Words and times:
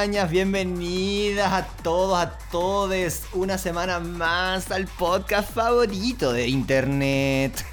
Ñañas, 0.00 0.30
bienvenidas 0.30 1.52
a 1.52 1.66
todos, 1.82 2.18
a 2.18 2.30
todes, 2.50 3.24
una 3.34 3.58
semana 3.58 4.00
más 4.00 4.70
al 4.70 4.86
podcast 4.86 5.52
favorito 5.52 6.32
de 6.32 6.48
internet. 6.48 7.66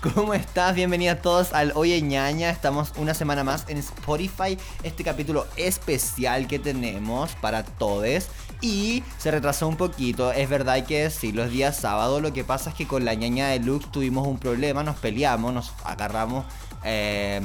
¿Cómo 0.14 0.32
estás? 0.32 0.76
Bienvenidas 0.76 1.20
todos 1.22 1.52
al 1.52 1.72
Oye 1.74 2.00
ñaña, 2.02 2.50
estamos 2.50 2.92
una 2.96 3.14
semana 3.14 3.42
más 3.42 3.64
en 3.66 3.78
Spotify, 3.78 4.56
este 4.84 5.02
capítulo 5.02 5.44
especial 5.56 6.46
que 6.46 6.60
tenemos 6.60 7.32
para 7.40 7.64
todes. 7.64 8.28
Y 8.60 9.02
se 9.18 9.32
retrasó 9.32 9.66
un 9.66 9.76
poquito, 9.76 10.30
es 10.30 10.48
verdad 10.48 10.74
hay 10.74 10.84
que 10.84 11.02
decirlo, 11.02 11.42
es 11.42 11.50
día 11.50 11.72
sábado, 11.72 12.20
lo 12.20 12.32
que 12.32 12.44
pasa 12.44 12.70
es 12.70 12.76
que 12.76 12.86
con 12.86 13.04
la 13.04 13.14
ñaña 13.14 13.48
de 13.48 13.58
Lux 13.58 13.90
tuvimos 13.90 14.24
un 14.24 14.38
problema, 14.38 14.84
nos 14.84 14.98
peleamos, 14.98 15.52
nos 15.52 15.72
agarramos... 15.82 16.44
Eh, 16.84 17.40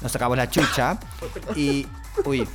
nos 0.00 0.12
sacamos 0.12 0.36
la 0.36 0.48
chucha 0.48 1.00
y. 1.56 1.86
Uy. 2.24 2.46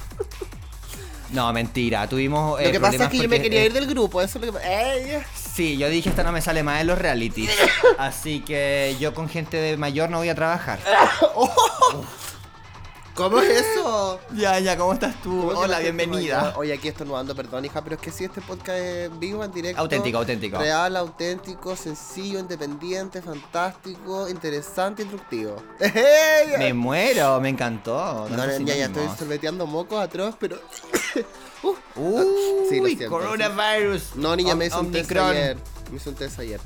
No, 1.32 1.52
mentira. 1.54 2.08
Tuvimos. 2.08 2.60
Lo 2.60 2.68
eh, 2.68 2.72
que 2.72 2.80
pasa 2.80 3.06
es 3.06 3.10
que 3.10 3.18
yo 3.18 3.30
me 3.30 3.42
quería 3.42 3.62
eh, 3.62 3.66
ir 3.68 3.74
del 3.74 3.88
grupo, 3.88 4.22
eso 4.22 4.40
es 4.40 4.46
lo 4.46 4.54
que 4.54 4.60
¡Ey! 4.66 5.22
Sí, 5.36 5.78
yo 5.78 5.90
dije 5.90 6.10
esta 6.10 6.24
no 6.24 6.32
me 6.32 6.42
sale 6.42 6.64
más 6.64 6.82
en 6.82 6.88
los 6.88 6.98
realities. 6.98 7.52
Así 7.98 8.42
que 8.42 8.96
yo 9.00 9.14
con 9.14 9.30
gente 9.30 9.58
de 9.58 9.78
mayor 9.78 10.10
no 10.10 10.18
voy 10.18 10.30
a 10.30 10.36
trabajar. 10.36 10.80
¿Cómo 13.20 13.42
es 13.42 13.50
eso? 13.50 14.18
Ya, 14.34 14.60
ya, 14.60 14.78
¿cómo 14.78 14.94
estás 14.94 15.22
tú? 15.22 15.30
¿Cómo 15.30 15.50
que 15.50 15.58
Hola, 15.58 15.80
bienvenida. 15.80 16.54
Oye, 16.56 16.72
aquí 16.72 16.88
estornudando, 16.88 17.36
perdón, 17.36 17.66
hija, 17.66 17.84
pero 17.84 17.96
es 17.98 18.02
que 18.02 18.12
sí, 18.12 18.24
este 18.24 18.40
podcast 18.40 18.78
es 18.80 19.20
vivo, 19.20 19.44
en 19.44 19.52
directo. 19.52 19.82
Auténtico, 19.82 20.20
auténtico. 20.20 20.58
Real, 20.58 20.96
auténtico, 20.96 21.76
sencillo, 21.76 22.40
independiente, 22.40 23.22
fantástico, 23.22 24.30
interesante, 24.30 25.02
instructivo. 25.02 25.62
Me 26.60 26.74
muero, 26.74 27.42
me 27.42 27.50
encantó. 27.50 28.28
No, 28.30 28.46
ya, 28.66 28.76
ya 28.76 28.86
estoy 28.86 29.08
sorbeteando 29.18 29.68
mocos 29.68 30.00
atroz, 30.02 30.36
pero. 30.40 30.58
Uh, 31.62 31.76
Uy, 31.98 32.26
Sí, 32.70 32.80
lo 32.80 32.86
siento, 32.86 33.10
coronavirus. 33.10 34.16
no, 34.16 34.34
niña, 34.34 34.56
me 34.56 34.68
hice 34.68 34.80
un 34.80 34.94
test 34.94 35.12
ayer. 35.12 35.58
Me 35.92 35.98
hice 35.98 36.08
un 36.08 36.16
test 36.16 36.40
ayer. 36.40 36.62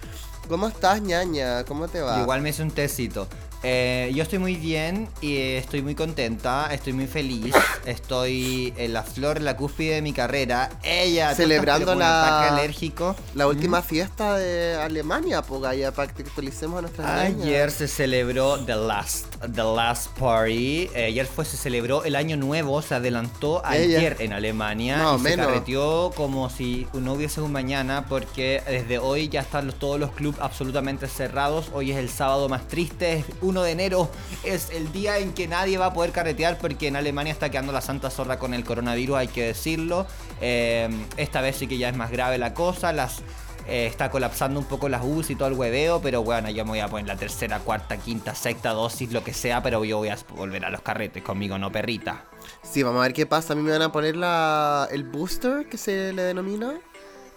¿Cómo 0.48 0.68
estás, 0.68 1.02
ñaña? 1.02 1.64
¿Cómo 1.64 1.88
te 1.88 2.02
va? 2.02 2.22
Igual 2.22 2.42
me 2.42 2.50
hice 2.50 2.62
un 2.62 2.70
tecito. 2.70 3.28
Eh, 3.64 4.11
yo 4.14 4.23
estoy 4.23 4.39
muy 4.39 4.56
bien 4.56 5.08
y 5.22 5.38
estoy 5.38 5.81
muy 5.81 5.95
contenta, 5.95 6.67
estoy 6.73 6.92
muy 6.94 7.08
feliz, 7.08 7.56
estoy 7.86 8.73
en 8.78 8.92
la 8.94 9.03
flor, 9.03 9.38
en 9.38 9.45
la 9.45 9.56
cúspide 9.56 9.95
de 9.95 10.02
mi 10.02 10.11
carrera. 10.14 10.69
Ella, 10.83 11.33
Celebrando 11.33 11.94
un 11.94 12.00
la- 12.00 12.39
ataque 12.41 12.59
alérgico. 12.59 13.16
La 13.36 13.47
última 13.47 13.81
fiesta 13.81 14.38
de 14.38 14.75
Alemania, 14.75 15.41
pues, 15.41 15.61
ya 15.78 15.91
para 15.94 16.11
que 16.11 16.23
actualicemos 16.23 16.80
a 16.80 16.81
nuestras 16.81 17.30
niñas. 17.30 17.47
Ayer 17.47 17.72
se 17.72 17.88
celebró 17.88 18.59
The 18.66 18.75
Last, 18.75 19.36
The 19.53 19.64
Last 19.64 20.08
Party. 20.19 20.89
Eh, 20.94 21.06
ayer 21.06 21.25
fue, 21.25 21.45
se 21.45 21.56
celebró 21.58 22.03
el 22.03 22.16
año 22.16 22.36
nuevo, 22.38 22.81
se 22.81 22.95
adelantó 22.95 23.64
Ella. 23.72 23.97
ayer 24.00 24.17
en 24.19 24.34
Alemania. 24.34 24.97
Más 24.97 25.08
o 25.14 25.16
y 25.16 25.17
se 25.19 25.23
menos. 25.30 25.47
carreteó 25.47 26.11
como 26.16 26.50
si 26.50 26.86
no 26.94 27.14
hubiese 27.14 27.39
un 27.41 27.52
mañana, 27.53 28.06
porque 28.09 28.61
desde 28.67 29.00
hoy 29.00 29.30
ya 29.30 29.39
están 29.41 29.72
todos 29.72 30.00
los 30.00 30.11
clubes 30.11 30.39
absolutamente 30.41 31.08
cerrados. 31.08 31.69
Hoy 31.73 31.91
es 31.91 31.97
el 31.97 32.09
sábado 32.09 32.50
más 32.50 32.67
triste, 32.67 33.14
es 33.14 33.25
1 33.54 33.64
de 33.64 33.72
enero. 33.72 34.09
Es 34.44 34.72
el 34.72 34.92
día 34.92 35.20
en 35.20 35.34
que 35.34 35.48
nadie 35.48 35.78
va 35.78 35.88
a 35.88 35.94
poder 35.94 36.12
carretear, 36.12 36.58
porque 36.58 36.88
en 36.88 36.96
Alemania 36.96 37.32
está 37.32 37.50
quedando 37.50 37.72
la 37.72 37.82
santa 37.82 38.09
zorra 38.09 38.40
con 38.40 38.54
el 38.54 38.64
coronavirus, 38.64 39.18
hay 39.18 39.28
que 39.28 39.44
decirlo. 39.44 40.08
Eh, 40.42 40.90
esta 41.18 41.42
vez 41.42 41.58
sí 41.58 41.68
que 41.68 41.78
ya 41.78 41.90
es 41.90 41.96
más 41.96 42.12
grave 42.12 42.38
la 42.40 42.53
cosa. 42.53 42.91
Las 42.91 43.22
eh, 43.68 43.86
está 43.86 44.09
colapsando 44.09 44.59
un 44.59 44.66
poco 44.66 44.90
las 44.90 45.03
UCI 45.03 45.34
y 45.34 45.36
todo 45.36 45.47
el 45.47 45.53
hueveo, 45.53 46.02
pero 46.02 46.24
bueno, 46.24 46.50
yo 46.50 46.66
me 46.66 46.72
voy 46.72 46.80
a 46.80 46.88
poner 46.88 47.08
la 47.08 47.16
tercera, 47.16 47.59
cuarta, 47.59 47.97
quinta, 47.97 48.36
sexta 48.36 48.72
dosis, 48.72 49.14
lo 49.14 49.24
que 49.24 49.34
sea, 49.34 49.62
pero 49.62 49.85
yo 49.85 50.00
voy 50.00 50.09
a 50.09 50.18
volver 50.35 50.66
a 50.66 50.70
los 50.70 50.81
carretes 50.81 51.24
conmigo, 51.24 51.58
no 51.58 51.72
perrita. 51.72 52.25
Sí, 52.64 52.84
vamos 52.84 53.00
a 53.00 53.03
ver 53.03 53.14
qué 53.14 53.25
pasa. 53.25 53.53
A 53.53 53.56
mí 53.56 53.62
me 53.62 53.72
van 53.72 53.84
a 53.84 53.91
poner 53.91 54.18
la, 54.18 54.88
el 54.91 55.03
booster, 55.03 55.68
que 55.70 55.78
se 55.78 56.12
le 56.12 56.24
denomina, 56.24 56.74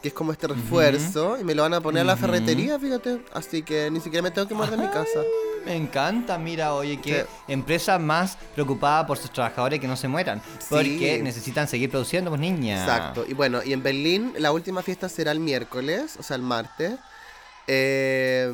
que 0.03 0.09
es 0.09 0.15
como 0.15 0.33
este 0.33 0.49
refuerzo, 0.49 1.39
y 1.39 1.45
me 1.45 1.55
lo 1.55 1.63
van 1.63 1.75
a 1.75 1.81
poner 1.81 2.03
a 2.03 2.05
la 2.05 2.17
ferretería, 2.17 2.79
fíjate. 2.79 3.23
Así 3.33 3.63
que 3.63 3.91
ni 3.91 4.01
siquiera 4.01 4.23
me 4.23 4.31
tengo 4.31 4.49
que 4.49 4.55
mover 4.55 4.71
de 4.71 4.79
mi 4.79 4.89
casa. 4.89 5.21
Me 5.67 5.75
encanta, 5.77 6.39
mira, 6.39 6.73
oye, 6.75 6.99
Sí. 7.03 7.13
empresa 7.49 7.99
más 7.99 8.39
preocupada 8.55 9.07
por 9.07 9.19
sus 9.19 9.31
trabajadores 9.33 9.81
que 9.81 9.89
no 9.89 9.97
se 9.97 10.07
mueran, 10.09 10.41
porque 10.71 11.17
Sí. 11.19 11.23
necesitan 11.23 11.67
seguir 11.69 11.91
produciendo, 11.91 12.31
pues 12.31 12.41
niña. 12.41 12.81
Exacto. 12.81 13.25
Y 13.29 13.35
bueno, 13.35 13.61
y 13.65 13.73
en 13.73 13.83
Berlín 13.83 14.33
la 14.39 14.53
última 14.53 14.81
fiesta 14.83 15.09
será 15.09 15.33
el 15.33 15.41
miércoles, 15.41 16.17
o 16.19 16.23
sea, 16.23 16.37
el 16.37 16.43
martes. 16.43 16.95
Eh, 17.67 18.49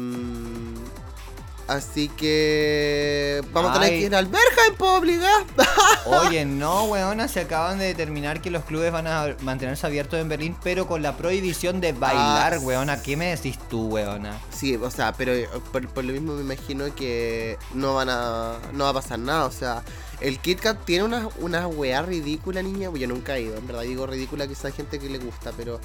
así 1.68 2.08
que 2.08 3.42
vamos 3.52 3.70
a 3.70 3.74
tener 3.74 3.90
que 3.90 4.06
ir 4.06 4.14
al 4.14 4.26
Berghain, 4.26 4.74
po, 4.76 4.94
obligado. 4.96 5.44
Oye, 6.06 6.44
no, 6.44 6.84
weona, 6.84 7.28
se 7.28 7.40
acaban 7.40 7.78
de 7.78 7.86
determinar 7.86 8.40
que 8.40 8.50
los 8.50 8.64
clubes 8.64 8.92
van 8.92 9.06
a 9.06 9.36
mantenerse 9.42 9.86
abiertos 9.86 10.20
en 10.20 10.28
Berlín, 10.28 10.56
pero 10.62 10.86
con 10.86 11.02
la 11.02 11.16
prohibición 11.16 11.80
de 11.80 11.92
bailar, 11.92 12.54
Ah, 12.54 12.58
weona. 12.60 13.02
¿Qué 13.02 13.16
me 13.16 13.26
decís 13.34 13.58
tú, 13.68 13.88
weona? 13.88 14.38
Sí, 14.50 14.76
o 14.76 14.90
sea, 14.90 15.12
pero 15.12 15.32
eh, 15.32 15.48
por, 15.72 15.86
por 15.88 16.04
lo 16.04 16.12
mismo 16.12 16.34
me 16.34 16.42
imagino 16.42 16.94
que 16.94 17.58
no 17.74 17.94
van 17.94 18.08
a. 18.10 18.58
no 18.72 18.84
va 18.84 18.90
a 18.90 18.94
pasar 18.94 19.18
nada. 19.18 19.46
O 19.46 19.52
sea, 19.52 19.82
el 20.20 20.38
Kit 20.38 20.60
Kat 20.60 20.84
tiene 20.84 21.04
una, 21.04 21.28
una 21.38 21.66
weá 21.66 22.02
ridícula, 22.02 22.62
niña. 22.62 22.90
Yo 22.94 23.08
nunca 23.08 23.36
he 23.36 23.42
ido, 23.42 23.56
en 23.56 23.66
verdad 23.66 23.82
digo 23.82 24.06
ridícula, 24.06 24.46
quizá 24.46 24.68
hay 24.68 24.74
gente 24.74 24.98
que 24.98 25.08
le 25.08 25.18
gusta, 25.18 25.52
pero. 25.56 25.80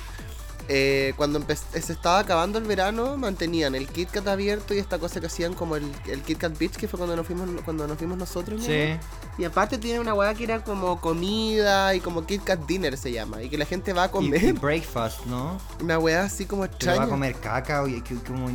Eh, 0.69 1.13
cuando 1.17 1.41
se 1.47 1.93
estaba 1.93 2.19
acabando 2.19 2.59
el 2.59 2.65
verano, 2.65 3.17
mantenían 3.17 3.73
el 3.75 3.87
Kit 3.87 4.09
Kat 4.11 4.27
abierto 4.27 4.73
y 4.73 4.79
esta 4.79 4.99
cosa 4.99 5.19
que 5.19 5.27
hacían 5.27 5.53
como 5.53 5.75
el, 5.75 5.89
el 6.07 6.21
Kit 6.21 6.37
Kat 6.39 6.57
Beach, 6.57 6.73
que 6.75 6.87
fue 6.87 6.97
cuando 6.97 7.15
nos 7.15 7.25
fuimos, 7.25 7.49
cuando 7.63 7.87
nos 7.87 7.97
fuimos 7.97 8.17
nosotros. 8.17 8.59
¿no? 8.61 8.65
Sí. 8.65 8.97
Y 9.37 9.43
aparte 9.45 9.77
tiene 9.77 9.99
una 9.99 10.13
weá 10.13 10.33
que 10.33 10.43
era 10.43 10.63
como 10.63 10.99
comida 10.99 11.93
y 11.95 11.99
como 11.99 12.25
Kit 12.25 12.43
Kat 12.43 12.65
Dinner 12.65 12.97
se 12.97 13.11
llama. 13.11 13.41
Y 13.43 13.49
que 13.49 13.57
la 13.57 13.65
gente 13.65 13.93
va 13.93 14.03
a 14.03 14.07
Y, 14.07 14.09
comer. 14.09 14.43
y 14.43 14.51
breakfast, 14.51 15.25
¿no? 15.25 15.57
Una 15.81 15.99
weá 15.99 16.23
así 16.23 16.45
como 16.45 16.63
Que 16.63 16.67
va 16.69 16.73
extraña. 16.75 17.03
a 17.03 17.07
comer 17.09 17.35
caca, 17.35 17.81
oye, 17.83 18.01
que, 18.03 18.15
muy- 18.31 18.53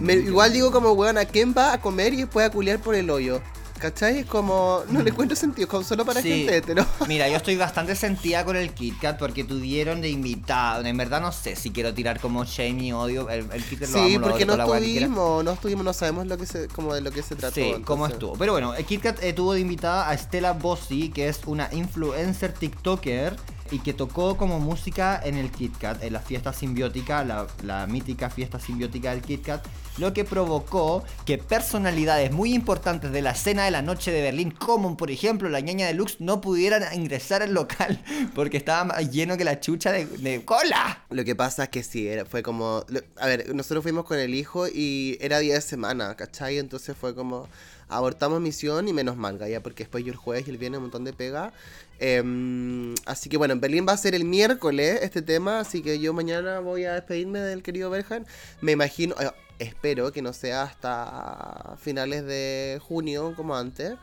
Me- 0.00 0.14
igual 0.14 0.52
digo 0.52 0.70
como, 0.72 0.92
weón, 0.92 1.18
¿a 1.18 1.24
quién 1.24 1.54
va 1.56 1.72
a 1.72 1.80
comer 1.80 2.12
y 2.14 2.18
después 2.18 2.46
a 2.46 2.50
culiar 2.50 2.78
por 2.80 2.94
el 2.94 3.08
hoyo? 3.10 3.40
¿Cachai? 3.84 4.20
Es 4.20 4.26
como, 4.26 4.82
no 4.88 5.02
le 5.02 5.10
encuentro 5.10 5.36
sentido, 5.36 5.68
como 5.68 5.84
solo 5.84 6.06
para 6.06 6.22
Sí. 6.22 6.30
gente 6.30 6.56
hetero. 6.56 6.86
Mira, 7.06 7.28
yo 7.28 7.36
estoy 7.36 7.54
bastante 7.56 7.94
sentida 7.94 8.42
con 8.42 8.56
el 8.56 8.70
Kit 8.72 8.98
Kat 8.98 9.18
porque 9.18 9.44
tuvieron 9.44 10.00
de 10.00 10.08
invitado. 10.08 10.82
En 10.86 10.96
verdad 10.96 11.20
no 11.20 11.32
sé 11.32 11.54
si 11.54 11.70
quiero 11.70 11.92
tirar 11.92 12.18
como 12.18 12.46
shame 12.46 12.82
y 12.82 12.92
odio. 12.92 13.28
El, 13.28 13.46
el 13.52 13.62
Kit 13.62 13.80
Kat 13.80 13.90
lo 13.90 13.98
Sí, 13.98 14.14
amo, 14.14 14.18
lo 14.20 14.28
porque 14.30 14.44
adoro, 14.44 14.66
no 14.66 14.74
estuvimos, 14.74 15.44
no 15.44 15.50
estuvimos, 15.52 15.84
no 15.84 15.92
sabemos 15.92 16.26
lo 16.26 16.38
que 16.38 16.46
se, 16.46 16.68
como 16.68 16.94
de 16.94 17.02
lo 17.02 17.10
que 17.10 17.22
se 17.22 17.36
trató. 17.36 17.54
Sí, 17.56 17.72
cómo 17.84 18.06
entonces. 18.06 18.14
estuvo. 18.14 18.32
Pero 18.38 18.52
bueno, 18.52 18.74
el 18.74 18.86
KitKat 18.86 19.22
eh, 19.22 19.34
tuvo 19.34 19.52
de 19.52 19.60
invitada 19.60 20.08
a 20.08 20.16
Stella 20.16 20.52
Bossi, 20.54 21.10
que 21.10 21.28
es 21.28 21.40
una 21.44 21.68
influencer 21.70 22.54
TikToker 22.54 23.36
y 23.74 23.80
que 23.80 23.92
tocó 23.92 24.36
como 24.36 24.60
música 24.60 25.20
en 25.24 25.36
el 25.36 25.50
KitKat, 25.50 26.04
en 26.04 26.12
la 26.12 26.20
fiesta 26.20 26.52
simbiótica, 26.52 27.24
la, 27.24 27.48
la 27.64 27.88
mítica 27.88 28.30
fiesta 28.30 28.60
simbiótica 28.60 29.10
del 29.10 29.20
KitKat, 29.20 29.66
lo 29.98 30.12
que 30.12 30.24
provocó 30.24 31.02
que 31.26 31.38
personalidades 31.38 32.30
muy 32.30 32.54
importantes 32.54 33.10
de 33.10 33.20
la 33.20 33.32
escena 33.32 33.64
de 33.64 33.72
la 33.72 33.82
noche 33.82 34.12
de 34.12 34.22
Berlín, 34.22 34.52
como 34.52 34.96
por 34.96 35.10
ejemplo 35.10 35.48
la 35.48 35.58
ñaña 35.58 35.88
de 35.88 35.94
Lux, 35.94 36.20
no 36.20 36.40
pudieran 36.40 36.82
ingresar 36.94 37.42
al 37.42 37.52
local 37.52 38.00
porque 38.36 38.56
estaba 38.56 38.84
más 38.84 39.10
lleno 39.10 39.36
que 39.36 39.42
la 39.42 39.58
chucha 39.58 39.90
de, 39.90 40.06
de 40.06 40.44
cola. 40.44 41.04
Lo 41.10 41.24
que 41.24 41.34
pasa 41.34 41.64
es 41.64 41.68
que 41.70 41.82
sí, 41.82 42.06
era, 42.06 42.24
fue 42.24 42.44
como... 42.44 42.84
a 43.16 43.26
ver, 43.26 43.52
nosotros 43.56 43.82
fuimos 43.82 44.04
con 44.04 44.20
el 44.20 44.36
hijo 44.36 44.68
y 44.68 45.18
era 45.20 45.40
día 45.40 45.54
de 45.54 45.60
semana, 45.60 46.14
¿cachai? 46.14 46.58
Entonces 46.58 46.96
fue 46.96 47.12
como... 47.12 47.48
Abortamos 47.86 48.40
misión 48.40 48.88
y 48.88 48.92
menos 48.92 49.16
mal, 49.16 49.38
ya 49.38 49.62
porque 49.62 49.84
después 49.84 50.04
yo 50.04 50.10
el 50.10 50.16
jueves 50.16 50.48
y 50.48 50.50
el 50.50 50.56
viernes 50.56 50.78
un 50.78 50.84
montón 50.84 51.04
de 51.04 51.12
pega. 51.12 51.52
Em, 51.98 52.94
así 53.06 53.28
que 53.28 53.36
bueno, 53.36 53.54
en 53.54 53.60
Berlín 53.60 53.86
va 53.88 53.92
a 53.92 53.96
ser 53.96 54.14
el 54.14 54.24
miércoles 54.24 55.00
este 55.02 55.22
tema, 55.22 55.60
así 55.60 55.82
que 55.82 55.98
yo 56.00 56.12
mañana 56.12 56.60
voy 56.60 56.84
a 56.84 56.94
despedirme 56.94 57.38
del 57.40 57.62
querido 57.62 57.90
Berhan. 57.90 58.26
Me 58.60 58.72
imagino, 58.72 59.14
eh, 59.20 59.30
espero 59.58 60.12
que 60.12 60.20
no 60.22 60.32
sea 60.32 60.62
hasta 60.62 61.76
finales 61.78 62.24
de 62.24 62.80
junio 62.82 63.34
como 63.36 63.56
antes. 63.56 63.94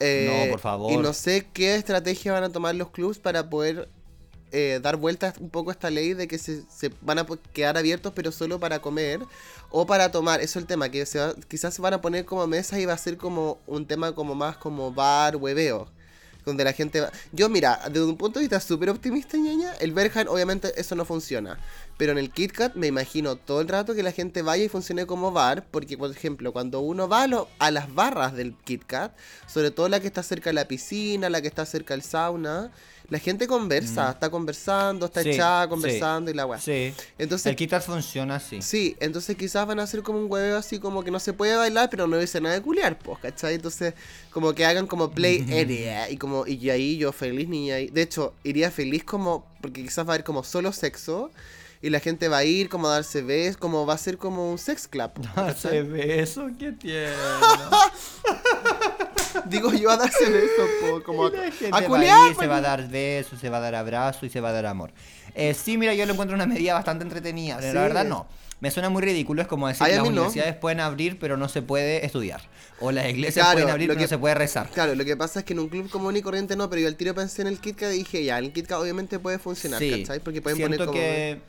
Eh, 0.00 0.44
No, 0.46 0.50
por 0.52 0.60
favor. 0.60 0.92
Y 0.92 0.96
no 0.96 1.12
sé 1.12 1.46
qué 1.52 1.74
estrategia 1.76 2.32
van 2.32 2.44
a 2.44 2.50
tomar 2.52 2.74
los 2.74 2.90
clubs 2.90 3.18
para 3.18 3.48
poder 3.48 3.88
eh, 4.52 4.78
dar 4.82 4.96
vueltas 4.96 5.34
un 5.38 5.50
poco 5.50 5.70
a 5.70 5.72
esta 5.72 5.90
ley 5.90 6.14
de 6.14 6.28
que 6.28 6.38
se, 6.38 6.62
se 6.70 6.90
van 7.02 7.18
a 7.18 7.26
quedar 7.52 7.76
abiertos 7.76 8.12
pero 8.14 8.30
solo 8.32 8.60
para 8.60 8.80
comer 8.80 9.20
o 9.70 9.86
para 9.86 10.10
tomar. 10.10 10.40
Eso 10.40 10.58
es 10.58 10.62
el 10.64 10.66
tema, 10.66 10.88
que 10.90 11.04
se 11.06 11.18
va- 11.18 11.34
quizás 11.48 11.74
se 11.74 11.82
van 11.82 11.94
a 11.94 12.00
poner 12.00 12.24
como 12.24 12.46
mesa 12.46 12.78
y 12.80 12.86
va 12.86 12.92
a 12.94 12.98
ser 12.98 13.16
como 13.16 13.58
un 13.66 13.86
tema 13.86 14.14
como 14.14 14.34
más 14.34 14.56
como 14.56 14.92
bar, 14.92 15.36
hueveo. 15.36 15.88
Donde 16.46 16.62
la 16.62 16.72
gente 16.72 17.00
va... 17.00 17.10
Yo, 17.32 17.48
mira, 17.48 17.80
desde 17.86 18.04
un 18.04 18.16
punto 18.16 18.38
de 18.38 18.44
vista 18.44 18.60
súper 18.60 18.88
optimista, 18.88 19.36
ñaña, 19.36 19.72
el 19.80 19.90
Berhan, 19.92 20.28
obviamente, 20.28 20.72
eso 20.80 20.94
no 20.94 21.04
funciona. 21.04 21.58
Pero 21.98 22.12
en 22.12 22.18
el 22.18 22.30
KitKat 22.30 22.76
me 22.76 22.86
imagino 22.86 23.34
todo 23.34 23.60
el 23.60 23.66
rato 23.66 23.96
que 23.96 24.04
la 24.04 24.12
gente 24.12 24.42
vaya 24.42 24.62
y 24.62 24.68
funcione 24.68 25.06
como 25.06 25.32
bar, 25.32 25.66
porque 25.72 25.98
por 25.98 26.08
ejemplo, 26.08 26.52
cuando 26.52 26.78
uno 26.80 27.08
va 27.08 27.22
a, 27.22 27.26
lo- 27.26 27.48
a 27.58 27.72
las 27.72 27.92
barras 27.92 28.34
del 28.34 28.54
KitKat, 28.54 29.12
sobre 29.48 29.72
todo 29.72 29.88
la 29.88 29.98
que 29.98 30.06
está 30.06 30.22
cerca 30.22 30.50
de 30.50 30.54
la 30.54 30.68
piscina, 30.68 31.28
la 31.30 31.42
que 31.42 31.48
está 31.48 31.66
cerca 31.66 31.94
del 31.94 32.02
sauna, 32.04 32.70
la 33.08 33.18
gente 33.18 33.46
conversa, 33.46 34.10
está 34.10 34.30
conversando, 34.30 35.06
está 35.06 35.22
Sí, 35.22 35.30
echada 35.30 35.64
sí. 35.64 35.68
conversando 35.70 36.30
y 36.30 36.34
la 36.34 36.46
weá. 36.46 36.60
Sí. 36.60 36.92
Entonces, 37.18 37.46
El 37.46 37.56
KitKat 37.56 37.82
funciona 37.84 38.36
así. 38.36 38.60
Sí, 38.62 38.96
entonces 39.00 39.36
quizás 39.36 39.66
van 39.66 39.78
a 39.80 39.84
hacer 39.84 40.02
como 40.02 40.18
un 40.18 40.30
hueveo 40.30 40.56
así 40.56 40.78
como 40.78 41.04
que 41.04 41.10
no 41.10 41.20
se 41.20 41.32
puede 41.32 41.54
bailar, 41.56 41.88
pero 41.90 42.06
no 42.06 42.18
dice 42.18 42.40
nada 42.40 42.54
de 42.56 42.62
culiar, 42.62 42.98
pues, 42.98 43.18
¿cachai? 43.20 43.54
Entonces, 43.54 43.94
como 44.30 44.52
que 44.54 44.64
hagan 44.66 44.86
como 44.86 45.10
play 45.10 45.42
area 45.62 46.10
y 46.10 46.16
como, 46.16 46.46
y 46.46 46.68
ahí 46.70 46.96
yo 46.98 47.12
feliz 47.12 47.48
niña. 47.48 47.76
De 47.76 48.02
hecho, 48.02 48.34
iría 48.44 48.70
feliz 48.70 49.04
como, 49.04 49.46
porque 49.60 49.82
quizás 49.82 50.06
va 50.06 50.10
a 50.10 50.14
haber 50.14 50.24
como 50.24 50.42
solo 50.42 50.72
sexo, 50.72 51.30
y 51.82 51.90
la 51.90 52.00
gente 52.00 52.26
va 52.28 52.38
a 52.38 52.44
ir 52.44 52.68
como 52.70 52.88
a 52.88 52.92
darse 52.94 53.20
besos, 53.22 53.58
como 53.58 53.84
va 53.86 53.94
a 53.94 53.98
ser 53.98 54.16
como 54.16 54.50
un 54.50 54.58
sex 54.58 54.88
club. 54.88 55.10
Darse 55.36 55.68
¿cachai? 55.68 55.82
beso, 55.82 56.48
qué 56.58 56.72
tierno. 56.72 57.14
Digo 59.50 59.72
yo 59.72 59.90
a 59.90 59.96
darse 59.96 60.28
besos, 60.30 60.68
po, 60.80 61.02
como 61.02 61.26
a, 61.26 61.30
La 61.30 61.50
gente 61.50 61.66
a 61.68 61.80
va 61.80 61.86
culiar. 61.86 62.30
ir, 62.30 62.36
se 62.36 62.46
va 62.46 62.56
a 62.56 62.60
dar 62.60 62.88
besos, 62.88 63.38
se 63.40 63.48
va 63.50 63.58
a 63.58 63.60
dar 63.60 63.74
abrazos 63.74 64.24
y 64.24 64.30
se 64.30 64.40
va 64.40 64.50
a 64.50 64.52
dar 64.52 64.66
amor. 64.66 64.90
Eh, 65.34 65.54
sí, 65.54 65.76
mira, 65.78 65.94
yo 65.94 66.06
lo 66.06 66.12
encuentro 66.12 66.34
una 66.34 66.46
medida 66.46 66.74
bastante 66.74 67.04
entretenida. 67.04 67.56
pero 67.60 67.72
La 67.74 67.80
Sí. 67.80 67.86
verdad, 67.88 68.04
no. 68.04 68.26
Me 68.58 68.70
suena 68.70 68.88
muy 68.88 69.02
ridículo. 69.02 69.42
Es 69.42 69.48
como 69.48 69.68
decir 69.68 69.82
Ay, 69.84 69.90
que 69.92 69.96
las 69.98 70.04
mí 70.04 70.08
no. 70.14 70.22
universidades 70.22 70.56
pueden 70.56 70.80
abrir, 70.80 71.18
pero 71.18 71.36
no 71.36 71.46
se 71.48 71.60
puede 71.60 72.06
estudiar. 72.06 72.40
O 72.80 72.90
las 72.90 73.06
iglesias 73.08 73.44
Claro, 73.44 73.56
pueden 73.56 73.70
abrir, 73.70 73.88
pero 73.88 73.98
que- 73.98 74.04
no 74.04 74.08
se 74.08 74.16
puede 74.18 74.34
rezar. 74.34 74.70
Claro, 74.70 74.94
lo 74.94 75.04
que 75.04 75.14
pasa 75.14 75.40
es 75.40 75.44
que 75.44 75.52
en 75.52 75.58
un 75.58 75.68
club 75.68 75.90
común 75.90 76.16
y 76.16 76.22
corriente 76.22 76.56
no, 76.56 76.70
pero 76.70 76.80
yo 76.80 76.88
al 76.88 76.96
tiro 76.96 77.14
pensé 77.14 77.42
en 77.42 77.48
el 77.48 77.58
KitKat 77.60 77.92
y 77.92 77.98
dije, 77.98 78.24
ya, 78.24 78.38
el 78.38 78.52
KitKat 78.54 78.78
obviamente 78.80 79.18
puede 79.18 79.38
funcionar, 79.38 79.78
Sí, 79.78 79.90
¿cachai? 80.02 80.20
Porque 80.20 80.40
pueden 80.40 80.56
siento 80.56 80.86
poner 80.86 80.86
como... 80.86 80.98
que... 80.98 81.40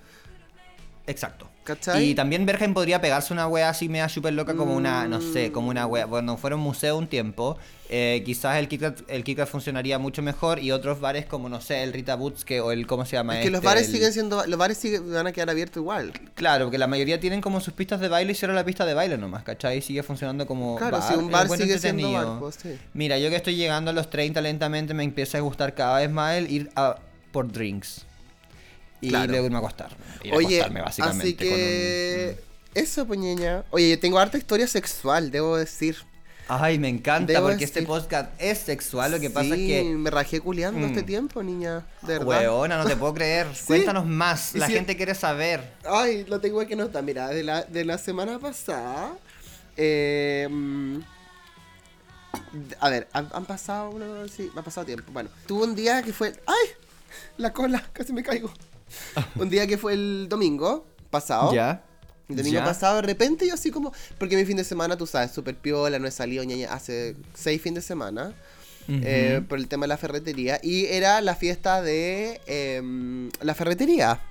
Exacto. 1.07 1.49
¿Cachai? 1.63 2.11
Y 2.11 2.15
también 2.15 2.45
Bergen 2.45 2.73
podría 2.73 3.01
pegarse 3.01 3.33
una 3.33 3.45
wea 3.47 3.67
así 3.69 3.89
media 3.89 4.07
súper 4.07 4.33
loca 4.33 4.55
como 4.55 4.73
una, 4.73 5.05
no 5.07 5.19
sé, 5.19 5.51
como 5.51 5.69
una 5.69 5.85
wea. 5.85 6.07
Cuando 6.07 6.37
fuera 6.37 6.55
un 6.55 6.61
museo 6.61 6.97
un 6.97 7.07
tiempo, 7.07 7.57
eh, 7.89 8.23
quizás 8.25 8.57
el 8.57 8.69
KitKat, 8.69 9.01
el 9.09 9.25
KitKat 9.25 9.49
funcionaría 9.49 9.99
mucho 9.99 10.21
mejor 10.21 10.59
y 10.59 10.71
otros 10.71 11.01
bares 11.01 11.25
como, 11.25 11.49
no 11.49 11.59
sé, 11.59 11.83
el 11.83 11.91
Rita 11.91 12.15
Boots 12.15 12.45
que, 12.45 12.61
o 12.61 12.71
el, 12.71 12.87
¿cómo 12.87 13.05
se 13.05 13.17
llama? 13.17 13.37
Es 13.39 13.43
que 13.43 13.49
los 13.51 13.57
este? 13.59 13.65
bares 13.67 13.87
El- 13.87 13.93
siguen 13.93 14.13
siendo, 14.13 14.45
los 14.45 14.57
bares 14.57 14.77
siguen, 14.77 15.11
van 15.11 15.27
a 15.27 15.33
quedar 15.33 15.49
abiertos 15.49 15.81
igual. 15.81 16.13
Claro, 16.35 16.65
porque 16.65 16.77
la 16.77 16.87
mayoría 16.87 17.19
tienen 17.19 17.41
como 17.41 17.59
sus 17.59 17.73
pistas 17.73 17.99
de 17.99 18.07
baile 18.07 18.31
y 18.31 18.35
cierra 18.35 18.53
la 18.53 18.63
pista 18.63 18.85
de 18.85 18.93
baile 18.93 19.17
nomás, 19.17 19.43
¿cachai? 19.43 19.79
Y 19.79 19.81
sigue 19.81 20.03
funcionando 20.03 20.47
como 20.47 20.77
Claro, 20.77 20.99
bar. 20.99 21.07
si 21.11 21.17
un 21.19 21.29
bar 21.29 21.49
sigue 21.49 21.79
siendo 21.79 22.11
bar, 22.13 22.39
pues 22.39 22.55
sí. 22.61 22.77
Mira, 22.93 23.17
yo 23.17 23.29
que 23.29 23.35
estoy 23.35 23.57
llegando 23.57 23.91
a 23.91 23.93
los 23.93 24.09
30 24.09 24.39
lentamente 24.39 24.93
me 24.93 25.03
empieza 25.03 25.37
a 25.37 25.41
gustar 25.41 25.73
cada 25.75 25.99
vez 25.99 26.09
más 26.09 26.35
el 26.37 26.49
ir 26.49 26.69
a 26.77 26.95
por 27.33 27.51
drinks. 27.51 28.05
Y 29.01 29.09
Claro. 29.09 29.29
luego 29.31 29.45
irme 29.45 29.57
a 29.57 29.59
acostar. 29.59 29.95
Ir 30.23 30.33
a 30.33 30.37
Oye, 30.37 30.55
acostarme 30.61 30.81
básicamente. 30.81 31.23
así 31.27 31.35
con 31.35 31.47
un- 31.47 31.53
que... 31.53 32.39
Eso, 32.73 33.07
poñeña. 33.07 33.63
Oye, 33.71 33.89
yo 33.91 33.99
tengo 33.99 34.19
harta 34.19 34.37
historia 34.37 34.67
sexual, 34.67 35.31
debo 35.31 35.57
decir. 35.57 35.97
Ay, 36.49 36.79
me 36.79 36.87
encanta 36.87 37.33
Debo 37.33 37.47
porque 37.49 37.65
este 37.65 37.81
podcast 37.81 38.29
es 38.39 38.59
sexual. 38.59 39.11
Lo 39.11 39.19
que 39.19 39.29
pasa 39.29 39.49
es 39.49 39.55
Sí, 39.59 39.67
que. 39.67 39.83
me 39.83 40.09
rajé 40.09 40.39
culiando 40.39 40.79
Mm. 40.79 40.91
este 40.91 41.03
tiempo, 41.03 41.43
niña. 41.43 41.85
De 42.03 42.13
verdad. 42.19 42.25
Hueona, 42.27 42.77
no 42.77 42.85
te 42.85 42.95
puedo 42.95 43.13
creer. 43.13 43.47
Cuéntanos 43.67 44.05
más. 44.05 44.53
La 44.55 44.67
si- 44.67 44.73
gente 44.73 44.95
quiere 44.95 45.13
saber. 45.15 45.73
Ay, 45.85 46.23
lo 46.27 46.39
tengo 46.39 46.61
aquí 46.61 46.75
nota. 46.75 47.01
Mira, 47.01 47.27
de 47.29 47.43
la, 47.43 47.63
de 47.63 47.83
la 47.83 47.97
semana 47.97 48.39
pasada. 48.39 49.13
eh, 49.75 50.47
mm, 50.49 50.99
a 52.79 52.89
ver, 52.89 53.07
han, 53.13 53.27
han 53.33 53.45
pasado. 53.45 53.89
uno- 53.89 54.27
sí, 54.27 54.49
me 54.53 54.61
ha 54.61 54.63
pasado 54.63 54.85
tiempo. 54.85 55.11
Bueno, 55.11 55.29
tuve 55.47 55.63
un 55.65 55.75
día 55.75 56.01
que 56.01 56.13
fue. 56.13 56.33
¡Ay! 56.45 56.69
La 57.37 57.51
cola, 57.53 57.83
casi 57.93 58.13
me 58.13 58.23
caigo. 58.23 58.51
un 59.35 59.49
día 59.49 59.67
que 59.67 59.77
fue 59.77 59.93
el 59.93 60.27
domingo 60.29 60.85
pasado. 61.09 61.53
Ya. 61.53 61.83
El 62.29 62.37
domingo 62.37 62.59
Ya. 62.59 62.65
pasado, 62.65 62.97
de 62.97 63.03
repente, 63.03 63.47
yo 63.47 63.53
así 63.53 63.71
como. 63.71 63.93
Porque 64.17 64.35
mi 64.35 64.45
fin 64.45 64.57
de 64.57 64.63
semana, 64.63 64.97
tú 64.97 65.07
sabes, 65.07 65.31
súper 65.31 65.55
piola, 65.55 65.97
no 65.99 66.07
he 66.07 66.11
salido 66.11 66.43
ñaña, 66.43 66.73
hace 66.73 67.15
seis 67.33 67.61
fines 67.61 67.83
de 67.83 67.87
semana. 67.87 68.33
Eh, 68.89 69.41
por 69.49 69.57
el 69.59 69.67
tema 69.67 69.83
de 69.83 69.89
la 69.89 69.97
ferretería. 69.97 70.59
Y 70.63 70.85
era 70.85 71.19
la 71.19 71.35
fiesta 71.35 71.81
de 71.81 72.39
em, 72.47 73.29
la 73.41 73.53
ferretería. 73.53 74.21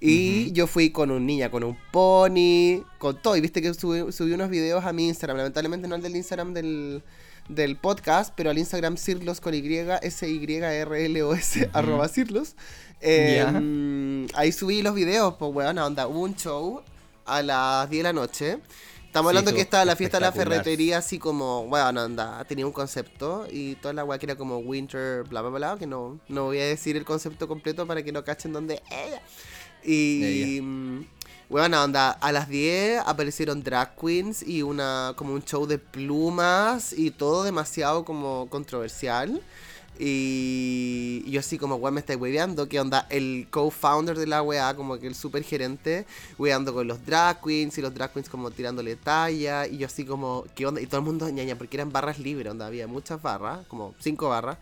Y 0.00 0.52
yo 0.52 0.66
fui 0.68 0.90
con 0.90 1.10
un 1.10 1.26
niña, 1.26 1.50
con 1.50 1.64
un 1.64 1.76
pony, 1.90 2.84
con 2.98 3.20
todo. 3.20 3.36
Y 3.36 3.40
viste 3.40 3.60
que 3.60 3.74
subí, 3.74 4.12
subí 4.12 4.32
unos 4.32 4.48
videos 4.48 4.84
a 4.84 4.92
mi 4.92 5.08
Instagram. 5.08 5.38
Lamentablemente 5.38 5.88
no 5.88 5.96
al 5.96 6.02
del 6.02 6.14
Instagram 6.14 6.54
del, 6.54 7.02
del 7.48 7.76
podcast, 7.76 8.32
pero 8.36 8.50
al 8.50 8.58
Instagram 8.58 8.96
Cirlos 8.96 9.40
con 9.40 9.54
Y, 9.54 9.60
S-Y-R-L-O-S, 10.02 11.70
arroba 11.72 12.08
Cirlos. 12.08 12.54
Em, 13.00 14.26
Ahí 14.34 14.52
subí 14.52 14.82
los 14.82 14.94
videos, 14.94 15.34
pues, 15.38 15.52
weón, 15.54 15.78
onda. 15.78 16.06
Hubo 16.06 16.20
un 16.20 16.36
show 16.36 16.82
a 17.26 17.42
las 17.42 17.88
10 17.90 18.00
de 18.00 18.02
la 18.04 18.12
noche. 18.12 18.58
Estamos 19.06 19.30
Sí, 19.32 19.38
hablando 19.38 19.52
que 19.54 19.62
estaba 19.62 19.84
la 19.84 19.96
fiesta 19.96 20.18
de 20.18 20.20
la 20.22 20.32
ferretería 20.32 20.98
así 20.98 21.18
como, 21.18 21.66
bueno, 21.66 22.00
anda, 22.00 22.44
tenía 22.44 22.64
un 22.64 22.72
concepto 22.72 23.46
y 23.50 23.74
toda 23.76 23.92
la 23.92 24.04
weá 24.04 24.18
que 24.20 24.26
era 24.26 24.36
como 24.36 24.58
winter, 24.58 25.24
bla, 25.24 25.40
bla, 25.42 25.50
bla, 25.50 25.76
que 25.78 25.86
no, 25.86 26.20
no 26.28 26.44
voy 26.44 26.58
a 26.60 26.66
decir 26.66 26.96
el 26.96 27.04
concepto 27.04 27.48
completo 27.48 27.86
para 27.88 28.04
que 28.04 28.12
no 28.12 28.22
cachen 28.22 28.52
dónde 28.52 28.80
ella. 28.88 29.20
Y, 29.82 30.22
Ella. 30.22 30.62
mm, 30.62 31.06
bueno, 31.48 31.82
onda, 31.82 32.10
a 32.12 32.30
las 32.30 32.48
10 32.48 33.02
aparecieron 33.04 33.64
drag 33.64 33.96
queens 33.96 34.44
y 34.46 34.62
una, 34.62 35.14
como 35.16 35.34
un 35.34 35.42
show 35.44 35.66
de 35.66 35.78
plumas 35.78 36.92
y 36.92 37.10
todo 37.10 37.42
demasiado 37.42 38.04
como 38.04 38.46
controversial. 38.48 39.42
Y 40.02 41.30
yo 41.30 41.40
así 41.40 41.58
como, 41.58 41.74
weón, 41.74 41.92
me 41.92 42.00
estáis 42.00 42.18
hueveando, 42.18 42.66
que 42.70 42.80
onda, 42.80 43.06
el 43.10 43.48
co-founder 43.50 44.16
de 44.16 44.26
la 44.26 44.40
weá, 44.40 44.74
como 44.74 44.98
que 44.98 45.06
el 45.06 45.14
super 45.14 45.42
gerente, 45.42 46.06
hueveando 46.38 46.72
con 46.72 46.88
los 46.88 47.04
drag 47.04 47.42
queens 47.42 47.76
y 47.76 47.82
los 47.82 47.92
drag 47.92 48.10
queens 48.10 48.30
como 48.30 48.50
tirándole 48.50 48.96
talla, 48.96 49.66
y 49.66 49.76
yo 49.76 49.86
así 49.86 50.06
como, 50.06 50.46
¿qué 50.54 50.64
onda? 50.64 50.80
Y 50.80 50.86
todo 50.86 51.00
el 51.00 51.04
mundo 51.04 51.28
ñaña, 51.28 51.56
porque 51.56 51.76
eran 51.76 51.92
barras 51.92 52.18
libres, 52.18 52.50
onda, 52.50 52.66
había 52.66 52.86
muchas 52.86 53.20
barras, 53.20 53.66
como 53.66 53.94
cinco 54.00 54.30
barras, 54.30 54.56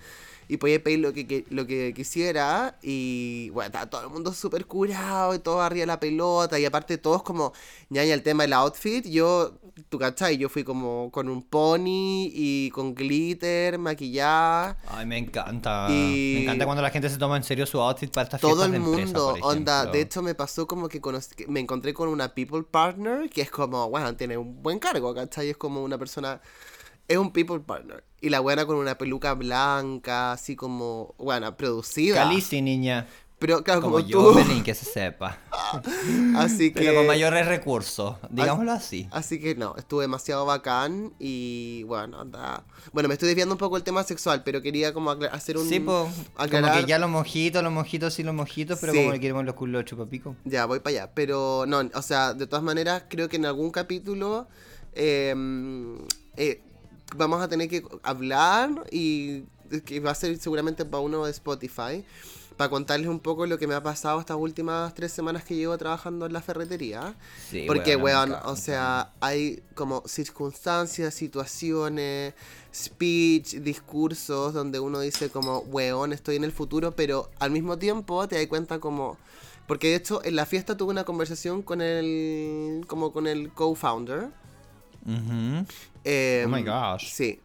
y 0.49 0.57
podía 0.57 0.83
pedir 0.83 1.01
lo 1.01 1.13
que, 1.13 1.27
que- 1.27 1.45
lo 1.51 1.67
que 1.67 1.93
quisiera, 1.95 2.79
y 2.83 3.51
bueno, 3.51 3.67
estaba 3.67 3.87
todo 3.91 4.03
el 4.03 4.09
mundo 4.11 4.33
súper 4.33 4.67
curado, 4.67 5.35
y 5.35 5.39
todo 5.39 5.61
arriba 5.61 5.83
de 5.83 5.87
la 5.87 6.01
pelota, 6.01 6.59
y 6.59 6.65
aparte 6.65 6.99
todos 6.99 7.23
como, 7.23 7.53
ñaña, 7.91 8.15
el 8.15 8.23
tema 8.23 8.45
del 8.45 8.55
outfit, 8.55 9.07
yo, 9.07 9.59
tú 9.89 9.99
cachai, 9.99 10.39
yo 10.39 10.49
fui 10.49 10.65
como 10.65 11.11
con 11.13 11.29
un 11.29 11.43
pony 11.43 12.31
y 12.33 12.71
con 12.71 12.95
glitter, 12.95 13.79
maquillaje. 13.79 14.77
Ay, 14.89 15.07
me 15.07 15.19
encanta. 15.19 15.87
Y- 15.91 16.35
Me 16.37 16.43
encanta 16.45 16.65
cuando 16.65 16.83
la 16.83 16.91
gente 16.91 17.09
se 17.11 17.19
toma 17.19 17.37
en 17.37 17.45
serio 17.45 17.67
su 17.67 17.81
outfit 17.81 18.11
para 18.11 18.25
estas 18.25 18.41
Todo 18.41 18.65
el 18.65 18.71
de 18.73 18.77
empresa, 18.79 19.05
mundo, 19.05 19.37
por 19.41 19.53
onda, 19.57 19.85
de 19.93 20.01
hecho 20.01 20.23
me 20.23 20.35
pasó 20.35 20.67
como 20.67 20.89
que, 20.89 21.01
que 21.01 21.47
me 21.47 21.61
encontré 21.61 21.93
con 21.93 22.09
una 22.09 22.35
people 22.35 22.63
partner 22.63 23.29
que 23.29 23.43
es 23.43 23.51
como, 23.51 23.89
bueno, 23.91 24.17
tiene 24.17 24.37
un 24.39 24.63
buen 24.63 24.79
cargo, 24.79 25.15
¿cachai? 25.15 25.51
Es 25.51 25.57
como 25.57 25.83
una 25.83 25.99
persona, 25.99 26.41
es 27.09 27.17
un 27.19 27.33
people 27.33 27.61
partner. 27.61 28.05
Y 28.21 28.31
la 28.31 28.41
buena 28.41 28.67
con 28.67 28.77
una 28.77 28.97
peluca 28.99 29.35
blanca, 29.35 30.33
así 30.33 30.55
como, 30.57 31.15
bueno, 31.19 31.57
producida. 31.57 32.17
Calici, 32.25 32.61
niña. 32.63 33.07
Pero 33.39 33.63
claro, 33.63 33.81
Como, 33.81 33.95
como, 33.99 34.07
yo, 34.09 34.33
tú. 34.33 34.63
Que 34.65 34.75
se 34.75 34.85
sepa. 34.85 35.39
así 36.37 36.73
que... 36.73 36.81
Pero 36.81 36.95
con 36.97 37.07
mayores 37.07 37.47
recursos, 37.47 38.17
digámoslo 38.31 38.73
así. 38.73 39.07
Así 39.13 39.39
que 39.39 39.55
no, 39.55 39.77
estuvo 39.79 40.01
demasiado 40.01 40.45
bacán 40.45 41.13
y 41.21 41.85
bueno, 41.85 42.21
anda. 42.21 42.65
Bueno, 42.93 43.09
me 43.09 43.15
estoy 43.15 43.29
desviando 43.29 43.55
un 43.55 43.59
poco 43.59 43.77
el 43.77 43.85
tema 43.85 44.03
sexual, 44.03 44.43
pero 44.43 44.61
quería 44.61 44.93
como 44.93 45.13
hacer 45.13 45.57
un... 45.57 45.69
Sí, 45.69 45.79
pues, 45.79 45.97
como 45.97 46.13
aclarar- 46.37 46.81
que 46.81 46.87
ya 46.87 46.99
los 46.99 47.11
mojitos, 47.11 47.63
los 47.63 47.73
mojitos, 47.73 48.13
sí 48.15 48.25
los 48.25 48.35
mojitos, 48.35 48.77
pero 48.81 48.93
Sí. 48.93 48.99
como 48.99 49.13
le 49.13 49.21
queremos 49.21 49.45
los 49.45 49.55
culos 49.55 49.85
chupapico. 49.85 50.35
Ya, 50.45 50.67
voy 50.67 50.81
para 50.81 50.97
allá. 51.03 51.11
Pero 51.15 51.65
no, 51.69 51.89
o 51.95 52.03
sea, 52.03 52.35
de 52.35 52.49
todas 52.49 52.65
maneras, 52.65 53.05
creo 53.09 53.29
que 53.29 53.37
en 53.37 53.47
algún 53.47 53.71
capítulo 53.71 54.49
eh, 54.95 55.33
eh, 56.37 56.61
vamos 57.17 57.43
a 57.43 57.49
tener 57.49 57.69
que 57.69 57.85
hablar 58.03 58.71
y 58.91 59.45
que 59.85 60.01
va 60.01 60.13
a 60.13 60.15
ser 60.15 60.39
seguramente 60.39 60.85
para 60.85 61.03
uno 61.03 61.25
de 61.25 61.31
Spotify. 61.31 62.05
Para 62.57 62.71
contarles 62.71 63.07
un 63.07 63.21
poco 63.21 63.47
lo 63.47 63.57
que 63.57 63.69
me 63.69 63.75
ha 63.75 63.83
pasado 63.85 64.19
estas 64.19 64.37
últimas 64.37 64.93
tres 64.93 65.13
semanas 65.13 65.45
que 65.45 65.55
llevo 65.55 65.79
trabajando 65.79 66.27
en 66.27 66.33
la 66.33 66.43
ferretería. 66.43 67.15
Sí, 67.49 67.65
Porque, 67.69 67.95
weón, 67.95 68.33
o 68.33 68.57
sea, 68.57 69.13
hay 69.21 69.63
como 69.77 70.03
circunstancias, 70.07 71.15
situaciones, 71.15 72.35
speech, 72.75 73.59
discursos 73.59 74.55
donde 74.55 74.81
uno 74.81 74.99
dice 74.99 75.31
como, 75.31 75.61
weón, 75.61 76.13
estoy 76.13 76.35
en 76.35 76.43
el 76.43 76.51
futuro, 76.51 76.97
pero 76.97 77.31
al 77.39 77.53
mismo 77.53 77.79
tiempo 77.79 78.27
te 78.27 78.37
das 78.37 78.47
cuenta 78.49 78.81
como... 78.81 79.19
Porque 79.69 79.91
de 79.91 79.97
hecho 79.97 80.25
en 80.25 80.35
la 80.35 80.47
fiesta 80.47 80.77
tuve 80.77 80.91
una 80.91 81.05
conversación 81.05 81.63
con 81.63 81.81
el... 81.81 82.85
como 82.89 83.13
con 83.13 83.29
el 83.29 83.53
co-founder. 83.53 84.31
Ujú. 85.07 85.67
Eh, 86.05 86.45
Oh 86.47 86.49
my 86.51 86.63
gosh. 86.63 87.11
Sí. 87.13 87.41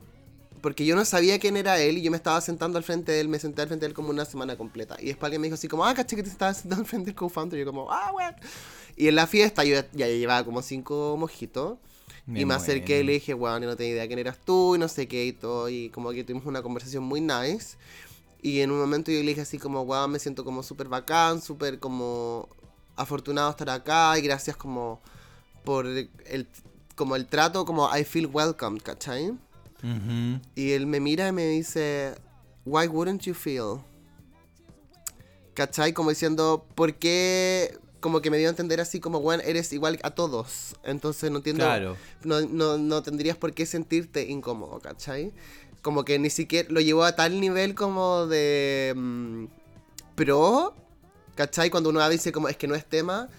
Porque 0.62 0.86
yo 0.86 0.96
no 0.96 1.04
sabía 1.04 1.40
quién 1.40 1.58
era 1.58 1.78
él 1.82 1.98
y 1.98 2.02
yo 2.02 2.10
me 2.10 2.16
estaba 2.18 2.40
sentando 2.40 2.78
al 2.78 2.86
frente 2.86 3.12
de 3.12 3.20
él, 3.20 3.28
me 3.28 3.38
senté 3.38 3.62
al 3.62 3.68
frente 3.68 3.86
de 3.86 3.90
él 3.90 3.94
como 3.94 4.10
una 4.10 4.24
semana 4.24 4.56
completa. 4.58 4.96
Y 5.00 5.08
después 5.08 5.26
alguien 5.26 5.42
me 5.42 5.48
dijo 5.48 5.56
así 5.56 5.68
como, 5.68 5.84
ah, 5.86 5.94
caché 5.94 6.16
que 6.16 6.24
te 6.24 6.30
estabas 6.30 6.58
sentando 6.62 6.84
al 6.84 6.88
frente 6.88 7.08
del 7.08 7.16
co-founder. 7.16 7.60
Y 7.60 7.64
yo 7.64 7.70
como, 7.70 7.92
ah, 7.92 8.12
weón. 8.14 8.36
Y 8.96 9.08
en 9.08 9.16
la 9.16 9.28
fiesta 9.28 9.64
yo 9.66 9.82
ya 9.92 10.08
llevaba 10.08 10.44
como 10.46 10.62
cinco 10.62 11.18
mojitos. 11.18 11.78
Me 12.26 12.42
y 12.42 12.46
me 12.46 12.54
acerqué 12.54 13.02
y 13.02 13.04
le 13.04 13.14
dije, 13.14 13.34
weón, 13.34 13.62
yo 13.62 13.68
no 13.68 13.76
tenía 13.76 13.94
idea 13.94 14.08
quién 14.08 14.20
eras 14.20 14.38
tú 14.46 14.76
y 14.76 14.80
no 14.80 14.88
sé 14.88 15.08
qué 15.10 15.26
y 15.26 15.34
todo. 15.34 15.68
Y 15.68 15.90
como 15.90 16.12
que 16.12 16.24
tuvimos 16.24 16.46
una 16.46 16.62
conversación 16.62 17.04
muy 17.04 17.20
nice. 17.20 17.76
Y 18.42 18.62
en 18.62 18.72
un 18.72 18.80
momento 18.80 19.12
yo 19.12 19.20
le 19.20 19.28
dije 19.28 19.42
así 19.42 19.58
como, 19.58 19.82
weón, 19.82 20.12
me 20.12 20.20
siento 20.20 20.46
como 20.46 20.64
súper 20.64 20.88
bacán, 20.88 21.42
súper 21.42 21.80
como... 21.80 22.48
afortunado 22.96 23.48
de 23.48 23.52
estar 23.52 23.70
acá 23.70 24.18
y 24.18 24.22
gracias 24.22 24.56
como 24.56 25.02
por 25.66 25.86
el, 25.88 26.48
como 26.96 27.16
el 27.16 27.28
trato, 27.28 27.66
como 27.66 27.90
I 27.96 28.04
feel 28.04 28.28
welcome, 28.28 28.80
¿cachai? 28.80 29.34
Y 30.56 30.72
él 30.72 30.88
me 30.88 31.00
mira 31.00 31.28
y 31.28 31.32
me 31.32 31.46
dice, 31.48 32.16
why 32.66 32.88
wouldn't 32.88 33.24
you 33.24 33.34
feel? 33.34 33.82
¿Cachai? 35.54 35.94
Como 35.94 36.10
diciendo, 36.10 36.66
¿por 36.76 36.96
qué? 36.96 37.78
Como 38.00 38.22
que 38.22 38.32
me 38.32 38.38
dio 38.38 38.48
a 38.48 38.52
entender 38.52 38.80
así 38.80 39.00
como, 39.00 39.20
bueno, 39.20 39.44
eres 39.46 39.72
igual 39.74 40.00
a 40.04 40.12
todos. 40.12 40.76
Entonces 40.84 41.30
no 41.32 41.38
entiendo. 41.38 41.66
Claro. 41.66 41.98
No, 42.24 42.42
no, 42.42 42.78
no 42.78 43.04
tendrías 43.04 43.38
por 43.38 43.54
qué 43.54 43.66
sentirte 43.66 44.30
incómodo, 44.30 44.80
¿cachai? 44.80 45.34
Como 45.82 46.06
que 46.06 46.18
ni 46.18 46.30
siquiera 46.30 46.70
lo 46.72 46.80
llevó 46.80 47.04
a 47.04 47.16
tal 47.16 47.42
nivel 47.42 47.76
como 47.76 48.26
de... 48.28 48.94
mm, 48.96 49.46
pro, 50.16 50.74
¿cachai? 51.36 51.70
Cuando 51.70 51.90
uno 51.90 52.08
dice 52.10 52.32
como, 52.32 52.48
es 52.48 52.58
que 52.58 52.68
no 52.68 52.76
es 52.76 52.86
tema. 52.86 53.30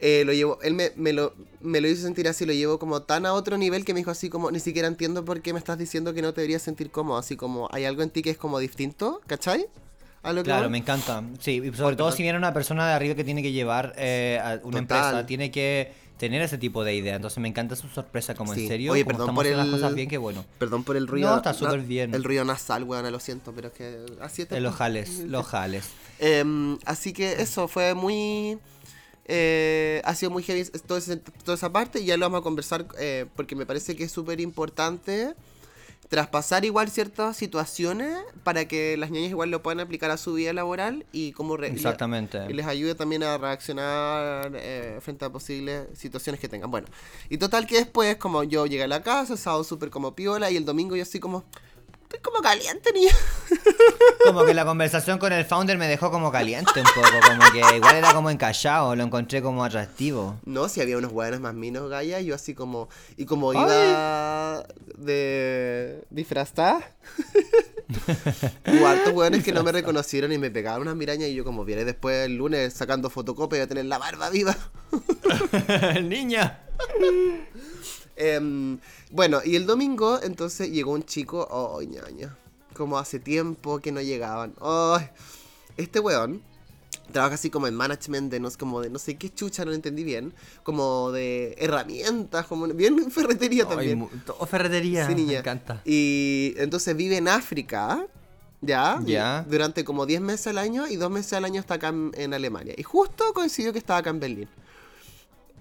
Eh, 0.00 0.22
lo 0.26 0.32
llevó, 0.32 0.58
él 0.62 0.74
me, 0.74 0.92
me 0.96 1.12
lo, 1.12 1.34
me 1.60 1.80
lo 1.80 1.88
hizo 1.88 2.02
sentir 2.02 2.28
así, 2.28 2.44
lo 2.46 2.52
llevó 2.52 2.78
como 2.78 3.02
tan 3.02 3.26
a 3.26 3.32
otro 3.32 3.56
nivel 3.58 3.84
que 3.84 3.94
me 3.94 4.00
dijo 4.00 4.10
así 4.10 4.28
como, 4.28 4.50
ni 4.50 4.60
siquiera 4.60 4.88
entiendo 4.88 5.24
por 5.24 5.40
qué 5.42 5.52
me 5.52 5.58
estás 5.58 5.78
diciendo 5.78 6.12
que 6.14 6.22
no 6.22 6.32
te 6.34 6.40
deberías 6.42 6.62
sentir 6.62 6.90
cómodo, 6.90 7.18
así 7.18 7.36
como, 7.36 7.68
hay 7.72 7.84
algo 7.84 8.02
en 8.02 8.10
ti 8.10 8.22
que 8.22 8.30
es 8.30 8.38
como 8.38 8.58
distinto, 8.58 9.20
¿cachai? 9.26 9.66
A 10.22 10.32
lo 10.32 10.42
que 10.42 10.46
Claro, 10.46 10.64
voy. 10.64 10.72
me 10.72 10.78
encanta. 10.78 11.22
Sí, 11.40 11.62
y 11.64 11.72
sobre 11.76 11.94
todo 11.94 12.10
si 12.10 12.22
viene 12.24 12.36
una 12.36 12.52
persona 12.52 12.86
de 12.88 12.94
arriba 12.94 13.14
que 13.14 13.22
tiene 13.24 13.42
que 13.42 13.52
llevar 13.52 13.94
eh, 13.96 14.40
a 14.42 14.48
una 14.64 14.80
Total. 14.80 14.80
empresa, 14.80 15.26
tiene 15.26 15.50
que 15.52 15.92
tener 16.18 16.42
ese 16.42 16.58
tipo 16.58 16.82
de 16.82 16.94
idea. 16.96 17.14
Entonces 17.14 17.38
me 17.38 17.46
encanta 17.48 17.76
su 17.76 17.86
sorpresa, 17.88 18.34
como 18.34 18.52
Sí. 18.54 18.62
en 18.62 18.68
serio. 18.68 18.92
Oye, 18.92 19.04
perdón 19.04 19.34
por 19.36 19.46
el- 19.46 19.56
las 19.56 19.68
cosas 19.68 19.94
bien, 19.94 20.08
qué 20.08 20.18
bueno. 20.18 20.44
Perdón 20.58 20.82
por 20.82 20.96
el 20.96 21.06
ruido. 21.06 21.30
No, 21.30 21.36
está 21.36 21.54
súper 21.54 21.80
bien. 21.82 22.12
El 22.12 22.24
ruido 22.24 22.44
nasal, 22.44 22.82
weón, 22.84 23.08
lo 23.12 23.20
siento, 23.20 23.52
pero 23.54 23.68
es 23.68 23.74
que 23.74 23.98
así 24.20 24.42
está. 24.42 24.56
Eh, 24.56 24.60
los 24.60 24.74
jales, 24.74 25.20
los 25.20 25.46
jales. 25.46 25.84
Em, 26.18 26.78
así 26.86 27.12
que 27.12 27.34
eso 27.34 27.68
fue 27.68 27.94
muy. 27.94 28.58
Eh, 29.28 30.00
ha 30.04 30.14
sido 30.14 30.30
muy 30.30 30.42
heavy 30.42 30.64
toda 30.86 31.54
esa 31.54 31.72
parte 31.72 32.00
y 32.00 32.06
ya 32.06 32.16
lo 32.16 32.26
vamos 32.26 32.40
a 32.40 32.42
conversar 32.42 32.86
eh, 32.98 33.26
porque 33.34 33.56
me 33.56 33.66
parece 33.66 33.96
que 33.96 34.04
es 34.04 34.12
súper 34.12 34.40
importante 34.40 35.34
traspasar 36.08 36.64
igual 36.64 36.88
ciertas 36.90 37.36
situaciones 37.36 38.16
para 38.44 38.66
que 38.68 38.96
las 38.96 39.10
niñas 39.10 39.30
igual 39.30 39.50
lo 39.50 39.62
puedan 39.62 39.80
aplicar 39.80 40.10
a 40.10 40.16
su 40.16 40.34
vida 40.34 40.52
laboral 40.52 41.04
y 41.12 41.32
como 41.32 41.56
Exactamente. 41.56 42.38
y 42.48 42.52
les 42.52 42.66
ayude 42.66 42.94
también 42.94 43.22
a 43.22 43.36
reaccionar 43.38 44.52
eh, 44.54 44.98
frente 45.00 45.24
a 45.24 45.30
posibles 45.30 45.86
situaciones 45.94 46.40
que 46.40 46.48
tengan. 46.48 46.70
Bueno, 46.70 46.86
y 47.28 47.38
total 47.38 47.66
que 47.66 47.76
después, 47.76 48.16
como 48.16 48.44
yo 48.44 48.66
llegué 48.66 48.84
a 48.84 48.88
la 48.88 49.02
casa, 49.02 49.36
sábado 49.36 49.64
súper 49.64 49.90
como 49.90 50.14
piola 50.14 50.50
y 50.50 50.56
el 50.56 50.64
domingo 50.64 50.94
yo 50.96 51.02
así 51.02 51.18
como, 51.18 51.44
estoy 52.16 52.32
como 52.32 52.42
caliente, 52.42 52.92
niña. 52.92 53.12
Como 54.24 54.44
que 54.44 54.54
la 54.54 54.64
conversación 54.64 55.18
con 55.18 55.32
el 55.32 55.44
founder 55.44 55.78
me 55.78 55.86
dejó 55.86 56.10
como 56.10 56.32
caliente 56.32 56.80
un 56.80 56.86
poco, 56.94 57.08
como 57.26 57.52
que 57.52 57.76
igual 57.76 57.96
era 57.96 58.12
como 58.12 58.30
encallado, 58.30 58.96
lo 58.96 59.04
encontré 59.04 59.42
como 59.42 59.64
atractivo. 59.64 60.38
No, 60.44 60.68
si 60.68 60.80
había 60.80 60.98
unos 60.98 61.12
hueones 61.12 61.40
más 61.40 61.54
minos, 61.54 61.88
Gaya, 61.88 62.20
yo 62.20 62.34
así 62.34 62.54
como, 62.54 62.88
y 63.16 63.24
como 63.26 63.52
iba 63.52 64.64
de 64.96 66.04
disfrazada, 66.10 66.80
hubo 68.66 68.86
hartos 68.86 69.12
hueones 69.12 69.44
que 69.44 69.52
no 69.52 69.62
me 69.62 69.72
reconocieron 69.72 70.32
y 70.32 70.38
me 70.38 70.50
pegaban 70.50 70.82
unas 70.82 70.96
mirañas 70.96 71.28
y 71.28 71.34
yo 71.34 71.44
como 71.44 71.64
viene 71.64 71.84
después 71.84 72.26
el 72.26 72.36
lunes 72.36 72.72
sacando 72.72 73.10
fotocopia 73.10 73.58
y 73.58 73.62
a 73.62 73.66
tener 73.68 73.84
la 73.84 73.98
barba 73.98 74.30
viva. 74.30 74.56
Niña. 76.02 76.62
Em, 78.16 78.78
bueno, 79.10 79.40
y 79.44 79.56
el 79.56 79.66
domingo 79.66 80.18
entonces 80.22 80.70
llegó 80.70 80.92
un 80.92 81.04
chico, 81.04 81.46
oh, 81.50 81.80
ñaña, 81.82 82.36
como 82.74 82.98
hace 82.98 83.18
tiempo 83.18 83.78
que 83.78 83.92
no 83.92 84.00
llegaban. 84.00 84.54
Ay, 84.60 85.08
este 85.76 86.00
weón 86.00 86.42
trabaja 87.12 87.34
así 87.36 87.50
como 87.50 87.66
en 87.66 87.74
management 87.74 88.30
de 88.30 88.40
no, 88.40 88.48
como 88.58 88.80
de 88.80 88.90
no 88.90 88.98
sé 88.98 89.16
qué 89.16 89.30
chucha, 89.32 89.64
no 89.64 89.70
lo 89.70 89.76
entendí 89.76 90.02
bien, 90.02 90.34
como 90.62 91.12
de 91.12 91.54
herramientas, 91.58 92.46
como 92.46 92.66
bien 92.68 92.98
en 92.98 93.10
ferretería 93.10 93.66
también. 93.66 94.08
todo 94.24 94.44
ferretería. 94.46 95.06
Sí, 95.06 95.14
Me 95.14 95.20
niña. 95.22 95.38
encanta. 95.38 95.80
Y 95.84 96.54
entonces 96.56 96.96
vive 96.96 97.16
en 97.18 97.28
África, 97.28 98.06
¿ya? 98.60 99.00
Ya. 99.04 99.44
Durante 99.48 99.84
como 99.84 100.04
10 100.06 100.20
meses 100.20 100.48
al 100.48 100.58
año 100.58 100.88
y 100.88 100.96
2 100.96 101.10
meses 101.10 101.32
al 101.34 101.44
año 101.44 101.60
está 101.60 101.74
acá 101.74 101.88
en, 101.88 102.12
en 102.14 102.34
Alemania. 102.34 102.74
Y 102.76 102.82
justo 102.82 103.32
coincidió 103.34 103.72
que 103.72 103.78
estaba 103.78 104.00
acá 104.00 104.10
en 104.10 104.20
Berlín. 104.20 104.48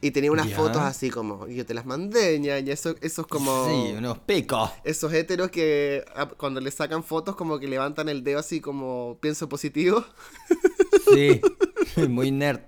Y 0.06 0.12
tenía 0.12 0.32
unas 0.32 0.54
fotos 0.54 0.84
así 0.84 1.10
como, 1.10 1.48
yo 1.48 1.66
te 1.66 1.74
las 1.74 1.88
mandé, 1.88 2.40
ña, 2.40 2.60
y 2.60 2.70
eso, 2.70 2.94
esos 3.02 3.26
como... 3.26 3.66
Sí, 3.68 3.96
unos 3.98 4.20
picos. 4.20 4.70
Esos 4.84 5.12
héteros 5.12 5.50
que 5.50 6.06
cuando 6.38 6.62
le 6.62 6.70
sacan 6.70 7.04
fotos 7.04 7.36
como 7.36 7.58
que 7.58 7.68
levantan 7.68 8.08
el 8.08 8.24
dedo 8.24 8.38
así 8.38 8.62
como 8.62 9.18
pienso 9.20 9.50
positivo. 9.50 10.06
Sí. 11.12 11.42
Muy 12.08 12.30
nerd. 12.30 12.60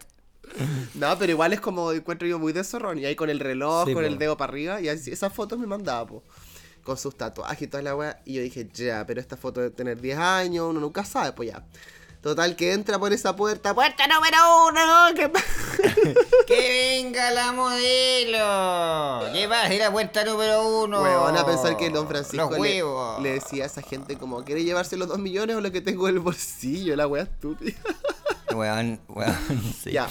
No, 0.96 1.15
pero 1.20 1.32
igual 1.32 1.53
es 1.53 1.62
como 1.62 1.91
encuentro 1.91 2.27
yo 2.27 2.39
muy 2.39 2.53
de 2.53 2.63
zorrón. 2.63 2.98
Y 2.98 3.06
ahí 3.06 3.15
con 3.15 3.29
el 3.29 3.39
reloj, 3.39 3.86
Sí, 3.86 3.94
con 3.94 4.01
po. 4.01 4.08
el 4.08 4.17
dedo 4.17 4.36
para 4.36 4.51
arriba. 4.51 4.82
Y 4.82 4.89
así, 4.89 5.12
esas 5.12 5.32
fotos 5.32 5.60
me 5.60 5.67
mandaba, 5.67 6.08
po. 6.08 6.24
Con 6.84 6.98
sus 6.98 7.15
tatuajes 7.15 7.62
y 7.62 7.67
toda 7.67 7.84
la 7.84 7.96
weá. 7.96 8.20
Y 8.25 8.34
yo 8.34 8.41
dije, 8.41 8.67
ya, 8.74 9.06
pero 9.06 9.22
esta 9.22 9.38
foto 9.38 9.62
de 9.62 9.70
tener 9.70 10.01
10 10.01 10.17
años, 10.17 10.65
uno 10.72 10.79
nunca 10.79 11.06
sabe, 11.06 11.34
pues 11.34 11.51
ya. 11.51 11.63
Total, 12.27 12.57
que 12.57 12.74
entra 12.74 13.00
por 13.00 13.13
esa 13.13 13.38
puerta. 13.38 13.74
¡Puerta 13.74 14.05
número 14.05 14.38
uno! 14.67 15.15
¿Qué 15.15 15.29
pa- 15.29 15.41
¡Que 16.46 17.00
venga 17.01 17.31
la 17.31 17.53
modelo! 17.53 19.31
Llevas 19.31 19.69
de 19.69 19.77
la 19.77 19.89
puerta 19.93 20.25
número 20.25 20.84
uno. 20.84 21.01
Weón, 21.03 21.38
a 21.38 21.46
pensar 21.46 21.77
que 21.77 21.89
Don 21.89 22.05
Francisco 22.05 22.51
le, 22.62 22.84
le 23.22 23.31
decía 23.31 23.63
a 23.63 23.67
esa 23.67 23.81
gente 23.81 24.17
como, 24.17 24.43
¿quiere 24.43 24.65
llevarse 24.65 24.98
los 24.98 25.07
2 25.07 25.19
millones 25.19 25.55
o 25.55 25.62
lo 25.62 25.72
que 25.72 25.79
tengo 25.79 26.10
en 26.10 26.15
el 26.15 26.19
bolsillo? 26.19 26.98
La 26.98 27.07
weá 27.07 27.24
estúpida. 27.24 27.77
Weón, 28.53 29.00
weón, 29.07 29.74
sí. 29.81 29.93
Ya. 29.93 30.10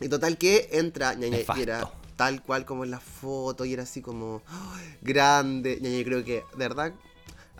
Y 0.00 0.08
total 0.08 0.36
que 0.36 0.68
entra, 0.72 1.14
ñaña, 1.14 1.38
y 1.56 1.62
era 1.62 1.88
tal 2.16 2.42
cual 2.42 2.64
como 2.64 2.82
en 2.82 2.90
la 2.90 2.98
foto, 2.98 3.64
y 3.64 3.72
era 3.72 3.84
así 3.84 4.02
como 4.02 4.42
¡ay! 4.48 4.96
grande. 5.00 5.78
Ñaña, 5.80 6.02
creo 6.02 6.24
que, 6.24 6.42
de 6.56 6.68
verdad, 6.68 6.92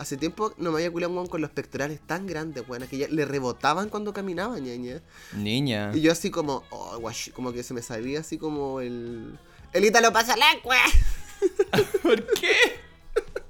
hace 0.00 0.16
tiempo 0.16 0.54
no 0.56 0.72
me 0.72 0.78
había 0.78 0.90
culiado 0.90 1.20
un 1.20 1.26
con 1.26 1.42
los 1.42 1.50
pectorales 1.50 2.00
tan 2.00 2.26
grandes, 2.26 2.64
weón, 2.66 2.88
que 2.88 2.96
ya 2.96 3.06
le 3.08 3.26
rebotaban 3.26 3.90
cuando 3.90 4.14
caminaba, 4.14 4.58
ñaña. 4.58 5.02
Niña. 5.36 5.92
Y 5.94 6.00
yo 6.00 6.10
así 6.10 6.30
como, 6.30 6.64
oh, 6.70 6.98
guash, 6.98 7.30
como 7.32 7.52
que 7.52 7.62
se 7.62 7.74
me 7.74 7.82
salía 7.82 8.20
así 8.20 8.38
como 8.38 8.80
el... 8.80 9.38
El 9.74 9.84
Ítalo 9.84 10.10
pasa 10.10 10.36
la 10.36 10.46
¿Por 12.02 12.26
qué? 12.34 12.56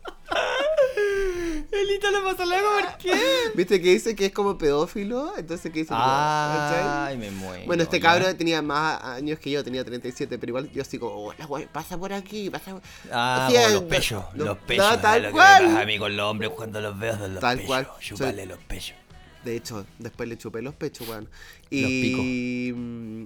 Elita 1.73 2.11
le 2.11 2.21
pasa 2.21 2.43
algo, 2.43 2.57
¿por 2.81 2.99
qué? 2.99 3.13
¿Viste 3.55 3.81
que 3.81 3.91
dice 3.91 4.15
que 4.17 4.27
es 4.27 4.33
como 4.33 4.59
pedófilo? 4.59 5.33
Entonces, 5.37 5.73
¿qué 5.73 5.81
dice? 5.81 5.91
¿cachai? 5.91 6.83
Ay, 7.13 7.17
me 7.17 7.31
muero. 7.31 7.65
Bueno, 7.67 7.83
este 7.85 8.01
ya. 8.01 8.09
cabro 8.11 8.37
tenía 8.37 8.61
más 8.61 9.03
años 9.05 9.39
que 9.39 9.51
yo, 9.51 9.63
tenía 9.65 9.85
37, 9.85 10.39
pero 10.39 10.51
igual 10.51 10.71
yo 10.73 10.83
así 10.83 10.99
como, 10.99 11.13
oh, 11.29 11.33
la 11.39 11.47
wea, 11.47 11.69
pasa 11.73 11.97
por 11.97 12.13
aquí, 12.13 12.51
pasa 12.51 12.73
por... 12.73 12.83
Ah, 13.13 13.49
los 13.73 13.83
pechos. 13.85 14.25
no, 14.35 14.45
los 14.45 14.47
no, 14.59 14.67
pechos. 14.67 14.85
tal 14.85 15.01
¿sabes 15.01 15.23
lo 15.23 15.29
que 15.29 15.33
cual. 15.35 15.63
me 15.63 15.69
pasa 15.69 15.81
a 15.83 15.87
mí 15.87 15.99
con 15.99 16.17
los 16.17 16.27
hombres 16.31 16.51
cuando 16.51 16.81
los 16.81 16.99
veo 16.99 17.17
de 17.17 17.29
los 17.29 17.41
Tal 17.41 17.57
pechos. 17.59 17.67
cual. 17.69 17.89
Chúpale 18.01 18.37
Soy- 18.37 18.47
los 18.47 18.59
pechos. 18.59 18.97
De 19.45 19.57
hecho, 19.57 19.87
después 19.99 20.29
le 20.29 20.37
chupé 20.37 20.61
los 20.63 20.75
pechos, 20.75 21.09
weón. 21.09 21.29
Y. 21.71 22.73
mm, 22.75 23.25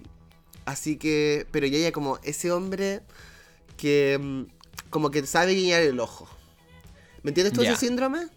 Así 0.64 0.96
que. 0.96 1.46
Pero 1.50 1.66
ya, 1.66 1.78
ya, 1.78 1.92
como 1.92 2.18
ese 2.22 2.52
hombre 2.52 3.00
que. 3.76 4.18
mm, 4.20 4.42
Como 4.90 5.10
que 5.10 5.26
sabe 5.26 5.54
guiñar 5.54 5.82
el 5.82 5.98
ojo. 5.98 6.28
¿Me 7.24 7.30
entiendes 7.30 7.52
tú 7.52 7.62
Ya. 7.64 7.72
ese 7.72 7.86
síndrome? 7.86 8.28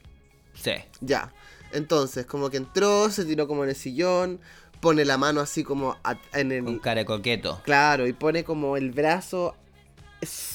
Sí. 0.56 0.72
Ya. 1.02 1.32
Entonces, 1.72 2.26
como 2.26 2.50
que 2.50 2.58
entró, 2.58 3.12
se 3.12 3.24
tiró 3.26 3.48
como 3.48 3.64
en 3.64 3.70
el 3.70 3.76
sillón, 3.76 4.40
pone 4.80 5.06
la 5.06 5.18
mano 5.18 5.42
así 5.42 5.64
como 5.64 5.96
a- 6.04 6.18
en 6.34 6.52
el. 6.52 6.64
Con 6.64 6.80
cara 6.80 7.06
coqueto. 7.06 7.62
Claro, 7.66 8.08
y 8.08 8.14
pone 8.14 8.44
como 8.44 8.76
el 8.78 8.90
brazo. 8.92 9.56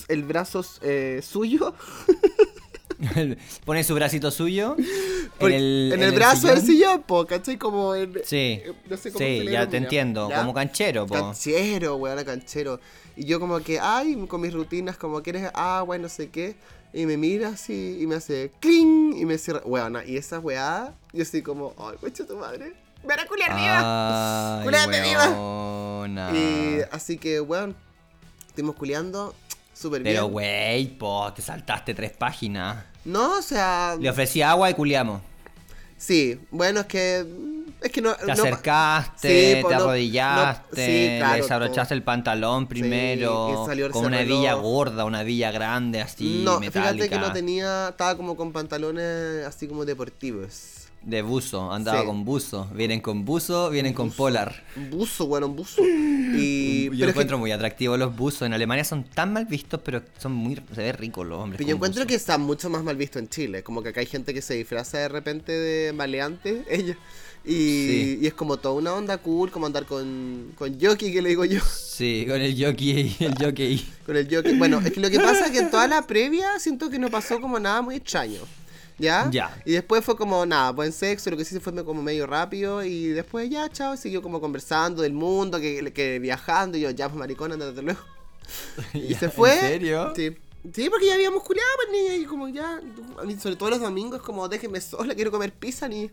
El 0.09 0.25
brazo 0.25 0.65
eh, 0.81 1.21
suyo 1.23 1.73
Pone 3.65 3.83
su 3.85 3.95
bracito 3.95 4.31
suyo 4.31 4.77
en 5.41 5.53
el, 5.53 5.91
en 5.95 6.03
el 6.03 6.13
brazo 6.13 6.47
del 6.49 6.61
sillón. 6.61 7.03
po, 7.03 7.27
¿cachai? 7.27 7.59
Como 7.59 7.95
en. 7.95 8.13
Sí, 8.25 8.61
eh, 8.65 8.73
no 8.89 8.97
sé 8.97 9.11
cómo 9.13 9.25
sí, 9.25 9.39
se 9.39 9.45
le 9.45 9.53
ya 9.53 9.69
te 9.69 9.77
entiendo. 9.77 10.29
¿Ya? 10.31 10.39
Como 10.39 10.55
canchero, 10.55 11.07
po. 11.07 11.15
Canchero, 11.15 11.97
weón, 11.97 12.25
canchero. 12.25 12.81
Y 13.17 13.25
yo 13.25 13.41
como 13.41 13.59
que, 13.61 13.79
ay, 13.81 14.15
con 14.29 14.41
mis 14.41 14.53
rutinas, 14.53 14.97
como 14.97 15.21
que 15.23 15.31
eres 15.31 15.51
agua 15.55 15.97
y 15.97 16.01
no 16.01 16.09
sé 16.09 16.31
qué. 16.31 16.55
Y 16.93 17.07
me 17.07 17.17
mira 17.17 17.49
así 17.49 17.99
y 18.01 18.07
me 18.07 18.17
hace 18.17 18.51
cling 18.61 19.15
y 19.17 19.25
me 19.25 19.39
cierra. 19.39 19.63
Weón, 19.65 19.99
y 20.07 20.17
esa 20.17 20.39
weá, 20.39 20.93
yo 21.13 21.23
así 21.23 21.43
como, 21.43 21.75
ay, 21.79 21.97
coche 22.01 22.25
tu 22.25 22.37
madre. 22.37 22.75
¡Me 23.05 23.15
a 23.15 23.27
culiar 23.27 23.57
viva! 23.57 24.59
Ay, 24.59 24.65
¡Culéate 24.65 25.01
viva! 25.01 25.29
weona. 25.31 26.31
Y 26.37 26.81
así 26.91 27.19
que, 27.19 27.41
weón, 27.41 27.75
estuvimos 28.47 28.77
culeando 28.77 29.35
súper 29.75 30.03
bien. 30.03 30.15
Pero, 30.17 30.27
wey, 30.27 30.87
po, 30.87 31.33
te 31.35 31.43
saltaste 31.43 31.95
tres 31.95 32.13
páginas. 32.13 32.85
No, 33.05 33.39
o 33.39 33.43
sea, 33.43 33.97
Le 33.99 34.09
ofrecí 34.11 34.43
agua 34.43 34.71
y 34.71 34.75
culiamos. 34.75 35.21
sí, 35.97 36.39
bueno, 36.51 36.81
es 36.81 36.87
que. 36.87 37.27
Es 37.83 37.91
que 37.93 38.01
no. 38.01 38.15
Te 38.15 38.27
no- 38.27 38.33
acercaste, 38.33 39.55
Sí, 39.57 39.63
po, 39.63 39.69
te 39.69 39.75
no- 39.75 39.81
arrodillaste, 39.83 40.87
sí, 40.87 41.19
claro, 41.19 41.43
desabrochaste 41.43 41.95
el 41.95 42.03
pantalón 42.03 42.67
primero, 42.69 43.65
salió 43.67 43.91
con 43.91 44.07
una 44.07 44.21
hebilla 44.21 44.55
gorda, 44.55 45.05
una 45.05 45.23
hebilla 45.23 45.51
grande 45.51 46.01
así, 46.01 46.43
no, 46.45 46.61
metálica. 46.61 46.93
fíjate 46.95 47.09
que 47.11 47.19
no 47.19 47.33
tenía. 47.33 47.89
Estaba 47.91 48.17
como 48.17 48.37
con 48.37 48.53
pantalones 48.53 49.45
así 49.47 49.67
como 49.67 49.85
deportivos. 49.85 50.82
De 51.05 51.21
buzo, 51.23 51.73
andaba 51.73 52.01
Sí. 52.01 52.07
con 52.07 52.25
buzo. 52.25 52.69
Vienen 52.75 53.01
con 53.01 53.25
buzo, 53.25 53.71
vienen 53.71 53.93
con 53.93 54.13
polar. 54.13 54.63
Buzo, 54.91 55.27
bueno, 55.27 55.49
buzo. 55.49 55.83
Y, 56.35 56.85
Yo 56.85 56.91
pero 56.91 56.95
es 56.95 57.01
que- 57.05 57.11
encuentro 57.11 57.39
muy 57.39 57.51
atractivos 57.53 57.99
los 57.99 58.17
buzos. 58.17 58.43
En 58.43 58.53
Alemania 58.55 58.85
son 58.85 59.05
tan 59.05 59.33
mal 59.33 59.45
vistos, 59.47 59.81
pero 59.85 60.03
son 60.19 60.33
muy. 60.33 60.55
Se 60.75 60.81
ve 60.81 60.93
ricos 60.93 61.27
los 61.27 61.39
hombres. 61.41 61.59
pero 61.59 61.69
yo 61.69 61.75
encuentro 61.75 62.01
buzo. 62.03 62.09
que 62.09 62.15
está 62.15 62.39
mucho 62.39 62.71
más 62.71 62.83
mal 62.85 62.97
visto 62.97 63.19
en 63.19 63.29
Chile. 63.29 63.63
Como 63.63 63.83
que 63.83 63.89
acá 63.91 64.01
hay 64.01 64.07
gente 64.07 64.33
que 64.33 64.41
se 64.43 64.55
disfraza 64.55 64.99
de 64.99 65.09
repente 65.09 65.53
de 65.53 65.93
maleante, 65.93 66.65
ella. 66.71 66.97
Y, 67.45 67.51
Sí. 67.51 68.19
y 68.23 68.27
es 68.29 68.35
como 68.35 68.57
toda 68.59 68.77
una 68.77 68.95
onda 68.95 69.19
cool, 69.19 69.51
como 69.51 69.67
andar 69.67 69.85
con, 69.85 70.53
con 70.57 70.79
jockey, 70.81 71.13
que 71.13 71.21
le 71.21 71.31
digo 71.31 71.45
yo. 71.45 71.61
Sí, 71.69 72.25
con 72.29 72.41
el 72.41 72.55
jockey, 72.65 73.17
el 73.21 73.35
jockey. 73.35 73.85
Con 74.07 74.17
el 74.17 74.33
jockey. 74.33 74.57
Bueno, 74.57 74.81
es 74.85 74.93
que 74.93 75.01
lo 75.01 75.11
que 75.11 75.19
pasa 75.19 75.47
es 75.47 75.51
que 75.51 75.59
en 75.59 75.71
toda 75.73 75.89
la 75.89 76.07
previa 76.07 76.59
siento 76.61 76.89
que 76.89 77.01
no 77.01 77.11
pasó 77.11 77.41
como 77.41 77.59
nada 77.59 77.83
muy 77.83 77.97
extraño. 77.97 78.39
¿Ya? 78.99 79.29
Ya. 79.31 79.63
Y 79.65 79.73
después 79.73 80.05
fue 80.05 80.17
como 80.17 80.45
nada, 80.47 80.71
buen 80.71 80.93
sexo, 80.93 81.31
lo 81.31 81.37
que 81.37 81.45
sí 81.45 81.55
se 81.55 81.61
fue 81.61 81.73
como 81.85 82.03
medio 82.03 82.27
rápido. 82.27 82.85
Y 82.85 83.09
después 83.09 83.49
ya, 83.51 83.69
chao, 83.69 83.97
siguió 83.97 84.23
como 84.23 84.41
conversando 84.41 85.03
del 85.03 85.13
mundo, 85.13 85.61
que, 85.61 85.93
que 85.93 86.19
viajando. 86.19 86.79
Y 86.79 86.83
yo, 86.83 86.91
ya, 86.91 87.09
pues 87.09 87.19
maricón, 87.19 87.53
andate 87.53 87.83
luego. 87.83 88.01
Y 88.95 89.15
se 89.15 89.29
fue. 89.31 89.55
¿En 89.55 89.61
serio? 89.61 90.13
Sí. 90.15 90.37
Sí, 90.73 90.89
porque 90.89 91.07
ya 91.07 91.15
habíamos 91.15 91.43
culiado, 91.43 91.69
pues 91.77 91.91
niña, 91.91 92.15
y 92.15 92.25
como 92.25 92.49
ya, 92.49 92.81
sobre 93.41 93.57
todo 93.57 93.71
los 93.71 93.81
domingos, 93.81 94.23
como 94.23 94.49
déjenme 94.49 94.81
sola, 94.81 95.13
quiero 95.15 95.33
comer 95.33 95.53
pizza, 95.53 95.89
ni. 95.89 96.09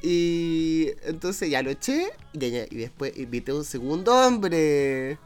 Y 0.00 0.90
entonces 1.04 1.50
ya 1.50 1.62
lo 1.62 1.70
eché, 1.70 2.10
y, 2.32 2.44
y 2.44 2.76
después 2.76 3.16
invité 3.18 3.52
a 3.52 3.56
un 3.56 3.64
segundo 3.64 4.14
hombre. 4.14 5.18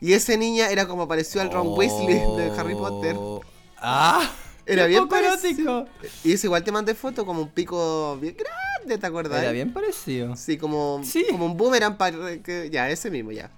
Y 0.00 0.14
ese 0.14 0.36
niña 0.36 0.70
era 0.70 0.86
como 0.86 1.06
pareció 1.06 1.40
al 1.40 1.52
Ron 1.52 1.68
Weasley 1.76 2.18
de 2.36 2.52
Harry 2.56 2.74
Potter. 2.74 3.16
Oh. 3.18 3.40
¡Ah! 3.76 4.30
Era 4.66 4.86
bien 4.86 5.08
parecido. 5.08 5.86
Y 6.24 6.32
eso 6.32 6.46
igual 6.46 6.62
te 6.64 6.72
mandé 6.72 6.94
foto 6.94 7.26
como 7.26 7.42
un 7.42 7.48
pico 7.50 8.16
bien 8.20 8.36
grande, 8.36 8.98
¿te 8.98 9.06
acuerdas? 9.06 9.42
Era 9.42 9.52
bien 9.52 9.72
parecido. 9.72 10.36
Sí, 10.36 10.56
como, 10.56 11.00
Sí. 11.04 11.26
como 11.30 11.46
un 11.46 11.56
boomerang 11.56 11.96
para 11.96 12.38
que. 12.38 12.70
Ya, 12.70 12.88
ese 12.90 13.10
mismo, 13.10 13.32
ya. 13.32 13.50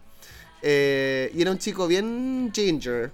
Eh, 0.63 1.31
y 1.35 1.43
era 1.43 1.51
un 1.51 1.59
chico 1.59 1.87
bien 1.87 2.51
ginger. 2.55 3.13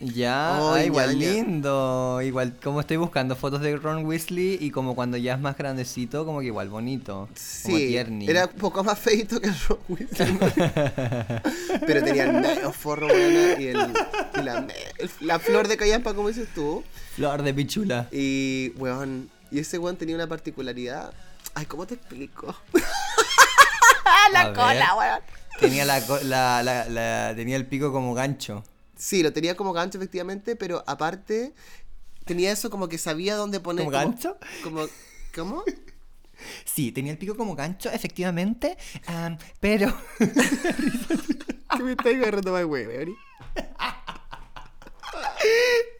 Ya, 0.00 0.74
Ay, 0.74 0.82
ah, 0.82 0.84
igual 0.86 1.18
ñaña. 1.18 1.32
lindo. 1.32 2.20
Igual, 2.22 2.54
como 2.62 2.78
estoy 2.80 2.96
buscando 2.98 3.34
fotos 3.34 3.60
de 3.62 3.76
Ron 3.76 4.06
Weasley 4.06 4.56
y 4.60 4.70
como 4.70 4.94
cuando 4.94 5.16
ya 5.16 5.34
es 5.34 5.40
más 5.40 5.56
grandecito, 5.58 6.24
como 6.24 6.38
que 6.38 6.46
igual 6.46 6.68
bonito. 6.68 7.28
Como 7.64 7.76
Sí, 7.78 7.88
tierni. 7.88 8.28
era 8.30 8.46
un 8.46 8.52
poco 8.60 8.84
más 8.84 8.96
feito 8.96 9.40
que 9.40 9.48
el 9.48 9.56
Ron 9.68 9.78
Weasley. 9.88 10.38
Pero 11.86 12.04
tenía 12.04 12.24
el 12.26 12.32
medio 12.34 12.72
forro, 12.72 13.08
buena, 13.08 13.60
y, 13.60 13.66
el, 13.66 13.76
y 14.38 14.42
la, 14.44 14.66
el- 14.98 15.10
la 15.20 15.38
flor 15.40 15.66
de 15.66 15.76
callampa, 15.76 16.14
como 16.14 16.28
dices 16.28 16.48
tú. 16.54 16.84
Flor 17.16 17.42
de 17.42 17.52
pichula. 17.52 18.06
Y, 18.12 18.72
weón, 18.76 19.28
y 19.50 19.58
ese 19.58 19.78
weón 19.78 19.96
tenía 19.96 20.14
una 20.14 20.28
particularidad. 20.28 21.12
Ay, 21.54 21.66
¿cómo 21.66 21.88
te 21.88 21.94
explico? 21.94 22.54
la 24.32 24.52
cola, 24.52 24.94
weón. 24.96 25.20
Tenía 25.58 25.84
la, 25.84 26.00
co- 26.06 26.20
la, 26.22 26.62
la, 26.62 26.88
la- 26.88 27.32
tenía 27.34 27.56
el 27.56 27.66
pico 27.66 27.90
como 27.90 28.14
gancho. 28.14 28.62
Sí, 28.98 29.22
lo 29.22 29.32
tenía 29.32 29.56
como 29.56 29.72
gancho, 29.72 29.98
efectivamente, 29.98 30.56
pero 30.56 30.82
aparte 30.86 31.54
tenía 32.24 32.52
eso 32.52 32.70
como 32.70 32.88
que 32.88 32.98
sabía 32.98 33.36
dónde 33.36 33.60
poner. 33.60 33.84
¿Como 33.84 33.90
gancho? 33.90 34.36
Como, 34.62 34.86
¿Cómo? 35.34 35.64
Sí, 36.64 36.92
tenía 36.92 37.12
el 37.12 37.18
pico 37.18 37.36
como 37.36 37.54
gancho, 37.56 37.90
efectivamente. 37.90 38.76
am, 39.06 39.38
pero. 39.60 39.92
¿Qué 41.70 41.82
me 41.82 41.92
estáis 41.92 42.16
agarrando 42.18 42.52
más 42.52 42.64
huevo, 42.64 42.92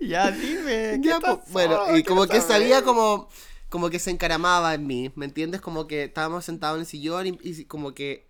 ya 0.00 0.30
dime. 0.30 1.00
¿qué 1.02 1.08
Ya, 1.08 1.20
pues, 1.20 1.38
pasó? 1.38 1.52
bueno, 1.52 1.96
y 1.96 2.02
como 2.04 2.26
que 2.28 2.40
saber. 2.40 2.42
sabía 2.42 2.82
como, 2.82 3.28
como 3.68 3.90
que 3.90 3.98
se 3.98 4.10
encaramaba 4.10 4.74
en 4.74 4.86
mí, 4.86 5.12
¿me 5.16 5.26
entiendes? 5.26 5.60
Como 5.60 5.86
que 5.86 6.04
estábamos 6.04 6.44
sentados 6.44 6.76
en 6.76 6.80
el 6.82 6.86
sillón 6.86 7.26
y, 7.26 7.38
y 7.42 7.64
como 7.66 7.94
que 7.94 8.26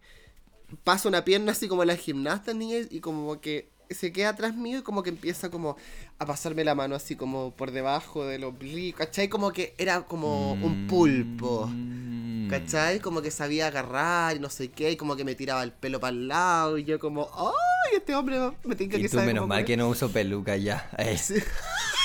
pasa 0.84 1.08
una 1.08 1.24
pierna 1.24 1.52
así 1.52 1.68
como 1.68 1.84
la 1.84 1.96
gimnasta, 1.96 2.52
niña, 2.54 2.78
y 2.90 3.00
como 3.00 3.40
que 3.40 3.70
se 3.90 4.12
queda 4.12 4.30
atrás 4.30 4.54
mío 4.54 4.78
y 4.78 4.82
como 4.82 5.02
que 5.02 5.10
empieza 5.10 5.50
como 5.50 5.76
a 6.18 6.26
pasarme 6.26 6.64
la 6.64 6.74
mano 6.74 6.94
así 6.94 7.16
como 7.16 7.52
por 7.52 7.70
debajo 7.70 8.24
del 8.24 8.44
oblicuo, 8.44 8.98
¿cachai? 8.98 9.28
Como 9.28 9.52
que 9.52 9.74
era 9.78 10.02
como 10.02 10.52
un 10.52 10.86
pulpo. 10.86 11.66
Mm. 11.72 12.48
¿Cachai? 12.48 13.00
Como 13.00 13.20
que 13.20 13.30
sabía 13.30 13.66
agarrar 13.66 14.36
y 14.36 14.40
no 14.40 14.48
sé 14.48 14.70
qué, 14.70 14.92
y 14.92 14.96
como 14.96 15.16
que 15.16 15.24
me 15.24 15.34
tiraba 15.34 15.62
el 15.62 15.72
pelo 15.72 16.00
para 16.00 16.12
el 16.12 16.28
lado, 16.28 16.78
y 16.78 16.84
yo 16.84 16.98
como, 16.98 17.28
¡ay! 17.34 17.96
Este 17.96 18.14
hombre 18.14 18.38
me 18.64 18.74
Y 18.74 18.88
que 18.88 19.08
tú, 19.08 19.16
sabe 19.16 19.26
menos 19.28 19.46
mal 19.46 19.58
comer". 19.58 19.64
que 19.66 19.76
no 19.76 19.88
uso 19.88 20.10
peluca 20.10 20.56
ya. 20.56 20.90
Sí. 21.18 21.34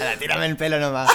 ahora, 0.00 0.18
tírame 0.18 0.46
el 0.46 0.56
pelo 0.56 0.78
nomás. 0.78 1.10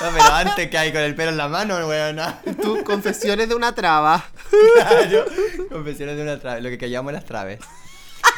No, 0.00 0.08
pero 0.12 0.32
antes 0.32 0.70
que 0.70 0.78
hay 0.78 0.92
con 0.92 1.00
el 1.02 1.14
pelo 1.14 1.30
en 1.30 1.36
la 1.36 1.48
mano, 1.48 1.76
weón. 1.86 2.18
Tú, 2.62 2.82
confesiones 2.84 3.48
de 3.48 3.54
una 3.54 3.74
traba. 3.74 4.24
Claro. 4.74 5.24
Confesiones 5.68 6.16
de 6.16 6.22
una 6.22 6.38
trave, 6.40 6.60
lo 6.60 6.68
que 6.70 6.78
callamos 6.78 7.12
las 7.12 7.24
traves. 7.24 7.60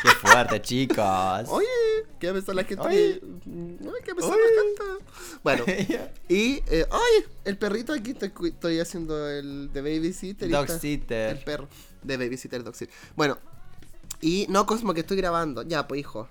Qué 0.03 0.09
fuerte, 0.11 0.61
chicos. 0.63 1.49
Oye, 1.49 1.67
¿qué 2.19 2.33
pensar 2.33 2.55
la 2.55 2.65
gente? 2.65 2.87
Oye. 2.87 3.21
Ay, 3.23 4.03
¿qué 4.05 4.15
pensar 4.15 4.37
la 4.37 4.63
gente? 4.63 5.05
Bueno, 5.43 5.65
y, 6.29 6.63
eh, 6.69 6.87
ay, 6.91 7.25
el 7.45 7.57
perrito 7.57 7.93
aquí 7.93 8.15
estoy, 8.21 8.81
haciendo 8.81 9.29
el 9.29 9.73
de 9.73 9.81
babysitter. 9.81 10.49
Dog 10.49 10.65
está- 10.67 10.79
sitter. 10.79 11.31
El 11.37 11.45
perro 11.45 11.69
de 12.03 12.17
babysitter, 12.17 12.65
dog 12.65 12.75
sitter. 12.75 12.95
Bueno, 13.15 13.39
y 14.21 14.47
no, 14.49 14.67
Cosmo, 14.67 14.95
que 14.95 15.01
estoy 15.01 15.17
grabando. 15.17 15.63
Ya, 15.63 15.87
pues, 15.87 16.01
hijo. 16.01 16.29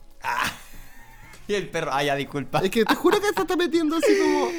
Y 1.51 1.55
el 1.55 1.67
perro, 1.67 1.91
ay, 1.93 2.05
ya, 2.05 2.15
disculpa. 2.15 2.59
Es 2.59 2.71
que 2.71 2.85
te 2.85 2.95
juro 2.95 3.19
que 3.19 3.27
se 3.33 3.41
está 3.41 3.57
metiendo 3.57 3.97
así 3.97 4.17
como 4.17 4.49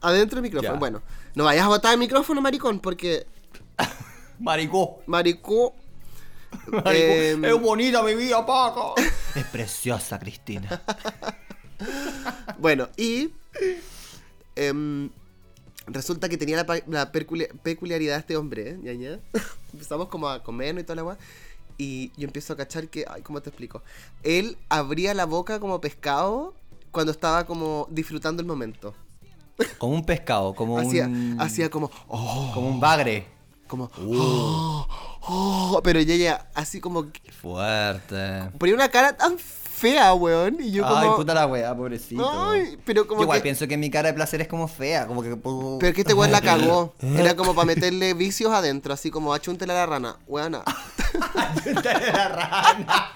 adentro 0.00 0.40
del 0.40 0.42
micrófono. 0.42 0.74
Ya. 0.74 0.78
Bueno, 0.80 1.02
no 1.36 1.44
vayas 1.44 1.64
a 1.64 1.68
botar 1.68 1.92
el 1.92 2.00
micrófono, 2.00 2.40
maricón, 2.40 2.80
porque 2.80 3.24
Maricó. 4.40 5.02
maricó. 5.06 5.74
Maricó. 6.66 6.84
Em, 6.86 7.44
Es 7.44 7.60
bonita 7.60 8.02
mi 8.02 8.14
vida, 8.14 8.44
Paco. 8.44 8.94
Es 9.36 9.44
preciosa, 9.44 10.18
Cristina. 10.18 10.82
Bueno, 12.58 12.88
y 12.96 13.30
em, 14.54 15.10
resulta 15.86 16.28
que 16.28 16.38
tenía 16.38 16.64
la, 16.86 17.12
peculiaridad 17.12 18.14
de 18.14 18.20
este 18.20 18.36
hombre, 18.36 18.70
¿eh? 18.70 18.78
ñaña. 18.80 19.18
Empezamos 19.72 20.08
como 20.08 20.28
a 20.28 20.42
comer 20.42 20.78
y 20.78 20.82
toda 20.82 20.94
la 20.94 21.00
agua. 21.02 21.18
Y 21.78 22.12
yo 22.16 22.26
empiezo 22.26 22.52
a 22.52 22.56
cachar 22.56 22.88
que, 22.88 23.04
ay, 23.08 23.22
¿cómo 23.22 23.40
te 23.42 23.50
explico? 23.50 23.82
Él 24.22 24.56
abría 24.68 25.12
la 25.14 25.24
boca 25.26 25.58
como 25.60 25.80
pescado 25.80 26.54
cuando 26.90 27.12
estaba 27.12 27.44
como 27.46 27.86
disfrutando 27.90 28.40
el 28.40 28.46
momento. 28.46 28.94
Como 29.78 29.94
un 29.94 30.04
pescado, 30.04 30.54
como 30.54 30.78
Hacía, 30.78 31.06
un. 31.06 31.36
hacía 31.40 31.70
como, 31.70 31.90
oh, 32.08 32.50
Como 32.54 32.68
un 32.68 32.80
bagre. 32.80 33.26
como, 33.68 33.90
oh, 33.98 34.86
oh, 35.22 35.80
pero 35.82 35.98
ella, 35.98 36.48
así 36.54 36.80
como, 36.80 37.06
fuerte. 37.40 38.50
ponía 38.58 38.74
una 38.74 38.88
cara 38.88 39.16
tan 39.16 39.36
fea, 39.74 40.14
weón. 40.14 40.58
Y 40.60 40.70
yo 40.70 40.84
como, 40.84 40.96
Ay, 40.96 41.08
puta 41.16 41.34
la 41.34 41.46
wea, 41.46 41.76
pobrecito. 41.76 42.50
ay, 42.50 42.78
pero 42.84 43.06
como 43.06 43.20
Yo 43.20 43.24
igual 43.24 43.38
que, 43.40 43.42
pienso 43.42 43.66
que 43.66 43.76
mi 43.76 43.90
cara 43.90 44.08
de 44.08 44.14
placer 44.14 44.40
es 44.40 44.48
como 44.48 44.68
fea, 44.68 45.06
como 45.06 45.22
que. 45.22 45.36
Pero 45.36 45.88
es 45.88 45.94
que 45.94 46.00
este 46.02 46.14
weón 46.14 46.32
la 46.32 46.40
cagó. 46.40 46.94
Era 47.02 47.34
como 47.36 47.54
para 47.54 47.66
meterle 47.66 48.14
vicios 48.14 48.52
adentro, 48.52 48.94
así 48.94 49.10
como 49.10 49.34
achúntele 49.34 49.72
a 49.72 49.76
la 49.76 49.86
rana. 49.86 50.16
Weona. 50.26 50.62
la 51.82 52.28
rana. 52.28 53.12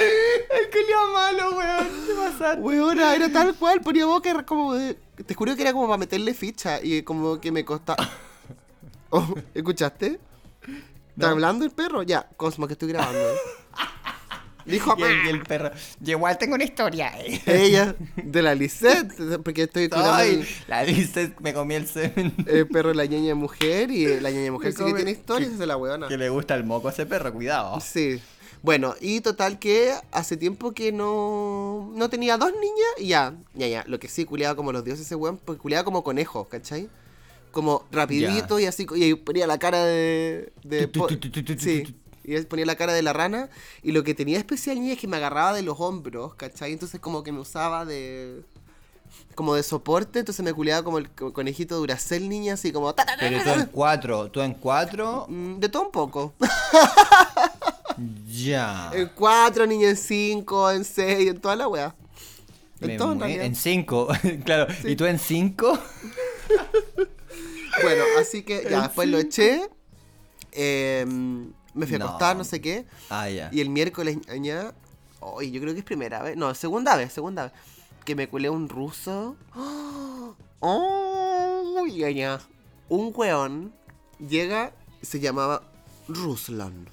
El 0.00 0.70
culiao 0.70 1.12
malo, 1.12 1.56
weón. 1.56 1.88
¿Qué 2.06 2.14
pasa? 2.14 2.54
Weona, 2.60 3.14
era 3.14 3.32
tal 3.32 3.54
cual, 3.54 3.80
ponía 3.80 4.06
boca 4.06 4.30
era 4.30 4.46
como 4.46 4.74
de... 4.74 4.94
Te 5.26 5.34
juro 5.34 5.56
que 5.56 5.62
era 5.62 5.72
como 5.72 5.86
para 5.86 5.98
meterle 5.98 6.32
ficha 6.34 6.80
y 6.80 7.02
como 7.02 7.40
que 7.40 7.50
me 7.50 7.64
costaba. 7.64 8.08
Oh, 9.10 9.26
¿Escuchaste? 9.54 10.20
¿Está 11.16 11.30
hablando 11.30 11.64
el 11.64 11.72
perro? 11.72 12.02
Ya, 12.04 12.28
Cosmo, 12.36 12.68
que 12.68 12.74
estoy 12.74 12.90
grabando. 12.90 13.18
Dijo 14.68 14.94
Y 14.98 15.02
el, 15.02 15.26
y 15.26 15.28
el 15.30 15.42
perro. 15.42 15.70
Yo 16.00 16.12
igual 16.12 16.38
tengo 16.38 16.54
una 16.54 16.64
historia. 16.64 17.12
eh. 17.20 17.40
ella 17.46 17.94
de 18.16 18.42
la 18.42 18.54
Lisette, 18.54 19.38
porque 19.42 19.64
estoy 19.64 19.88
cuidando 19.88 20.12
Ay, 20.14 20.40
el, 20.40 20.46
la 20.68 20.84
dice, 20.84 21.32
me 21.40 21.52
comí 21.54 21.74
el 21.74 21.86
semen. 21.86 22.34
el 22.46 22.66
perro 22.68 22.90
de 22.90 22.94
la 22.94 23.06
ñeña 23.06 23.34
mujer 23.34 23.90
y 23.90 24.20
la 24.20 24.30
ñeña 24.30 24.52
mujer 24.52 24.72
Me 24.72 24.78
sí 24.78 24.84
que 24.84 24.94
tiene 24.94 25.10
historias, 25.12 25.52
es 25.52 25.58
la 25.58 25.76
weona. 25.76 26.08
Que 26.08 26.16
le 26.16 26.28
gusta 26.28 26.54
el 26.54 26.64
moco 26.64 26.88
a 26.88 26.92
ese 26.92 27.06
perro, 27.06 27.32
cuidado. 27.32 27.80
Sí. 27.80 28.20
Bueno, 28.62 28.94
y 29.00 29.20
total 29.20 29.58
que 29.58 29.92
hace 30.10 30.36
tiempo 30.36 30.72
que 30.72 30.90
no, 30.90 31.92
no 31.94 32.10
tenía 32.10 32.36
dos 32.36 32.52
niñas 32.52 32.88
y 32.98 33.08
ya, 33.08 33.34
ya, 33.54 33.68
ya. 33.68 33.84
Lo 33.86 34.00
que 34.00 34.08
sí, 34.08 34.24
culiaba 34.24 34.56
como 34.56 34.72
los 34.72 34.84
dioses 34.84 35.06
ese 35.06 35.14
weón, 35.14 35.38
porque 35.44 35.60
culiaba 35.60 35.84
como 35.84 36.02
conejo, 36.02 36.48
¿cachai? 36.48 36.88
Como 37.52 37.86
rapidito 37.92 38.58
y 38.58 38.66
así, 38.66 38.86
y 38.96 39.04
ahí 39.04 39.14
ponía 39.14 39.46
la 39.46 39.58
cara 39.58 39.84
de... 39.84 40.52
de 40.64 40.90
sí. 41.58 41.94
Y 42.24 42.34
él 42.34 42.46
ponía 42.46 42.66
la 42.66 42.76
cara 42.76 42.92
de 42.92 43.02
la 43.02 43.12
rana. 43.12 43.48
Y 43.82 43.92
lo 43.92 44.04
que 44.04 44.14
tenía 44.14 44.38
especial 44.38 44.80
niña 44.80 44.92
es 44.94 44.98
que 44.98 45.06
me 45.08 45.16
agarraba 45.16 45.52
de 45.54 45.62
los 45.62 45.78
hombros, 45.80 46.34
¿cachai? 46.34 46.72
Entonces 46.72 47.00
como 47.00 47.22
que 47.22 47.32
me 47.32 47.40
usaba 47.40 47.84
de... 47.84 48.42
Como 49.34 49.54
de 49.54 49.62
soporte, 49.62 50.18
entonces 50.18 50.44
me 50.44 50.52
culiaba 50.52 50.82
como 50.82 50.98
el 50.98 51.08
co- 51.10 51.32
conejito 51.32 51.74
de 51.76 51.80
Duracell, 51.80 52.28
niña, 52.28 52.54
así 52.54 52.72
como... 52.72 52.94
Pero 53.18 53.42
tú 53.42 53.50
en 53.60 53.66
cuatro, 53.66 54.30
tú 54.30 54.40
en 54.42 54.52
cuatro, 54.54 55.26
Mm, 55.28 55.58
De 55.60 55.68
todo 55.70 55.84
un 55.84 55.90
poco. 55.92 56.34
ya. 58.26 58.90
En 58.92 59.08
cuatro, 59.14 59.66
niña 59.66 59.88
en 59.90 59.96
cinco, 59.96 60.70
en 60.70 60.84
seis, 60.84 61.30
en 61.30 61.40
toda 61.40 61.56
la 61.56 61.68
wea. 61.68 61.94
En 62.80 62.88
Me 62.88 62.96
todo, 62.96 63.12
en 63.24 63.54
cinco, 63.56 64.08
claro. 64.44 64.72
¿Y 64.84 64.94
tú 64.96 65.04
en 65.06 65.18
cinco? 65.18 65.78
Bueno, 67.82 68.02
así 68.18 68.42
que 68.42 68.66
ya 68.68 68.82
después 68.82 69.08
lo 69.08 69.18
eché. 69.18 69.60
eh, 70.50 71.06
me 71.78 71.86
fui 71.86 71.96
a 71.96 72.04
acostar, 72.04 72.36
no 72.36 72.44
sé 72.44 72.60
qué. 72.60 72.86
Ah, 73.10 73.28
ya. 73.28 73.48
Y 73.52 73.60
el 73.60 73.70
miércoles, 73.70 74.18
ña, 74.28 74.74
Oye, 75.20 75.50
yo 75.50 75.60
creo 75.60 75.72
que 75.72 75.80
es 75.80 75.84
primera 75.84 76.22
vez. 76.22 76.36
No, 76.36 76.54
segunda 76.54 76.96
vez, 76.96 77.12
segunda 77.12 77.44
vez. 77.44 77.52
Que 78.04 78.14
me 78.14 78.28
culé 78.28 78.50
un 78.50 78.68
ruso. 78.68 79.36
¡Oh! 80.60 81.16
ña. 81.86 82.40
Un 82.88 83.12
weón 83.14 83.72
llega, 84.18 84.72
se 85.02 85.20
llamaba 85.20 85.62
Ruslan. 86.08 86.88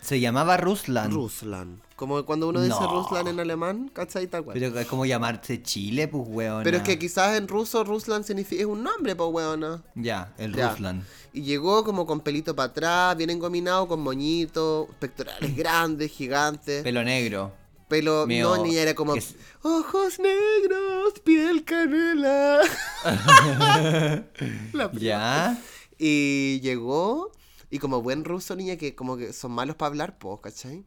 Se 0.00 0.20
llamaba 0.20 0.56
Ruslan. 0.56 1.10
Ruslan. 1.10 1.80
Como 1.96 2.24
cuando 2.24 2.48
uno 2.48 2.60
dice 2.60 2.74
No. 2.80 2.90
Ruslan 2.90 3.28
en 3.28 3.38
alemán, 3.38 3.88
¿cachai? 3.92 4.26
Tal 4.26 4.42
cual. 4.42 4.54
Pero, 4.58 4.70
Pero 4.70 4.80
es 4.80 4.86
como 4.88 5.06
llamarse 5.06 5.62
Chile, 5.62 6.08
pues, 6.08 6.24
weón. 6.26 6.66
es 6.66 6.82
que 6.82 6.98
quizás 6.98 7.36
en 7.38 7.46
ruso 7.46 7.84
Ruslan 7.84 8.24
significa, 8.24 8.62
es 8.62 8.66
un 8.66 8.82
nombre, 8.82 9.14
pues 9.14 9.30
weona. 9.32 9.80
Ya, 9.94 10.32
el 10.38 10.54
Ya. 10.56 10.70
Ruslan. 10.70 11.06
Y 11.32 11.42
llegó 11.42 11.84
como 11.84 12.04
con 12.04 12.20
pelito 12.20 12.56
para 12.56 12.70
atrás, 12.70 13.16
bien 13.16 13.30
engominado, 13.30 13.86
con 13.86 14.00
moñito, 14.00 14.88
pectorales 14.98 15.54
grandes, 15.56 16.10
gigantes. 16.10 16.82
Pelo 16.82 17.04
negro. 17.04 17.52
Pelo, 17.86 18.26
no, 18.26 18.56
ni 18.64 18.76
era 18.76 18.94
como 18.94 19.14
es- 19.14 19.36
ojos 19.62 20.18
negros, 20.18 21.12
piel 21.22 21.64
canela. 21.64 22.60
La. 24.72 24.90
Ya. 24.92 25.62
Y 25.98 26.60
llegó, 26.60 27.30
y 27.70 27.78
como 27.78 28.02
buen 28.02 28.24
ruso, 28.24 28.56
niña, 28.56 28.76
que 28.76 28.94
como 28.94 29.16
que 29.16 29.32
son 29.32 29.52
malos 29.52 29.76
para 29.76 29.88
hablar, 29.88 30.18
pues, 30.18 30.40
¿cachai? 30.42 30.84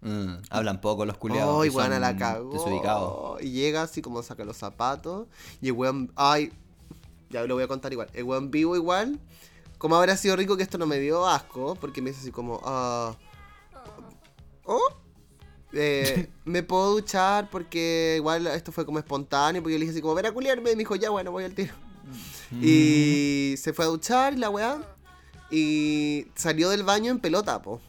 Mm, 0.00 0.34
hablan 0.50 0.80
poco 0.80 1.04
los 1.04 1.16
culiados. 1.16 1.62
Ay, 1.62 1.70
que 1.70 1.76
weón, 1.76 2.00
la 2.00 2.16
cagó. 2.16 2.52
Desubicados. 2.52 3.42
Y 3.42 3.50
llega 3.50 3.82
así 3.82 4.00
como 4.02 4.22
saca 4.22 4.44
los 4.44 4.56
zapatos. 4.56 5.26
Y 5.60 5.68
el 5.68 5.72
weón, 5.72 6.12
ay, 6.14 6.52
ya 7.30 7.44
lo 7.44 7.54
voy 7.54 7.64
a 7.64 7.68
contar 7.68 7.92
igual. 7.92 8.08
El 8.14 8.24
weón 8.24 8.50
vivo 8.50 8.76
igual. 8.76 9.18
Como 9.78 9.94
habrá 9.96 10.16
sido 10.16 10.34
rico 10.36 10.56
que 10.56 10.64
esto 10.64 10.76
no 10.76 10.86
me 10.86 10.98
dio 10.98 11.26
asco, 11.26 11.76
porque 11.80 12.02
me 12.02 12.10
dice 12.10 12.22
así 12.22 12.32
como, 12.32 12.60
ah, 12.64 13.16
oh, 14.64 14.92
eh, 15.72 16.28
me 16.44 16.64
puedo 16.64 16.90
duchar 16.92 17.48
porque 17.48 18.14
igual 18.16 18.48
esto 18.48 18.72
fue 18.72 18.84
como 18.84 18.98
espontáneo, 18.98 19.62
porque 19.62 19.74
yo 19.74 19.78
le 19.78 19.84
dije 19.84 19.92
así 19.92 20.02
como, 20.02 20.14
ven 20.14 20.26
a 20.26 20.32
culiarme, 20.32 20.72
y 20.72 20.74
me 20.74 20.80
dijo, 20.80 20.96
ya 20.96 21.10
bueno, 21.10 21.30
voy 21.30 21.44
al 21.44 21.54
tiro. 21.54 21.74
Y 22.60 23.54
se 23.58 23.72
fue 23.72 23.84
a 23.84 23.88
duchar 23.88 24.36
la 24.36 24.50
weá, 24.50 24.80
y 25.48 26.26
salió 26.34 26.70
del 26.70 26.82
baño 26.82 27.12
en 27.12 27.20
pelota, 27.20 27.62
po. 27.62 27.80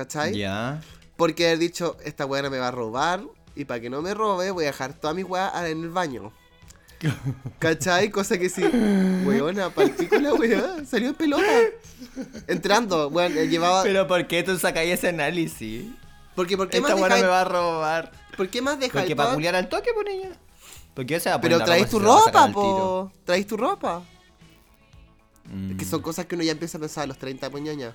¿Cachai? 0.00 0.34
Ya. 0.34 0.80
Porque 1.16 1.44
haber 1.44 1.58
dicho, 1.58 1.98
esta 2.02 2.24
weá 2.24 2.40
no 2.40 2.48
me 2.48 2.56
va 2.56 2.68
a 2.68 2.70
robar. 2.70 3.22
Y 3.54 3.66
para 3.66 3.80
que 3.80 3.90
no 3.90 4.00
me 4.00 4.14
robe, 4.14 4.50
voy 4.50 4.64
a 4.64 4.68
dejar 4.68 4.94
toda 4.94 5.12
mi 5.12 5.22
weá 5.22 5.52
en 5.68 5.82
el 5.82 5.90
baño. 5.90 6.32
¿Cachai? 7.58 8.10
Cosa 8.10 8.38
que 8.38 8.48
sí. 8.48 8.62
Weona, 9.26 9.68
palpico 9.68 10.16
la 10.16 10.32
weá. 10.32 10.82
Salió 10.86 11.08
en 11.08 11.14
pelota. 11.14 11.44
Entrando, 12.46 13.08
weón, 13.08 13.36
eh, 13.36 13.48
llevaba. 13.48 13.82
Pero 13.82 14.06
¿por 14.06 14.26
qué 14.26 14.42
tú 14.42 14.58
sacáis 14.58 14.94
ese 14.94 15.08
análisis? 15.08 15.84
porque, 16.34 16.56
¿por 16.56 16.70
qué 16.70 16.78
Esta 16.78 16.96
más 16.96 17.10
me 17.10 17.26
va 17.26 17.42
a 17.42 17.44
robar. 17.44 18.12
¿Por 18.38 18.48
qué 18.48 18.62
más 18.62 18.80
dejáis? 18.80 19.02
Porque 19.02 19.16
para 19.16 19.34
culiar 19.34 19.54
al 19.54 19.68
toque, 19.68 19.92
por 19.92 20.08
ella. 20.08 20.30
Porque 20.94 21.20
se 21.20 21.28
va 21.28 21.34
a 21.34 21.40
poner 21.42 21.58
Pero 21.58 21.66
traes 21.66 21.90
tu 21.90 21.98
ropa, 21.98 22.50
po. 22.50 23.12
Traes 23.26 23.46
tu 23.46 23.58
ropa. 23.58 24.02
Mm. 25.44 25.76
Que 25.76 25.84
son 25.84 26.00
cosas 26.00 26.24
que 26.24 26.36
uno 26.36 26.44
ya 26.44 26.52
empieza 26.52 26.78
a 26.78 26.80
pensar 26.80 27.04
a 27.04 27.06
los 27.08 27.18
30 27.18 27.50
poñaña. 27.50 27.94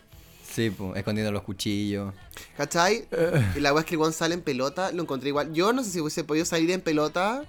Sí, 0.56 0.70
pues, 0.70 0.96
escondiendo 0.98 1.32
los 1.34 1.44
cuchillos. 1.44 2.14
¿Cachai? 2.56 3.08
Y 3.56 3.60
la 3.60 3.74
weá 3.74 3.82
es 3.82 3.86
que 3.86 3.98
weón 3.98 4.14
sale 4.14 4.34
en 4.36 4.42
pelota, 4.42 4.92
lo 4.94 5.02
encontré 5.04 5.30
igual. 5.30 5.52
Yo 5.54 5.74
no 5.74 5.84
sé 5.84 5.90
si 5.92 6.00
hubiese 6.00 6.24
podido 6.24 6.46
salir 6.46 6.72
en 6.72 6.80
pelota. 6.82 7.44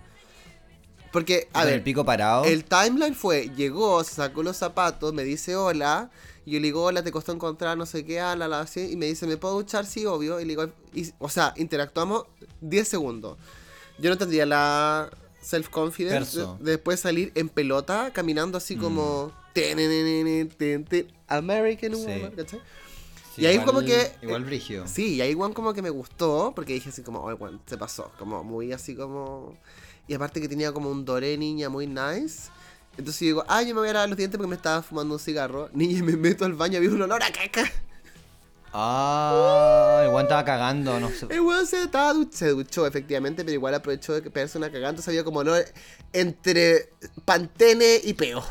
Porque, 1.13 1.49
a 1.53 1.65
ver, 1.65 1.75
el 1.75 1.83
pico 1.83 2.05
parado. 2.05 2.45
El 2.45 2.65
timeline 2.65 3.15
fue, 3.15 3.49
llegó, 3.57 4.03
se 4.05 4.15
sacó 4.15 4.43
los 4.43 4.57
zapatos, 4.57 5.15
me 5.15 5.25
dice 5.25 5.57
hola, 5.57 6.11
y 6.45 6.51
yo 6.53 6.59
le 6.61 6.67
digo, 6.67 6.83
hola, 6.83 7.03
te 7.03 7.11
costó 7.13 7.33
encontrar, 7.33 7.79
no 7.79 7.87
sé 7.87 8.05
qué, 8.05 8.21
ah, 8.21 8.37
la, 8.37 8.49
la, 8.49 8.61
así, 8.61 8.91
y 8.93 8.97
me 8.97 9.07
dice, 9.07 9.27
¿me 9.27 9.37
puedo 9.39 9.55
duchar? 9.55 9.87
Sí, 9.87 10.05
obvio, 10.05 10.41
y 10.41 10.45
le 10.45 10.49
digo, 10.51 10.69
y- 10.93 11.11
o 11.19 11.29
sea, 11.31 11.55
interactuamos 11.57 12.25
10 12.61 12.87
segundos. 12.89 13.39
Yo 13.99 14.11
no 14.11 14.19
tendría 14.19 14.45
la 14.45 15.09
self-confidence 15.41 16.39
de, 16.39 16.65
de 16.65 16.71
después 16.73 17.01
salir 17.01 17.33
en 17.35 17.49
pelota, 17.49 18.11
caminando 18.13 18.59
así 18.59 18.77
como... 18.77 19.33
tenenenene, 19.55 20.45
ten, 20.47 20.85
ten, 20.85 21.07
American 21.29 21.93
Mm. 21.93 21.95
Sí. 21.95 22.03
Woman, 22.07 22.33
¿cachai? 22.33 22.61
Sí, 23.37 23.43
y 23.43 23.47
ahí 23.47 23.55
igual- 23.55 23.67
como 23.67 23.81
que- 23.83 24.13
Igual 24.23 24.45
brigio. 24.45 24.85
Sí, 24.89 25.15
y 25.17 25.21
ahí 25.21 25.31
igual 25.31 25.53
como 25.55 25.73
que 25.75 25.83
me 25.83 25.91
gustó, 25.91 26.53
porque 26.57 26.73
dije 26.73 26.89
así 26.89 27.03
como, 27.03 27.29
ay, 27.29 27.37
bueno, 27.37 27.61
se 27.67 27.77
pasó, 27.79 28.11
como 28.19 28.43
muy 28.43 28.73
así 28.73 28.97
como... 28.97 29.55
Y 30.09 30.15
aparte 30.15 30.41
que 30.41 30.49
tenía 30.49 30.73
como 30.73 30.91
un 30.91 31.05
doré 31.05 31.37
niña 31.37 31.69
muy 31.69 31.87
nice. 31.87 32.49
Entonces 32.97 33.21
yo 33.21 33.27
digo, 33.27 33.45
ah, 33.49 33.61
yo 33.63 33.75
me 33.75 33.81
voy 33.81 33.89
a 33.91 33.93
lavar 33.93 34.09
los 34.09 34.17
dientes 34.17 34.39
porque 34.39 34.49
me 34.49 34.57
estaba 34.57 34.83
fumando 34.83 35.15
un 35.15 35.21
cigarro. 35.21 35.69
Niña, 35.75 35.99
y 35.99 36.03
me 36.03 36.17
meto 36.17 36.45
al 36.47 36.55
baño, 36.55 36.79
había 36.79 36.91
un 36.91 37.03
olor 37.03 37.23
a 37.23 37.31
caca. 37.31 37.71
Ah, 38.73 40.03
el 40.05 40.09
weón 40.11 40.23
estaba 40.23 40.45
cagando, 40.45 41.01
no 41.01 41.09
sé. 41.11 41.27
El 41.31 41.41
weón 41.41 41.67
se, 41.67 41.83
estaba 41.83 42.13
se 42.31 42.51
duchó, 42.51 42.87
efectivamente, 42.87 43.43
pero 43.45 43.55
igual 43.55 43.75
aprovechó 43.75 44.13
de 44.15 44.23
que 44.23 44.31
pegarse 44.31 44.59
una 44.59 44.69
cagada. 44.71 44.91
Entonces 44.91 45.09
había 45.09 45.25
como 45.25 45.41
olor 45.41 45.65
entre 46.13 46.91
pantene 47.25 48.01
y 48.05 48.13
peo. 48.15 48.45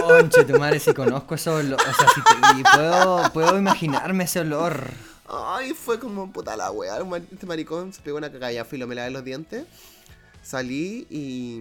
Conche, 0.00 0.44
tu 0.44 0.58
madre, 0.58 0.78
si 0.80 0.92
conozco 0.94 1.34
ese 1.34 1.50
olor. 1.50 1.80
O 1.80 1.84
sea, 1.94 2.06
si 2.14 2.20
y 2.60 2.62
puedo, 2.62 3.32
puedo 3.32 3.58
imaginarme 3.58 4.24
ese 4.24 4.40
olor. 4.40 4.84
Ay, 5.28 5.72
fue 5.74 5.98
como 5.98 6.30
puta 6.32 6.56
la 6.56 6.70
wea. 6.70 6.98
Este 7.32 7.46
maricón 7.46 7.92
se 7.92 8.02
pegó 8.02 8.18
una 8.18 8.30
cagada. 8.30 8.52
Ya 8.52 8.64
filo, 8.64 8.86
me 8.86 8.94
lavé 8.94 9.10
los 9.10 9.24
dientes. 9.24 9.64
Salí 10.42 11.06
y. 11.10 11.60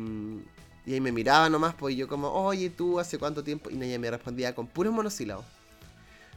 Y 0.84 0.94
ahí 0.94 1.00
me 1.00 1.12
miraba 1.12 1.48
nomás, 1.48 1.76
pues 1.76 1.94
y 1.94 1.98
yo 1.98 2.08
como, 2.08 2.32
oye, 2.32 2.72
¿tú 2.72 3.00
hace 3.00 3.20
cuánto 3.20 3.44
tiempo? 3.44 3.70
Y 3.70 3.82
ella 3.84 4.00
me 4.00 4.10
respondía 4.10 4.56
con 4.56 4.66
puros 4.66 4.92
monosílabos. 4.92 5.46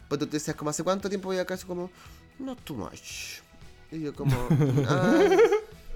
Pues 0.07 0.19
tú 0.19 0.27
te 0.27 0.33
decías, 0.33 0.55
como, 0.55 0.69
¿hace 0.69 0.85
cuánto 0.85 1.09
tiempo 1.09 1.29
voy 1.29 1.39
acá? 1.39 1.55
Yo 1.55 1.67
como, 1.67 1.91
not 2.39 2.61
too 2.63 2.75
much. 2.77 3.41
Y 3.91 4.01
yo 4.03 4.13
como, 4.15 4.37
"Ah, 4.87 5.19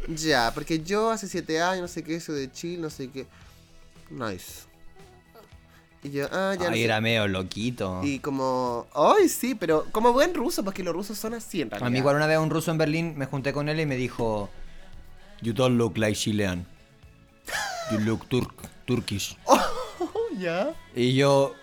ya, 0.08 0.50
porque 0.54 0.80
yo 0.82 1.10
hace 1.10 1.28
siete 1.28 1.60
años, 1.60 1.82
no 1.82 1.88
sé 1.88 2.02
qué, 2.02 2.18
soy 2.20 2.40
de 2.40 2.50
Chile, 2.50 2.80
no 2.80 2.88
sé 2.88 3.10
qué. 3.10 3.26
Nice. 4.08 4.62
Y 6.02 6.10
yo, 6.10 6.26
ah, 6.30 6.54
ya 6.58 6.66
no 6.66 6.72
Ay, 6.74 6.78
sé". 6.80 6.84
era 6.84 7.00
medio 7.00 7.26
loquito. 7.26 8.00
Y 8.04 8.20
como, 8.20 8.86
ay, 8.94 9.28
sí, 9.28 9.54
pero 9.54 9.86
como 9.90 10.12
buen 10.12 10.32
ruso, 10.34 10.64
porque 10.64 10.82
los 10.84 10.94
rusos 10.94 11.18
son 11.18 11.34
así 11.34 11.60
en 11.62 11.70
realidad. 11.70 11.86
A 11.88 11.90
mí 11.90 11.98
igual 11.98 12.16
una 12.16 12.26
vez 12.26 12.38
un 12.38 12.50
ruso 12.50 12.70
en 12.70 12.78
Berlín 12.78 13.14
me 13.16 13.26
junté 13.26 13.52
con 13.52 13.68
él 13.68 13.80
y 13.80 13.86
me 13.86 13.96
dijo 13.96 14.48
You 15.42 15.52
don't 15.52 15.76
look 15.76 15.98
like 15.98 16.16
Chilean. 16.16 16.66
You 17.90 17.98
look 18.00 18.26
Turk 18.28 18.52
Turkish. 18.86 19.36
Oh, 20.00 20.36
ya. 20.38 20.74
Y 20.94 21.14
yo 21.14 21.54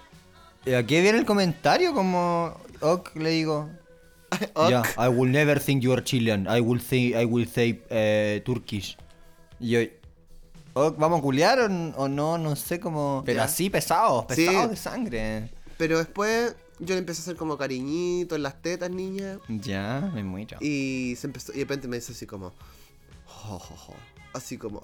¿y 0.66 0.74
¿A 0.74 0.86
qué 0.86 1.00
viene 1.02 1.20
el 1.20 1.26
comentario? 1.26 1.94
Como 1.94 2.60
Ok, 2.82 3.16
le 3.16 3.30
digo. 3.30 3.70
Ok. 4.54 4.70
Ya, 4.70 4.84
I 4.98 5.08
will 5.08 5.32
never 5.32 5.58
think 5.62 5.82
you 5.82 5.94
are 5.94 6.04
Chilean. 6.04 6.46
I 6.50 6.60
will 6.60 6.82
think 6.82 7.16
I 7.16 7.24
will 7.24 7.48
say 7.48 7.82
eh, 7.90 8.42
Turkish. 8.46 8.98
Y 9.62 9.70
yo 9.70 9.80
¿Vamos 10.76 11.20
a 11.20 11.22
culiar 11.22 11.60
o, 11.60 11.66
o 11.96 12.08
no? 12.10 12.38
No 12.38 12.56
sé 12.56 12.80
cómo. 12.80 13.24
Pero 13.26 13.38
Ya. 13.38 13.44
así 13.46 13.70
pesados, 13.70 14.26
Sí. 14.30 14.46
pesados 14.46 14.70
de 14.72 14.76
sangre. 14.76 15.50
Pero 15.78 15.98
después 15.98 16.56
yo 16.80 16.94
le 16.96 17.00
empecé 17.00 17.22
a 17.22 17.24
hacer 17.24 17.36
como 17.38 17.58
cariñito 17.58 18.36
en 18.36 18.44
las 18.44 18.62
tetas, 18.62 18.90
niña. 18.90 19.40
Ya, 19.48 20.12
me 20.14 20.24
muero. 20.24 20.58
Y 20.62 21.16
se 21.18 21.28
empezó, 21.28 21.52
y 21.54 21.56
de 21.60 21.62
repente 21.64 21.88
me 21.88 21.96
dice 21.98 22.12
así 22.12 22.26
como. 22.26 22.52
Así 24.34 24.58
como. 24.58 24.84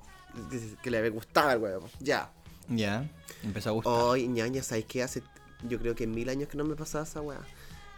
Que 0.81 0.89
le 0.91 1.09
gustaba 1.09 1.53
el 1.53 1.59
huevo. 1.59 1.89
Ya. 1.99 2.31
Ya, 2.69 3.09
empezó 3.43 3.69
a 3.69 3.71
gustar. 3.73 3.93
Hoy, 3.93 4.27
ñaña, 4.27 4.63
¿sabes 4.63 4.85
qué? 4.85 5.03
Hace. 5.03 5.21
Yo 5.67 5.77
creo 5.77 5.93
que 5.93 6.07
mil 6.07 6.29
años 6.29 6.47
que 6.47 6.57
no 6.57 6.63
me 6.63 6.75
pasaba 6.75 7.03
esa 7.03 7.19
weá. 7.21 7.41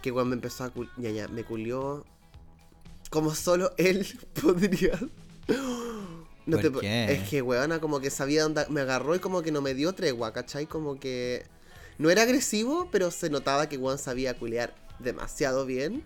Que 0.02 0.12
cuando 0.12 0.30
me 0.30 0.36
empezó 0.36 0.64
a. 0.64 0.74
cul- 0.74 0.90
ñaña, 0.98 1.28
me 1.28 1.44
culió. 1.44 2.04
Como 3.12 3.36
solo 3.36 3.72
él 3.78 4.08
podría. 4.42 5.00
No 6.46 6.60
¿Por 6.60 6.72
te 6.72 6.80
qué? 6.82 7.14
Es 7.14 7.30
que, 7.30 7.42
weona, 7.42 7.80
como 7.80 8.00
que 8.00 8.10
sabía 8.10 8.44
dónde. 8.44 8.66
Me 8.70 8.82
agarró 8.82 9.16
y 9.16 9.20
como 9.20 9.42
que 9.42 9.52
no 9.52 9.62
me 9.62 9.74
dio 9.74 9.94
tregua, 9.94 10.34
¿cachai? 10.34 10.66
Como 10.66 11.00
que. 11.00 11.46
No 11.98 12.10
era 12.10 12.24
agresivo, 12.24 12.90
pero 12.92 13.12
se 13.12 13.30
notaba 13.30 13.70
que 13.70 13.78
Juan 13.78 13.98
sabía 13.98 14.34
culear 14.38 14.74
demasiado 15.00 15.66
bien. 15.66 16.04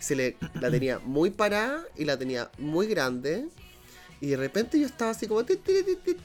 Se 0.00 0.16
le, 0.16 0.36
la 0.60 0.70
tenía 0.70 0.98
muy 0.98 1.30
parada 1.30 1.84
y 1.96 2.04
la 2.04 2.18
tenía 2.18 2.50
muy 2.58 2.86
grande. 2.86 3.48
Y 4.20 4.26
de 4.28 4.36
repente 4.36 4.80
yo 4.80 4.86
estaba 4.86 5.12
así 5.12 5.28
como... 5.28 5.44
ti, 5.44 5.56
ti, 5.56 5.82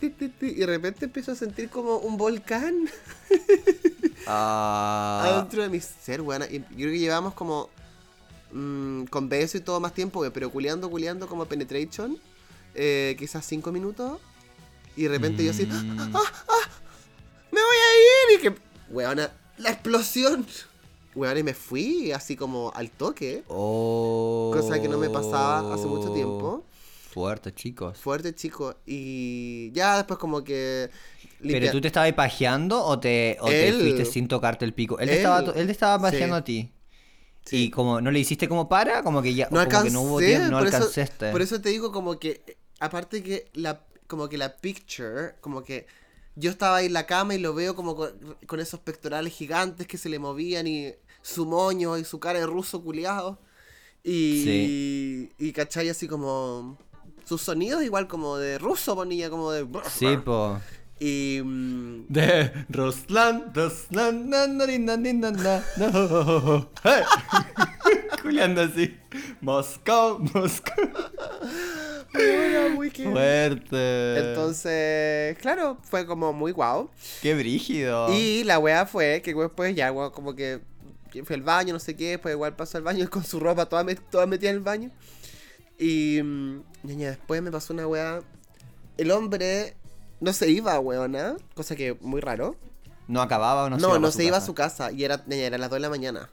ti, 0.09 0.33
y 0.41 0.55
de 0.55 0.65
repente 0.65 1.05
empiezo 1.05 1.31
a 1.31 1.35
sentir 1.35 1.69
como 1.69 1.97
un 1.97 2.17
volcán 2.17 2.89
Ah, 4.25 5.21
adentro 5.25 5.61
de 5.61 5.69
mi 5.69 5.79
ser, 5.79 6.21
weona. 6.21 6.47
Y 6.47 6.59
yo 6.59 6.65
creo 6.75 6.91
que 6.91 6.99
llevamos 6.99 7.35
como... 7.35 7.69
mm, 8.51 9.03
con 9.05 9.29
beso 9.29 9.57
y 9.57 9.61
todo 9.61 9.79
más 9.79 9.93
tiempo, 9.93 10.25
pero 10.33 10.49
culeando, 10.49 10.89
culeando 10.89 11.27
como 11.27 11.45
penetration. 11.45 12.17
Eh, 12.75 13.15
quizás 13.17 13.45
cinco 13.45 13.71
minutos. 13.71 14.19
Y 14.95 15.03
de 15.03 15.09
repente 15.09 15.43
yo 15.43 15.51
así... 15.51 15.65
mm, 15.65 15.95
¡Me 17.51 17.61
voy 17.61 17.77
a 17.77 18.33
ir! 18.33 18.39
Y 18.39 18.41
que... 18.41 18.55
Weona, 18.89 19.31
la 19.57 19.69
explosión. 19.71 20.45
Weona, 21.15 21.39
y 21.39 21.43
me 21.43 21.53
fui 21.53 22.11
así 22.11 22.35
como 22.35 22.71
al 22.75 22.91
toque. 22.91 23.43
oh. 23.47 24.51
Cosa 24.53 24.81
que 24.81 24.87
no 24.87 24.97
me 24.97 25.09
pasaba 25.09 25.73
hace 25.73 25.85
mucho 25.87 26.11
tiempo. 26.13 26.63
Fuerte, 27.11 27.53
chicos. 27.53 27.97
Fuerte, 27.99 28.33
chico. 28.33 28.75
Y 28.85 29.71
ya 29.71 29.97
después 29.97 30.17
como 30.19 30.43
que... 30.43 30.89
¿Pero 31.41 31.71
tú 31.71 31.81
te 31.81 31.87
estabas 31.87 32.11
pajeando 32.13 32.83
o 32.83 32.99
te, 32.99 33.37
o 33.41 33.47
te 33.49 33.73
fuiste 33.73 34.05
sin 34.05 34.27
tocarte 34.27 34.63
el 34.65 34.73
pico? 34.73 34.97
Él, 34.99 35.07
te 35.09 35.13
Él. 35.13 35.17
estaba, 35.19 35.39
él 35.55 35.65
te 35.65 35.71
estaba 35.71 35.99
pajeando 36.01 36.35
Sí. 36.37 36.39
a 36.39 36.43
ti. 36.43 36.71
Sí. 37.45 37.63
Y 37.65 37.69
como 37.69 37.99
no 37.99 38.09
le 38.09 38.19
hiciste 38.19 38.47
como 38.47 38.69
para, 38.69 39.03
como 39.03 39.21
que 39.21 39.33
ya 39.35 39.49
No 39.51 39.65
como 39.67 39.83
que 39.83 39.89
no 39.91 40.01
hubo 40.01 40.19
tiempo, 40.19 40.49
no 40.49 40.59
por, 40.59 40.67
eso, 40.67 40.77
alcanzaste. 40.77 41.31
por 41.31 41.41
eso 41.41 41.59
te 41.59 41.69
digo 41.69 41.91
como 41.91 42.17
que, 42.17 42.57
aparte 42.79 43.23
que 43.23 43.49
la, 43.53 43.81
como 44.07 44.29
que 44.29 44.37
la 44.37 44.57
picture, 44.57 45.35
como 45.41 45.63
que 45.63 45.85
yo 46.35 46.49
estaba 46.49 46.77
ahí 46.77 46.87
en 46.87 46.93
la 46.93 47.05
cama 47.05 47.35
y 47.35 47.39
lo 47.39 47.53
veo 47.53 47.75
como 47.75 47.95
con, 47.95 48.37
con 48.47 48.59
esos 48.59 48.79
pectorales 48.79 49.33
gigantes 49.33 49.87
que 49.87 49.97
se 49.97 50.09
le 50.09 50.19
movían 50.19 50.67
y 50.67 50.93
su 51.21 51.45
moño 51.45 51.97
y 51.97 52.03
su 52.03 52.19
cara 52.19 52.39
de 52.39 52.45
ruso 52.45 52.83
culiado. 52.83 53.39
Y, 54.03 55.29
y 55.37 55.53
cachai 55.53 55.87
así 55.87 56.07
como 56.07 56.77
sus 57.23 57.41
sonidos 57.41 57.83
igual 57.83 58.07
como 58.07 58.37
de 58.37 58.57
ruso 58.57 58.95
ponía 58.95 59.29
como 59.29 59.51
de... 59.51 59.65
Sí, 59.89 60.17
po. 60.17 60.59
Y... 60.99 61.39
De 62.09 62.65
Ruslan, 62.69 63.53
Ruslan, 63.53 64.29
na, 64.29 64.47
na, 64.47 64.65
ni, 64.65 64.79
na, 64.79 64.97
na, 64.97 65.31
na, 65.31 65.63
no. 65.77 66.69
Hey. 66.83 67.03
Juliando 68.23 68.61
así. 68.61 68.97
Moscú, 69.41 70.19
Moscú. 70.33 70.71
era 72.13 72.69
muy 72.69 72.89
Fuerte. 72.89 74.17
Entonces, 74.29 75.37
claro, 75.39 75.77
fue 75.83 76.05
como 76.05 76.33
muy 76.33 76.51
guau. 76.51 76.89
Qué 77.21 77.35
brígido. 77.35 78.11
Y 78.13 78.43
la 78.45 78.59
weá 78.59 78.85
fue 78.85 79.21
que 79.21 79.33
después 79.33 79.75
ya, 79.75 79.91
weón, 79.91 80.11
como 80.11 80.35
que 80.35 80.61
fue 81.25 81.35
al 81.35 81.41
baño, 81.43 81.73
no 81.73 81.79
sé 81.79 81.95
qué, 81.95 82.11
después 82.11 82.33
igual 82.33 82.55
pasó 82.55 82.77
al 82.77 82.83
baño 82.83 83.07
con 83.11 83.23
su 83.23 83.39
ropa 83.39 83.67
toda, 83.67 83.83
met- 83.83 84.01
toda 84.09 84.25
metida 84.25 84.49
en 84.49 84.55
el 84.55 84.61
baño. 84.61 84.89
Y 85.77 86.21
mm, 86.23 86.63
ñaña, 86.83 87.09
después 87.09 87.41
me 87.41 87.51
pasó 87.51 87.73
una 87.73 87.87
weá. 87.87 88.21
El 88.97 89.11
hombre 89.11 89.75
no 90.21 90.31
se 90.33 90.49
iba, 90.49 90.79
weona, 90.79 91.35
cosa 91.55 91.75
que 91.75 91.97
muy 91.99 92.21
raro. 92.21 92.55
No 93.07 93.21
acababa 93.21 93.65
o 93.65 93.69
no, 93.69 93.77
No, 93.77 93.81
se 93.81 93.87
iba 93.89 93.99
no, 93.99 94.07
pa' 94.07 94.11
se 94.11 94.23
iba 94.23 94.37
a 94.37 94.39
casa? 94.39 94.45
su 94.45 94.53
casa 94.55 94.91
y 94.91 95.03
era, 95.03 95.23
ñaña, 95.27 95.43
era 95.43 95.57
las 95.57 95.69
2 95.69 95.77
de 95.77 95.81
la 95.81 95.89
mañana. 95.89 96.29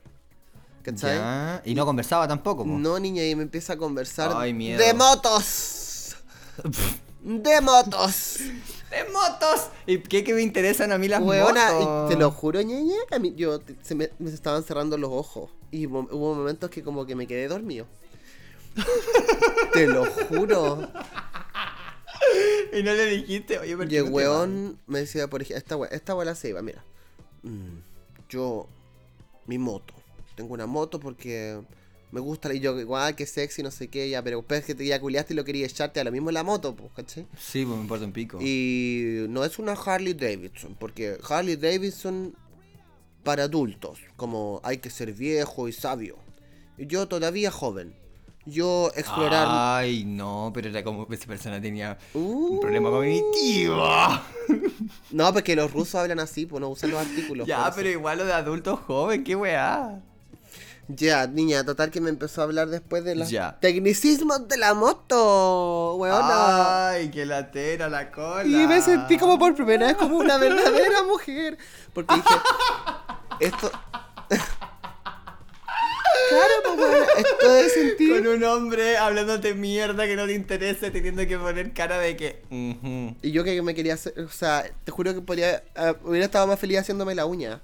¿Cachai? 0.83 1.16
Ya. 1.16 1.62
Y 1.64 1.75
no 1.75 1.85
conversaba 1.85 2.27
tampoco, 2.27 2.64
po. 2.64 2.71
No, 2.71 2.99
niña, 2.99 3.25
y 3.25 3.35
me 3.37 3.43
empieza 3.43 3.75
a 3.75 3.77
conversar 3.77 4.33
Ay, 4.35 4.53
miedo. 4.55 4.83
de 4.83 4.95
motos. 4.95 6.16
de 7.23 7.61
motos. 7.61 8.38
¡De 8.90 9.05
motos! 9.12 9.69
¿Y 9.87 9.99
qué 9.99 10.25
que 10.25 10.35
me 10.35 10.43
interesan 10.43 10.90
a 10.90 10.99
mí 10.99 11.07
las 11.07 11.23
Weona, 11.23 11.71
motos? 11.75 12.11
y 12.11 12.14
te 12.14 12.19
lo 12.21 12.33
juro, 12.33 12.61
ñeñe, 12.61 12.97
a 13.12 13.21
mí 13.21 13.35
yo 13.37 13.61
se 13.83 13.95
me, 13.95 14.11
me 14.19 14.31
estaban 14.31 14.64
cerrando 14.64 14.99
los 14.99 15.11
ojos 15.12 15.49
y 15.71 15.87
hubo 15.87 16.35
momentos 16.35 16.71
que 16.71 16.83
como 16.83 17.07
que 17.07 17.14
me 17.14 17.29
quedé 17.29 17.47
dormido. 17.47 17.87
te 19.73 19.87
lo 19.87 20.07
juro. 20.07 20.88
Y 22.73 22.83
no 22.85 22.93
le 22.93 23.07
dijiste, 23.07 23.59
oye, 23.59 23.77
¿por 23.77 23.90
Y 23.93 23.97
el 23.97 24.05
weón 24.05 24.79
me 24.87 25.01
decía, 25.01 25.29
por 25.29 25.43
ejemplo, 25.43 25.59
esta, 25.59 25.77
we- 25.77 25.88
esta 25.90 26.12
abuela 26.12 26.35
se 26.37 26.51
iba, 26.51 26.62
mira. 26.62 26.85
mm, 27.43 27.79
yo, 28.29 28.66
mi 29.47 29.59
moto. 29.59 29.95
Tengo 30.35 30.55
una 30.55 30.66
moto 30.66 30.99
porque 31.01 31.61
me 32.12 32.21
gusta. 32.21 32.53
Y 32.55 32.61
yo, 32.61 32.79
igual, 32.79 33.14
que 33.14 33.27
sexy, 33.27 33.62
no 33.62 33.71
sé 33.71 33.88
qué, 33.88 34.09
ya, 34.11 34.23
pero 34.23 34.38
después 34.38 34.64
que 34.64 34.75
te 34.75 34.87
ya 34.87 35.01
culiaste 35.01 35.35
y 35.35 35.37
lo 35.37 35.45
quería 35.45 35.66
echarte 35.66 36.01
a 36.01 36.05
lo 36.05 36.12
mismo 36.12 36.31
en 36.31 36.35
la 36.35 36.43
moto, 36.45 36.75
pues, 36.75 36.90
¿cachai? 36.95 37.27
Sí, 37.38 37.64
pues 37.64 37.77
me 37.77 37.83
importa 37.83 38.05
un 38.05 38.12
pico. 38.12 38.38
Y 38.40 39.27
no 39.29 39.45
es 39.45 39.59
una 39.59 39.73
Harley 39.73 40.14
Davidson, 40.14 40.77
porque 40.79 41.19
Harley 41.29 41.57
Davidson 41.57 42.35
para 43.23 43.45
adultos, 43.45 43.99
como 44.16 44.61
hay 44.64 44.79
que 44.79 44.88
ser 44.90 45.12
viejo 45.12 45.69
y 45.69 45.73
sabio. 45.73 46.16
Y 46.79 46.87
yo 46.87 47.07
todavía 47.07 47.51
joven. 47.51 47.95
Yo 48.47 48.90
explorar... 48.97 49.47
Ay, 49.51 50.05
no, 50.07 50.51
pero 50.55 50.71
era 50.71 50.83
como 50.83 51.07
esa 51.12 51.27
persona 51.27 51.61
tenía 51.61 51.99
Uh, 52.14 52.55
un 52.55 52.61
problema 52.61 52.88
cognitivo. 52.88 53.87
No, 55.11 55.33
porque 55.33 55.55
los 55.55 55.71
rusos 55.71 55.97
hablan 55.97 56.21
así, 56.21 56.47
pues 56.47 56.61
no 56.61 56.71
usan 56.71 56.90
los 56.90 57.01
artículos. 57.01 57.47
ya, 57.47 57.64
eso. 57.69 57.73
pero 57.77 57.90
igual 57.90 58.16
lo 58.19 58.25
de 58.25 58.33
adulto 58.33 58.77
joven, 58.79 59.23
qué 59.25 59.37
weá. 59.37 60.03
Ya, 60.96 61.26
niña, 61.26 61.64
total 61.64 61.90
que 61.90 62.00
me 62.00 62.11
empezó 62.11 62.40
a 62.40 62.44
hablar 62.44 62.68
después 62.68 63.05
de 63.05 63.14
los 63.14 63.31
Ya. 63.31 63.59
tecnicismos 63.61 64.48
de 64.48 64.57
la 64.57 64.74
moto, 64.74 65.96
weona. 65.96 66.88
Ay, 66.90 67.11
qué 67.11 67.24
latera 67.26 67.88
la 67.88 68.11
cola. 68.11 68.44
Y 68.44 68.66
me 68.66 68.81
sentí 68.83 69.18
como 69.18 69.38
por 69.38 69.55
primera 69.55 69.87
vez 69.87 69.96
como 69.96 70.16
una 70.16 70.37
verdadera 70.38 71.03
mujer. 71.03 71.59
Porque 71.92 72.14
dije, 72.14 72.35
esto... 73.40 73.70
claro, 76.29 76.76
pues 76.76 77.09
esto 77.26 77.53
de 77.53 77.68
sentir... 77.68 78.16
Con 78.22 78.26
un 78.26 78.44
hombre 78.44 78.96
hablándote 78.96 79.55
mierda 79.55 80.07
que 80.07 80.16
no 80.16 80.26
te 80.26 80.35
interesa, 80.35 80.90
teniendo 80.90 81.26
que 81.26 81.38
poner 81.38 81.72
cara 81.72 81.98
de 81.98 82.16
que. 82.16 82.42
ujú. 82.50 83.16
Y 83.22 83.33
yo 83.33 83.44
que 83.44 83.61
me 83.62 83.74
quería 83.74 83.94
hacer, 83.94 84.18
o 84.20 84.29
sea, 84.31 84.64
te 84.85 84.90
juro 84.92 85.14
que 85.14 85.20
podría, 85.20 85.62
eh, 85.74 85.94
hubiera 86.05 86.26
estado 86.26 86.46
más 86.46 86.59
feliz 86.59 86.79
haciéndome 86.79 87.14
la 87.14 87.26
uña. 87.26 87.61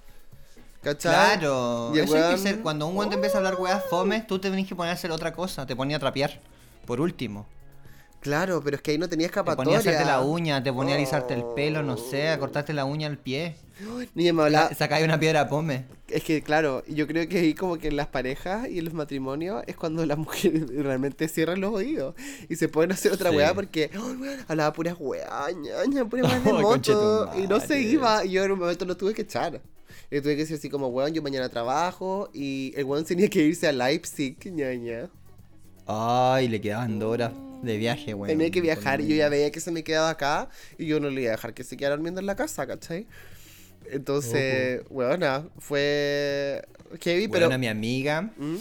¿Cachai? 0.87 1.13
Claro. 1.39 1.91
Y 1.95 1.99
el 1.99 2.05
Eso 2.05 2.17
hay 2.17 2.35
que 2.35 2.41
ser- 2.41 2.61
cuando 2.63 2.87
un 2.87 2.97
weón 2.97 3.09
te 3.11 3.17
empieza 3.17 3.37
a 3.37 3.39
hablar 3.39 3.57
weas 3.61 3.83
fomes, 3.91 4.27
tú 4.27 4.39
te 4.39 4.51
tenés 4.51 4.67
que 4.69 4.75
poner 4.75 4.91
a 4.91 4.95
hacer 4.95 5.11
otra 5.11 5.33
cosa. 5.33 5.67
Te 5.67 5.75
ponía 5.77 5.97
a 5.97 6.01
trapear. 6.01 6.41
Por 6.87 7.01
último. 7.01 7.47
Claro, 8.21 8.61
pero 8.65 8.77
es 8.77 8.83
que 8.83 8.91
ahí 8.93 8.99
no 8.99 9.09
tenía 9.09 9.29
Te 9.29 9.35
ponía 9.35 9.43
escapatoria. 9.53 9.77
a 9.77 9.81
hacerte 9.81 10.05
la 10.05 10.21
uña, 10.21 10.61
te 10.63 10.73
ponía 10.73 10.95
a 10.95 10.97
alisarte 10.99 11.35
el 11.35 11.45
pelo, 11.55 11.83
no 11.85 11.97
sé, 11.97 12.29
a 12.29 12.39
cortarte 12.41 12.73
la 12.73 12.85
uña 12.85 13.07
al 13.07 13.19
pie. 13.19 13.57
Niña, 14.15 14.33
me 14.33 14.43
hablaba- 14.43 14.75
Sacáis 14.75 15.05
una 15.05 15.21
piedra 15.21 15.49
pome. 15.49 15.85
Es 16.09 16.25
que, 16.25 16.43
claro, 16.43 16.83
yo 16.89 17.07
creo 17.07 17.29
que 17.29 17.39
ahí 17.39 17.55
como 17.55 17.79
que 17.79 17.89
en 17.89 17.97
las 17.97 18.07
parejas 18.09 18.69
y 18.69 18.79
en 18.81 18.85
los 18.87 18.95
matrimonios 18.95 19.63
es 19.69 19.77
cuando 19.77 20.05
las 20.07 20.19
mujeres 20.27 20.65
realmente 20.75 21.29
cierran 21.29 21.61
los 21.61 21.73
oídos 21.73 22.15
y 22.49 22.57
se 22.57 22.69
pueden 22.69 22.91
hacer 22.93 23.13
otra 23.13 23.31
Sí. 23.31 23.37
weá 23.37 23.55
porque 23.55 23.91
oh, 23.97 24.13
hablaba 24.49 24.73
puras 24.73 24.97
weá, 24.99 25.47
ñaña, 25.53 26.05
puras 26.09 26.33
weá 26.33 26.41
de 26.41 26.53
moto 26.63 27.31
y 27.37 27.47
no 27.47 27.61
se 27.61 27.81
iba 27.81 28.25
y 28.25 28.31
yo 28.33 28.45
en 28.45 28.53
un 28.53 28.59
momento 28.59 28.85
lo 28.87 28.97
tuve 28.97 29.15
que 29.15 29.23
echar. 29.23 29.61
Y 30.11 30.21
tuve 30.21 30.37
que 30.37 30.43
decir 30.43 30.57
así 30.57 30.69
como, 30.71 30.89
weón, 30.89 31.13
yo 31.13 31.23
mañana 31.23 31.49
trabajo 31.49 32.31
y 32.33 32.73
el 32.77 32.85
weón 32.85 33.05
tenía 33.05 33.29
que 33.29 33.43
irse 33.43 33.67
a 33.67 33.73
Leipzig, 33.73 34.37
ñaña. 34.53 35.09
Ay, 35.87 36.49
le 36.49 36.61
quedaban 36.61 36.99
dos 36.99 37.13
horas 37.13 37.33
de 37.63 37.77
viaje, 37.77 38.15
weón. 38.15 38.29
Tenía 38.29 38.51
que 38.51 38.61
viajar 38.61 39.01
y 39.01 39.09
yo 39.09 39.17
ya 39.17 39.29
veía 39.29 39.51
que 39.51 39.61
se 39.61 39.71
me 39.73 39.83
quedaba 39.83 40.11
acá 40.11 40.49
y 40.79 40.87
yo 40.87 41.01
no 41.01 41.11
le 41.11 41.23
iba 41.23 41.31
a 41.31 41.37
dejar 41.37 41.55
que 41.55 41.65
se 41.65 41.77
quedara 41.77 41.97
durmiendo 41.97 42.21
en 42.21 42.27
la 42.27 42.37
casa, 42.37 42.67
¿cachai? 42.67 43.07
Entonces, 43.91 44.83
weona, 44.91 45.49
fue 45.59 46.65
heavy, 47.01 47.29
pero... 47.29 47.47
Bueno, 47.47 47.59
mi 47.59 47.69
amiga, 47.69 48.31
¿Mm? 48.37 48.57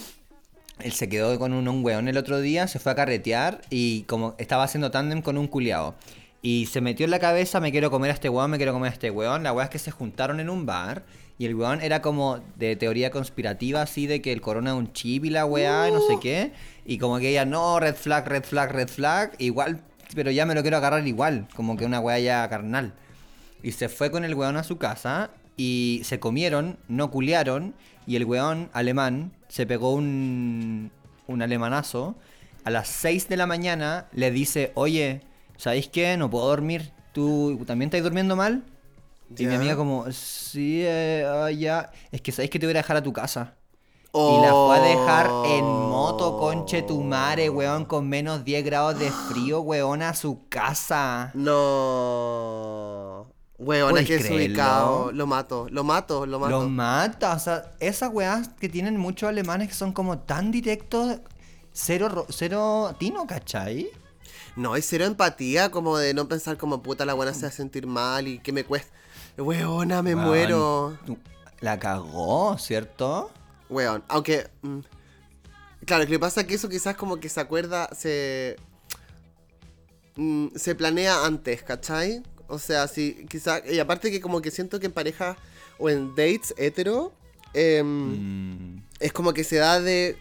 él 0.80 0.92
se 0.92 1.08
quedó 1.08 1.38
con 1.38 1.52
un, 1.52 1.66
un 1.68 1.84
weón 1.84 2.08
el 2.08 2.16
otro 2.16 2.40
día, 2.40 2.68
se 2.68 2.78
fue 2.78 2.92
a 2.92 2.94
carretear 2.94 3.60
y 3.70 4.02
como 4.02 4.34
estaba 4.38 4.64
haciendo 4.64 4.90
tándem 4.90 5.22
con 5.22 5.38
un 5.38 5.46
culiao. 5.46 5.94
Y 6.42 6.66
se 6.66 6.80
metió 6.80 7.04
en 7.04 7.10
la 7.10 7.18
cabeza, 7.18 7.60
me 7.60 7.72
quiero 7.72 7.90
comer 7.90 8.10
a 8.10 8.14
este 8.14 8.28
weón, 8.28 8.50
me 8.50 8.56
quiero 8.56 8.72
comer 8.72 8.90
a 8.90 8.92
este 8.92 9.10
weón. 9.10 9.42
La 9.42 9.52
weá 9.52 9.64
es 9.64 9.70
que 9.70 9.80
se 9.80 9.90
juntaron 9.90 10.38
en 10.38 10.48
un 10.48 10.64
bar 10.64 11.04
y 11.38 11.44
el 11.46 11.54
weón 11.54 11.82
era 11.82 12.00
como 12.00 12.40
de 12.56 12.76
teoría 12.76 13.10
conspirativa, 13.10 13.82
así 13.82 14.06
de 14.06 14.22
que 14.22 14.32
el 14.32 14.40
corona 14.40 14.70
es 14.70 14.76
un 14.76 14.92
chip 14.92 15.24
y 15.26 15.30
la 15.30 15.44
weá, 15.44 15.88
y 15.88 15.92
no 15.92 16.00
sé 16.00 16.18
qué. 16.20 16.52
Y 16.86 16.98
como 16.98 17.18
que 17.18 17.28
ella, 17.30 17.44
no, 17.44 17.78
red 17.78 17.94
flag, 17.94 18.26
red 18.26 18.44
flag, 18.44 18.72
red 18.72 18.88
flag, 18.88 19.32
igual, 19.38 19.82
pero 20.14 20.30
ya 20.30 20.46
me 20.46 20.54
lo 20.54 20.62
quiero 20.62 20.78
agarrar 20.78 21.06
igual, 21.06 21.46
como 21.54 21.76
que 21.76 21.84
una 21.84 22.00
weá 22.00 22.18
ya 22.18 22.48
carnal. 22.48 22.94
Y 23.62 23.72
se 23.72 23.88
fue 23.88 24.10
con 24.10 24.24
el 24.24 24.34
weón 24.34 24.56
a 24.56 24.64
su 24.64 24.78
casa 24.78 25.30
y 25.56 26.00
se 26.04 26.18
comieron, 26.18 26.78
no 26.88 27.10
culiaron 27.10 27.74
y 28.06 28.16
el 28.16 28.24
weón 28.24 28.70
alemán 28.72 29.32
se 29.48 29.66
pegó 29.66 29.92
un, 29.92 30.90
un 31.26 31.42
alemanazo. 31.42 32.16
A 32.64 32.70
las 32.70 32.88
6 32.88 33.28
de 33.28 33.36
la 33.36 33.46
mañana 33.46 34.06
le 34.12 34.30
dice, 34.30 34.72
oye, 34.74 35.20
¿sabéis 35.56 35.88
qué? 35.88 36.16
No 36.16 36.30
puedo 36.30 36.46
dormir. 36.46 36.92
¿Tú 37.12 37.62
también 37.66 37.88
estás 37.88 38.02
durmiendo 38.02 38.36
mal? 38.36 38.64
Y 39.36 39.46
mi 39.46 39.54
amiga 39.54 39.76
como, 39.76 40.10
sí, 40.12 40.82
eh, 40.84 41.26
ah, 41.26 41.50
ya. 41.50 41.90
Es 42.12 42.20
que 42.20 42.32
sabéis 42.32 42.50
que 42.50 42.58
te 42.58 42.66
voy 42.66 42.74
a 42.74 42.78
dejar 42.78 42.96
a 42.96 43.02
tu 43.02 43.12
casa. 43.12 43.54
Y 44.14 44.40
la 44.40 44.52
fue 44.52 44.76
a 44.76 44.80
dejar 44.80 45.30
en 45.44 45.64
moto, 45.64 46.38
conche 46.38 46.82
tu 46.82 47.02
madre, 47.02 47.50
weón, 47.50 47.84
con 47.84 48.08
menos 48.08 48.44
10 48.44 48.64
grados 48.64 48.98
de 48.98 49.10
frío, 49.10 49.60
weón, 49.60 50.00
a 50.02 50.14
su 50.14 50.48
casa. 50.48 51.32
No. 51.34 53.26
Weona, 53.58 53.90
¿Puedes 53.90 54.06
que 54.06 54.18
creerlo? 54.18 54.36
desubicado. 54.38 55.12
Lo 55.12 55.26
mato, 55.26 55.66
lo 55.70 55.82
mato, 55.84 56.26
lo 56.26 56.38
mato. 56.38 56.50
Lo 56.50 56.68
mata, 56.68 57.34
o 57.34 57.38
sea, 57.38 57.70
esas 57.80 58.10
weas 58.12 58.48
que 58.60 58.68
tienen 58.68 58.96
muchos 58.98 59.28
alemanes 59.28 59.68
que 59.68 59.74
son 59.74 59.92
como 59.92 60.18
tan 60.18 60.50
directos, 60.50 61.20
cero, 61.72 62.08
ro- 62.10 62.26
cero 62.28 62.94
tino, 62.98 63.26
¿cachai? 63.26 63.88
No, 64.56 64.74
hay 64.74 64.82
cero 64.82 65.04
empatía, 65.06 65.70
como 65.70 65.96
de 65.98 66.12
no 66.14 66.28
pensar 66.28 66.56
como 66.58 66.82
puta 66.82 67.04
la 67.06 67.14
buena 67.14 67.32
se 67.34 67.42
va 67.42 67.48
a 67.48 67.52
sentir 67.52 67.86
mal 67.86 68.28
y 68.28 68.38
que 68.38 68.52
me 68.52 68.64
cuesta. 68.64 68.92
Weona, 69.38 70.02
me 70.02 70.14
Weón, 70.14 70.26
muero. 70.28 70.98
La 71.60 71.78
cagó, 71.78 72.56
¿cierto? 72.58 73.30
Weón, 73.68 74.02
aunque. 74.08 74.48
mm, 74.62 74.78
claro, 75.86 76.04
lo 76.04 76.10
que 76.10 76.18
pasa 76.18 76.42
es 76.42 76.46
que 76.46 76.54
eso 76.54 76.68
quizás 76.68 76.96
como 76.96 77.18
que 77.18 77.28
se 77.28 77.40
acuerda, 77.40 77.88
se. 77.94 78.56
mm, 80.16 80.48
se 80.56 80.74
planea 80.74 81.24
antes, 81.26 81.62
¿cachai? 81.62 82.22
O 82.48 82.58
sea, 82.58 82.86
sí, 82.88 83.26
quizás. 83.28 83.62
Y 83.70 83.78
aparte 83.80 84.10
que 84.10 84.20
como 84.20 84.40
que 84.40 84.50
siento 84.50 84.78
que 84.80 84.86
en 84.86 84.92
pareja 84.92 85.36
o 85.78 85.88
en 85.90 86.10
dates 86.14 86.54
hetero. 86.56 87.12
em, 87.54 88.76
Mm, 88.76 88.82
es 89.00 89.12
como 89.12 89.32
que 89.32 89.44
se 89.44 89.56
da 89.56 89.80
de. 89.80 90.18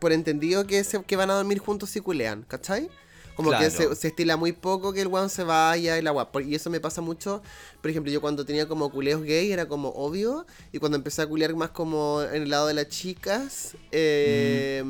Por 0.00 0.12
entendido 0.12 0.66
que, 0.66 0.82
se, 0.82 1.02
que 1.04 1.14
van 1.16 1.30
a 1.30 1.34
dormir 1.34 1.58
juntos 1.60 1.94
y 1.96 2.00
culean, 2.00 2.42
¿cachai? 2.42 2.90
Como 3.36 3.50
que 3.50 3.70
se, 3.70 3.94
se 3.94 4.08
estila 4.08 4.36
muy 4.36 4.52
poco 4.52 4.92
que 4.92 5.02
el 5.02 5.08
weón 5.08 5.28
se 5.30 5.44
vaya 5.44 5.98
y 5.98 6.02
la. 6.02 6.12
Por- 6.32 6.42
Y 6.42 6.54
eso 6.54 6.70
me 6.70 6.80
pasa 6.80 7.00
mucho. 7.02 7.42
Por 7.82 7.90
ejemplo, 7.90 8.10
yo 8.10 8.20
cuando 8.20 8.44
tenía 8.46 8.66
como 8.66 8.90
culeos 8.90 9.22
gay 9.22 9.52
era 9.52 9.66
como 9.68 9.90
obvio. 9.90 10.46
Y 10.72 10.78
cuando 10.78 10.96
empecé 10.96 11.22
a 11.22 11.26
culear 11.26 11.54
más 11.54 11.70
como 11.70 12.22
en 12.22 12.42
el 12.44 12.48
lado 12.50 12.66
de 12.66 12.74
las 12.74 12.88
chicas, 12.88 13.76
eh, 13.92 14.82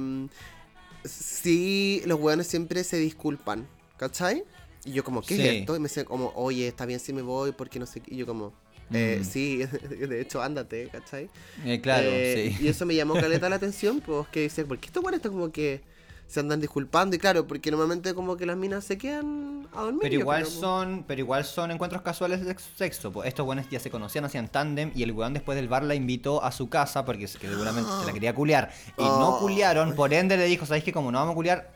sí, 1.04 2.02
los 2.06 2.20
weones 2.20 2.46
siempre 2.46 2.84
se 2.84 2.96
disculpan. 2.98 3.66
¿Cachai? 3.96 4.44
Y 4.84 4.92
yo 4.92 5.02
como, 5.02 5.22
¿qué 5.22 5.36
Sí. 5.36 5.42
es 5.42 5.54
esto? 5.56 5.74
Y 5.74 5.78
me 5.80 5.88
decían 5.88 6.06
como, 6.06 6.32
oye, 6.36 6.68
está 6.68 6.86
bien 6.86 7.00
si 7.00 7.12
me 7.12 7.22
voy, 7.22 7.52
porque 7.52 7.78
no 7.78 7.86
sé 7.86 8.00
qué. 8.00 8.14
Y 8.14 8.18
yo 8.18 8.26
como, 8.26 8.52
eh, 8.92 9.18
Mm. 9.20 9.24
sí, 9.24 9.56
de 10.08 10.20
hecho, 10.20 10.42
ándate, 10.42 10.88
¿cachai? 10.92 11.28
Eh, 11.64 11.80
claro, 11.80 12.08
Eh, 12.12 12.54
sí. 12.58 12.64
Y 12.64 12.68
eso 12.68 12.84
me 12.86 12.94
llamó 12.94 13.14
caleta 13.14 13.48
la 13.48 13.56
atención, 13.62 14.00
pues 14.00 14.28
que 14.28 14.42
dice, 14.42 14.64
¿por 14.64 14.78
qué 14.78 14.86
estos 14.86 15.02
weones 15.02 15.18
están 15.18 15.32
como 15.32 15.50
que 15.50 15.80
se 16.26 16.40
andan 16.40 16.60
disculpando? 16.60 17.14
Y 17.16 17.18
claro, 17.18 17.46
porque 17.46 17.70
normalmente 17.70 18.14
como 18.14 18.36
que 18.36 18.46
las 18.46 18.56
minas 18.56 18.84
se 18.84 18.98
quedan 18.98 19.68
a 19.74 19.82
dormir. 19.82 20.00
Pero 20.02 20.14
igual 20.14 20.42
creo, 20.42 20.52
son, 20.60 21.04
pero 21.06 21.20
igual 21.20 21.44
son 21.44 21.70
encuentros 21.70 22.02
casuales 22.02 22.44
de 22.44 22.56
sexo. 22.76 23.12
po. 23.12 23.24
Estos 23.24 23.46
buenos 23.46 23.68
ya 23.70 23.78
se 23.80 23.90
conocían, 23.90 24.24
hacían 24.24 24.48
tándem 24.48 24.90
y 24.94 25.02
el 25.02 25.12
weón 25.12 25.34
después 25.34 25.56
del 25.56 25.68
bar 25.68 25.82
la 25.84 25.94
invitó 25.94 26.42
a 26.42 26.50
su 26.52 26.68
casa 26.68 27.04
porque 27.04 27.28
se- 27.28 27.38
que 27.38 27.48
seguramente 27.48 27.90
se 28.00 28.06
la 28.06 28.12
quería 28.12 28.34
culiar. 28.34 28.70
Y 28.98 29.02
no 29.02 29.36
Oh. 29.36 29.38
culiaron, 29.38 29.94
por 29.94 30.12
ende 30.12 30.36
le 30.36 30.44
dijo, 30.46 30.66
¿sabéis 30.66 30.84
que 30.84 30.92
como 30.92 31.12
no 31.12 31.18
vamos 31.18 31.32
a 31.32 31.36
culiar? 31.36 31.72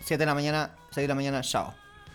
7 0.00 0.18
de 0.22 0.26
la 0.26 0.34
mañana, 0.34 0.74
6 0.90 1.04
de 1.04 1.08
la 1.08 1.14
mañana, 1.14 1.40
chao. 1.42 1.72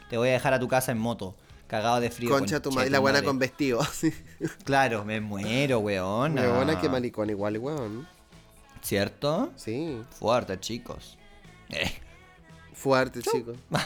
Te 0.10 0.18
voy 0.18 0.30
a 0.30 0.34
dejar 0.34 0.54
a 0.54 0.60
tu 0.60 0.68
casa 0.68 0.92
en 0.92 0.98
moto, 1.00 1.36
cagado 1.68 2.00
de 2.00 2.10
frío. 2.12 2.30
Concha 2.32 2.62
tu 2.62 2.72
madre, 2.72 2.90
la 2.90 3.00
buena 3.00 3.18
madre". 3.20 3.28
con 3.28 3.40
vestido. 3.40 3.80
Claro, 4.66 5.06
me 5.06 5.22
muero, 5.22 5.80
weón. 5.80 6.36
Buena 6.36 6.80
que 6.82 6.90
maricón 6.90 7.30
igual, 7.30 7.58
weón. 7.58 8.08
¿Cierto? 8.82 9.52
Sí, 9.56 10.02
Fuerte, 10.18 10.60
chicos. 10.60 11.18
Eh. 11.70 11.92
fuerte, 12.74 13.22
chico. 13.22 13.54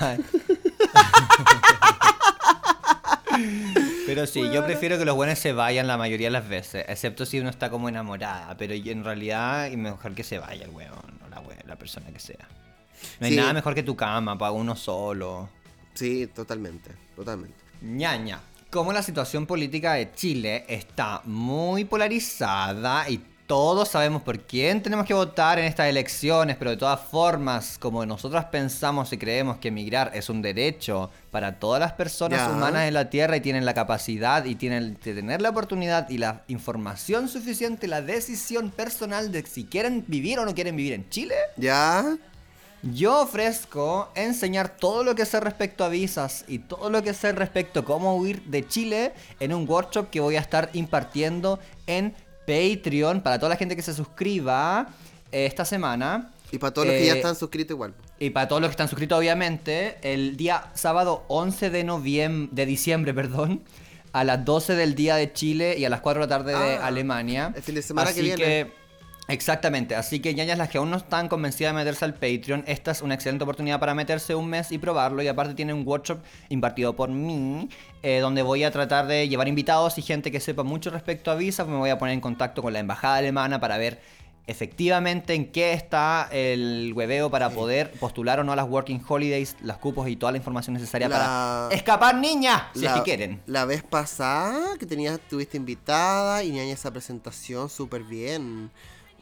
Pero 4.06 4.28
sí, 4.28 4.44
yo 4.54 4.64
prefiero 4.66 4.98
que 5.00 5.06
los 5.06 5.16
buenos 5.16 5.40
se 5.40 5.54
vayan 5.54 5.88
la 5.88 5.98
mayoría 5.98 6.28
de 6.28 6.32
las 6.32 6.48
veces, 6.48 6.86
excepto 6.88 7.26
si 7.26 7.40
uno 7.40 7.50
está 7.50 7.70
como 7.70 7.90
enamorada, 7.90 8.56
pero 8.58 8.74
en 8.74 9.04
realidad 9.04 9.68
es 9.68 9.78
mejor 9.78 10.14
que 10.14 10.24
se 10.24 10.38
vaya 10.38 10.66
el 10.66 10.72
weón 10.72 10.94
o 11.26 11.30
la, 11.30 11.42
la 11.66 11.76
persona 11.76 12.12
que 12.12 12.20
sea. 12.20 12.48
No 13.20 13.26
hay 13.26 13.32
Sí. 13.34 13.38
nada 13.38 13.54
mejor 13.54 13.74
que 13.74 13.84
tu 13.84 13.96
cama 13.96 14.38
para 14.38 14.52
uno 14.52 14.76
solo. 14.76 15.50
Sí, 15.96 16.28
totalmente, 16.28 16.92
totalmente. 17.16 17.58
ñaña. 17.82 18.40
Como 18.70 18.92
la 18.94 19.02
situación 19.04 19.46
política 19.46 19.94
de 19.94 20.12
Chile 20.14 20.66
está 20.68 21.22
muy 21.26 21.86
polarizada 21.86 23.10
y 23.10 23.24
todos 23.48 23.90
sabemos 23.90 24.22
por 24.22 24.40
quién 24.40 24.82
tenemos 24.82 25.06
que 25.06 25.14
votar 25.14 25.60
en 25.60 25.66
estas 25.66 25.88
elecciones, 25.88 26.56
pero 26.56 26.72
de 26.72 26.78
todas 26.78 27.00
formas, 27.00 27.78
como 27.78 28.06
nosotros 28.06 28.46
pensamos 28.46 29.12
y 29.12 29.18
creemos 29.18 29.58
que 29.58 29.68
emigrar 29.68 30.12
es 30.14 30.30
un 30.30 30.42
derecho 30.42 31.12
para 31.30 31.60
todas 31.60 31.80
las 31.80 31.94
personas 31.94 32.50
humanas 32.50 32.88
en 32.88 32.94
la 32.94 33.10
Tierra 33.10 33.36
y 33.36 33.42
tienen 33.42 33.66
la 33.66 33.74
capacidad 33.74 34.46
y 34.46 34.56
tienen 34.56 34.98
de 35.04 35.14
tener 35.14 35.42
la 35.42 35.50
oportunidad 35.50 36.10
y 36.10 36.18
la 36.18 36.44
información 36.48 37.28
suficiente, 37.28 37.88
la 37.88 38.02
decisión 38.02 38.70
personal 38.70 39.32
de 39.32 39.46
si 39.46 39.66
quieren 39.66 40.06
vivir 40.08 40.40
o 40.40 40.46
no 40.46 40.56
quieren 40.56 40.76
vivir 40.76 40.94
en 40.94 41.10
Chile, 41.10 41.36
¿Ya? 41.58 42.18
yo 42.84 43.22
ofrezco 43.22 44.10
enseñar 44.14 44.76
todo 44.76 45.06
lo 45.06 45.16
que 45.16 45.26
sé 45.26 45.40
respecto 45.40 45.86
a 45.86 45.90
visas 45.90 46.44
y 46.50 46.60
todo 46.60 46.90
lo 46.90 47.02
que 47.02 47.14
sé 47.14 47.32
respecto 47.32 47.80
a 47.80 47.86
cómo 47.86 48.18
huir 48.18 48.44
de 48.44 48.68
Chile 48.68 49.14
en 49.40 49.54
un 49.54 49.68
workshop 49.68 50.10
que 50.10 50.20
voy 50.20 50.36
a 50.36 50.42
estar 50.42 50.70
impartiendo 50.74 51.60
en 51.88 52.14
Patreon 52.46 53.22
para 53.22 53.38
toda 53.40 53.50
la 53.50 53.56
gente 53.56 53.76
que 53.76 53.82
se 53.82 53.94
suscriba 53.94 54.88
eh, 55.32 55.46
esta 55.46 55.66
semana. 55.66 56.32
Y 56.52 56.60
para 56.60 56.72
todos 56.74 56.88
los 56.88 56.96
que 56.96 57.06
ya 57.08 57.14
Eh, 57.14 57.18
están 57.18 57.36
suscritos 57.36 57.74
igual. 57.74 57.94
Y 58.20 58.30
para 58.30 58.48
todos 58.48 58.62
los 58.62 58.70
que 58.70 58.74
están 58.74 58.88
suscritos, 58.88 59.18
obviamente, 59.18 59.98
el 60.04 60.38
día 60.38 60.66
sábado 60.76 61.24
11 61.28 61.70
de 61.72 61.84
noviembre, 61.84 62.50
de 62.52 62.66
diciembre, 62.68 63.14
perdón, 63.16 63.62
a 64.12 64.24
las 64.24 64.46
12 64.46 64.76
del 64.76 64.94
día 64.94 65.16
de 65.16 65.34
Chile 65.34 65.76
y 65.78 65.86
a 65.86 65.90
las 65.90 66.02
4 66.02 66.22
de 66.22 66.28
la 66.28 66.38
tarde 66.38 66.52
de 66.52 66.76
Ah, 66.76 66.86
Alemania. 66.86 67.52
el 67.56 67.64
fin 67.64 67.74
de 67.76 67.82
semana 67.82 68.14
que 68.14 68.20
Así 68.20 68.22
viene. 68.22 68.72
Exactamente, 69.28 69.96
así 69.96 70.20
que 70.20 70.34
ñañas 70.34 70.58
las 70.58 70.70
que 70.70 70.78
aún 70.78 70.92
no 70.92 70.98
están 70.98 71.28
convencidas 71.28 71.74
de 71.74 71.80
meterse 71.80 72.06
al 72.06 72.14
Patreon, 72.14 72.64
esta 72.68 72.92
es 72.92 73.02
una 73.02 73.14
excelente 73.16 73.44
oportunidad 73.44 73.80
para 73.80 73.94
meterse 73.94 74.36
un 74.36 74.48
mes 74.48 74.72
y 74.72 74.78
probarlo. 74.78 75.22
Y 75.22 75.28
aparte 75.28 75.54
tiene 75.54 75.74
un 75.74 75.88
workshop 75.88 76.20
impartido 76.50 76.96
por 76.96 77.10
mí, 77.10 77.70
eh, 78.02 78.20
donde 78.20 78.42
voy 78.42 78.64
a 78.64 78.72
tratar 78.72 79.08
de 79.08 79.28
llevar 79.30 79.48
invitados 79.48 79.98
y 79.98 80.02
gente 80.02 80.32
que 80.32 80.40
sepa 80.40 80.64
mucho 80.64 80.90
respecto 80.90 81.32
a 81.32 81.36
visa. 81.36 81.64
Me 81.66 81.78
voy 81.78 81.90
a 81.90 81.98
poner 81.98 82.14
en 82.14 82.22
contacto 82.22 82.62
con 82.62 82.74
la 82.74 82.80
embajada 82.80 83.16
alemana 83.18 83.60
para 83.60 83.78
ver 83.78 84.02
efectivamente 84.46 85.34
en 85.34 85.52
qué 85.54 85.72
está 85.72 86.28
el 86.32 86.92
hueveo 86.94 87.30
para 87.32 87.50
poder 87.50 87.92
postular 87.92 88.42
o 88.42 88.44
no 88.44 88.52
a 88.52 88.56
las 88.58 88.68
working 88.68 89.02
holidays, 89.08 89.56
las 89.62 89.78
cupos 89.78 90.10
y 90.10 90.18
toda 90.18 90.34
la 90.34 90.38
información 90.38 90.74
necesaria 90.74 91.08
La- 91.08 91.16
para 91.16 91.76
escapar 91.76 92.16
niña, 92.16 92.70
si 92.74 92.80
es 92.80 92.92
la, 92.92 92.96
que 92.96 93.04
quieren. 93.04 93.42
La 93.46 93.64
vez 93.64 93.84
pasada 93.84 94.78
que 94.78 94.86
tenías, 94.86 95.18
tuviste 95.30 95.56
invitada 95.56 96.44
y 96.44 96.52
ñaña 96.52 96.74
esa 96.74 96.92
presentación 96.92 97.70
súper 97.70 98.04
bien. 98.04 98.70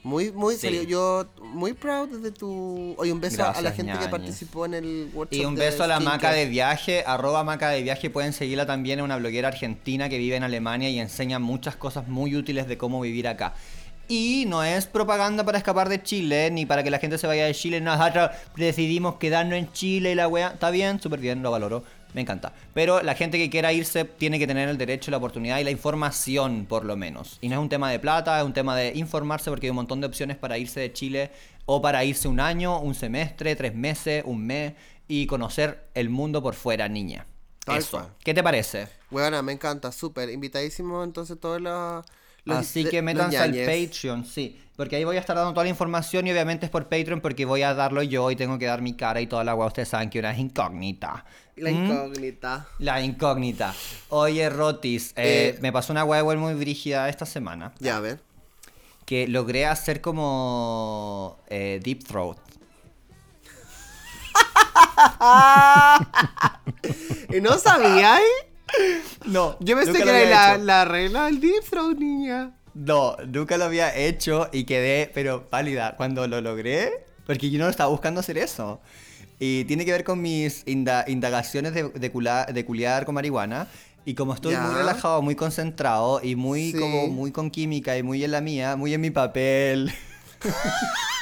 Muy, 0.03 0.31
muy 0.31 0.55
Sí. 0.55 0.61
serio. 0.61 0.83
Yo 0.83 1.27
muy 1.41 1.73
proud 1.73 2.09
de 2.21 2.31
tu. 2.31 2.95
Oye, 2.97 3.11
un 3.11 3.21
beso 3.21 3.43
a 3.43 3.47
la 3.47 3.61
Gracias, 3.61 3.75
gente 3.75 3.99
que 3.99 4.07
participó 4.07 4.65
en 4.65 4.73
el 4.73 5.09
workshop. 5.13 5.39
Y 5.39 5.45
un 5.45 5.55
de 5.55 5.65
beso 5.65 5.83
a 5.83 5.87
la. 5.87 5.99
Maca 5.99 6.31
de 6.31 6.47
Viaje, 6.47 7.03
arroba 7.05 7.43
Maca 7.43 7.69
de 7.69 7.83
Viaje, 7.83 8.09
pueden 8.09 8.33
seguirla 8.33 8.65
también, 8.65 8.99
es 8.99 9.05
una 9.05 9.17
bloguera 9.17 9.49
argentina 9.49 10.09
que 10.09 10.17
vive 10.17 10.35
en 10.35 10.43
Alemania 10.43 10.89
y 10.89 10.99
enseña 10.99 11.37
muchas 11.39 11.75
cosas 11.75 12.07
muy 12.07 12.35
útiles 12.35 12.67
de 12.67 12.77
cómo 12.77 12.99
vivir 13.01 13.27
acá. 13.27 13.53
Y 14.07 14.45
no 14.47 14.61
es 14.63 14.87
propaganda 14.87 15.45
para 15.45 15.57
escapar 15.57 15.87
de 15.87 16.03
Chile, 16.03 16.51
ni 16.51 16.65
para 16.65 16.83
que 16.83 16.89
la 16.91 16.99
gente 16.99 17.17
se 17.17 17.27
vaya 17.27 17.45
de 17.45 17.53
Chile, 17.53 17.79
nosotros 17.79 18.31
decidimos 18.57 19.15
quedarnos 19.15 19.53
en 19.57 19.71
Chile 19.71 20.11
y 20.11 20.15
la 20.15 20.27
wea, 20.27 20.49
está 20.49 20.69
bien, 20.69 20.99
súper 20.99 21.21
bien, 21.21 21.41
lo 21.41 21.49
valoro, 21.51 21.83
me 22.13 22.21
encanta. 22.21 22.53
Pero 22.73 23.01
la 23.01 23.15
gente 23.15 23.37
que 23.37 23.49
quiera 23.49 23.73
irse 23.73 24.05
tiene 24.05 24.39
que 24.39 24.47
tener 24.47 24.69
el 24.69 24.77
derecho, 24.77 25.11
la 25.11 25.17
oportunidad 25.17 25.59
y 25.59 25.63
la 25.63 25.71
información, 25.71 26.65
por 26.67 26.85
lo 26.85 26.97
menos. 26.97 27.37
Y 27.41 27.49
no 27.49 27.55
es 27.55 27.61
un 27.61 27.69
tema 27.69 27.91
de 27.91 27.99
plata, 27.99 28.39
es 28.39 28.45
un 28.45 28.53
tema 28.53 28.75
de 28.75 28.93
informarse 28.95 29.49
porque 29.49 29.67
hay 29.67 29.71
un 29.71 29.77
montón 29.77 30.01
de 30.01 30.07
opciones 30.07 30.37
para 30.37 30.57
irse 30.57 30.79
de 30.79 30.93
Chile 30.93 31.31
o 31.65 31.81
para 31.81 32.03
irse 32.03 32.27
un 32.27 32.39
año, 32.39 32.79
un 32.79 32.95
semestre, 32.95 33.55
tres 33.55 33.75
meses, 33.75 34.23
un 34.25 34.45
mes 34.45 34.73
y 35.07 35.25
conocer 35.27 35.87
el 35.93 36.09
mundo 36.09 36.41
por 36.41 36.55
fuera, 36.55 36.87
niña. 36.87 37.25
Eso. 37.67 38.09
¿Qué 38.23 38.33
te 38.33 38.41
parece? 38.41 38.87
Bueno, 39.09 39.41
me 39.43 39.51
encanta, 39.51 39.91
súper. 39.91 40.29
Invitadísimo 40.29 41.03
entonces 41.03 41.39
todos 41.39 41.61
los. 41.61 42.05
Los- 42.45 42.57
Así 42.57 42.85
que 42.85 43.01
métanse 43.01 43.37
al. 43.37 43.51
Patreon, 43.51 44.25
sí. 44.25 44.57
Porque 44.75 44.95
ahí 44.95 45.03
voy 45.03 45.17
a 45.17 45.19
estar 45.19 45.35
dando 45.35 45.51
toda 45.53 45.63
la 45.65 45.69
información 45.69 46.25
y 46.25 46.31
obviamente 46.31 46.65
es 46.65 46.71
por 46.71 46.85
Patreon 46.85 47.21
porque 47.21 47.45
voy 47.45 47.61
a 47.61 47.75
darlo 47.75 48.01
yo 48.01 48.31
y 48.31 48.35
tengo 48.35 48.57
que 48.57 48.65
dar 48.65 48.81
mi 48.81 48.93
cara 48.95 49.21
y 49.21 49.27
toda 49.27 49.43
la 49.43 49.51
agua. 49.51 49.67
Ustedes 49.67 49.89
saben 49.89 50.09
que 50.09 50.17
una 50.19 50.31
es 50.31 50.39
incógnita. 50.39 51.23
La 51.57 51.69
¿Mm? 51.71 51.85
incógnita. 51.91 52.67
La 52.79 53.01
incógnita. 53.01 53.75
Oye, 54.09 54.49
Rotis, 54.49 55.11
eh, 55.17 55.53
Eh, 55.55 55.59
me 55.61 55.71
pasó 55.71 55.93
una 55.93 56.03
hueá 56.03 56.21
igual 56.21 56.37
muy 56.39 56.55
brígida 56.55 57.07
esta 57.09 57.27
semana. 57.27 57.73
Ya, 57.79 57.97
a 57.97 57.99
ver. 57.99 58.19
Que 59.05 59.27
logré 59.27 59.67
hacer 59.67 60.01
como 60.01 61.37
eh, 61.49 61.79
Deep 61.83 62.03
Throat. 62.05 62.37
¿Y 67.33 67.41
no 67.41 67.57
sabías? 67.57 68.21
No, 69.25 69.57
Yo 69.59 69.75
pensé 69.77 69.93
que 70.03 70.09
era 70.09 70.55
la, 70.55 70.57
la 70.57 70.85
regla 70.85 71.25
del 71.25 71.39
deep 71.39 71.63
throat, 71.69 71.97
niña. 71.97 72.51
No, 72.73 73.17
nunca 73.27 73.57
lo 73.57 73.65
había 73.65 73.95
hecho 73.95 74.49
y 74.51 74.63
quedé, 74.63 75.11
pero 75.13 75.49
pálida, 75.49 75.95
cuando 75.97 76.25
lo 76.27 76.39
logré, 76.41 77.05
porque 77.25 77.49
yo 77.49 77.59
no 77.59 77.67
estaba 77.69 77.89
buscando 77.89 78.19
hacer 78.21 78.37
eso. 78.37 78.79
Y 79.39 79.65
tiene 79.65 79.85
que 79.85 79.91
ver 79.91 80.03
con 80.03 80.21
mis 80.21 80.65
inda- 80.67 81.03
indagaciones 81.07 81.73
de, 81.73 81.89
de, 81.89 82.13
cula- 82.13 82.45
de 82.45 82.63
culiar 82.65 83.05
con 83.05 83.15
marihuana. 83.15 83.67
Y 84.05 84.13
como 84.15 84.33
estoy 84.33 84.55
muy 84.55 84.71
Ya. 84.71 84.77
relajado, 84.77 85.21
muy 85.21 85.35
concentrado 85.35 86.21
y 86.23 86.35
muy 86.35 86.71
Sí. 86.71 86.79
como 86.79 87.07
muy 87.07 87.31
con 87.31 87.51
química 87.51 87.97
y 87.97 88.03
muy 88.03 88.23
en 88.23 88.31
la 88.31 88.41
mía, 88.41 88.75
muy 88.75 88.93
en 88.93 89.01
mi 89.01 89.11
papel. 89.11 89.91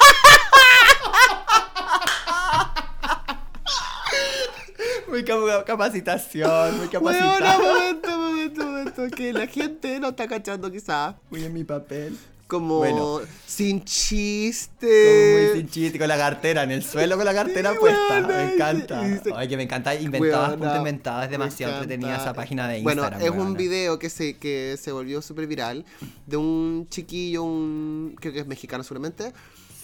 muy 5.10 5.26
como 5.26 5.46
capacitación, 5.66 6.78
muy 6.78 6.88
Bueno, 7.00 7.20
capacitado. 7.20 7.64
momento, 7.64 8.18
momento, 8.18 8.66
momento. 8.66 9.16
Que 9.16 9.34
la 9.34 9.48
gente 9.48 10.00
no 10.00 10.10
está 10.10 10.28
cachando 10.28 10.72
quizás. 10.72 11.16
Muy 11.30 11.44
en 11.44 11.54
mi 11.54 11.64
papel. 11.64 12.18
Como 12.48 12.78
Bueno. 12.80 13.22
sin 13.46 13.78
Como 13.80 13.86
chiste. 13.86 15.52
muy 15.54 15.60
sin 15.62 15.70
chiste, 15.70 16.00
con 16.00 16.08
la 16.08 16.18
cartera 16.18 16.64
en 16.64 16.72
el 16.72 16.84
suelo, 16.84 17.16
con 17.16 17.26
la 17.26 17.34
cartera 17.34 17.74
Sí, 17.74 17.78
puesta. 17.80 18.22
me 18.28 18.54
encanta. 18.56 19.22
se- 19.24 19.32
Oye, 19.32 19.48
que 19.48 19.56
me 19.58 19.64
encanta 19.64 19.94
inventadas, 19.94 20.58
punto 20.58 20.76
inventadas. 20.76 21.26
Es 21.26 21.32
demasiado 21.32 21.74
entretenida 21.74 22.18
esa 22.18 22.34
página 22.34 22.68
de 22.68 22.82
Bueno, 22.82 23.04
Instagram. 23.04 23.34
es 23.34 23.40
un 23.40 23.54
video 23.54 24.00
que 24.00 24.10
se, 24.10 24.38
que 24.38 24.78
se 24.82 24.92
volvió 24.92 25.22
súper 25.22 25.46
viral 25.46 25.86
de 26.26 26.38
un 26.38 26.88
chiquillo, 26.90 27.44
un 27.44 28.16
creo 28.20 28.34
que 28.34 28.40
es 28.40 28.48
mexicano 28.48 28.84
seguramente, 28.84 29.32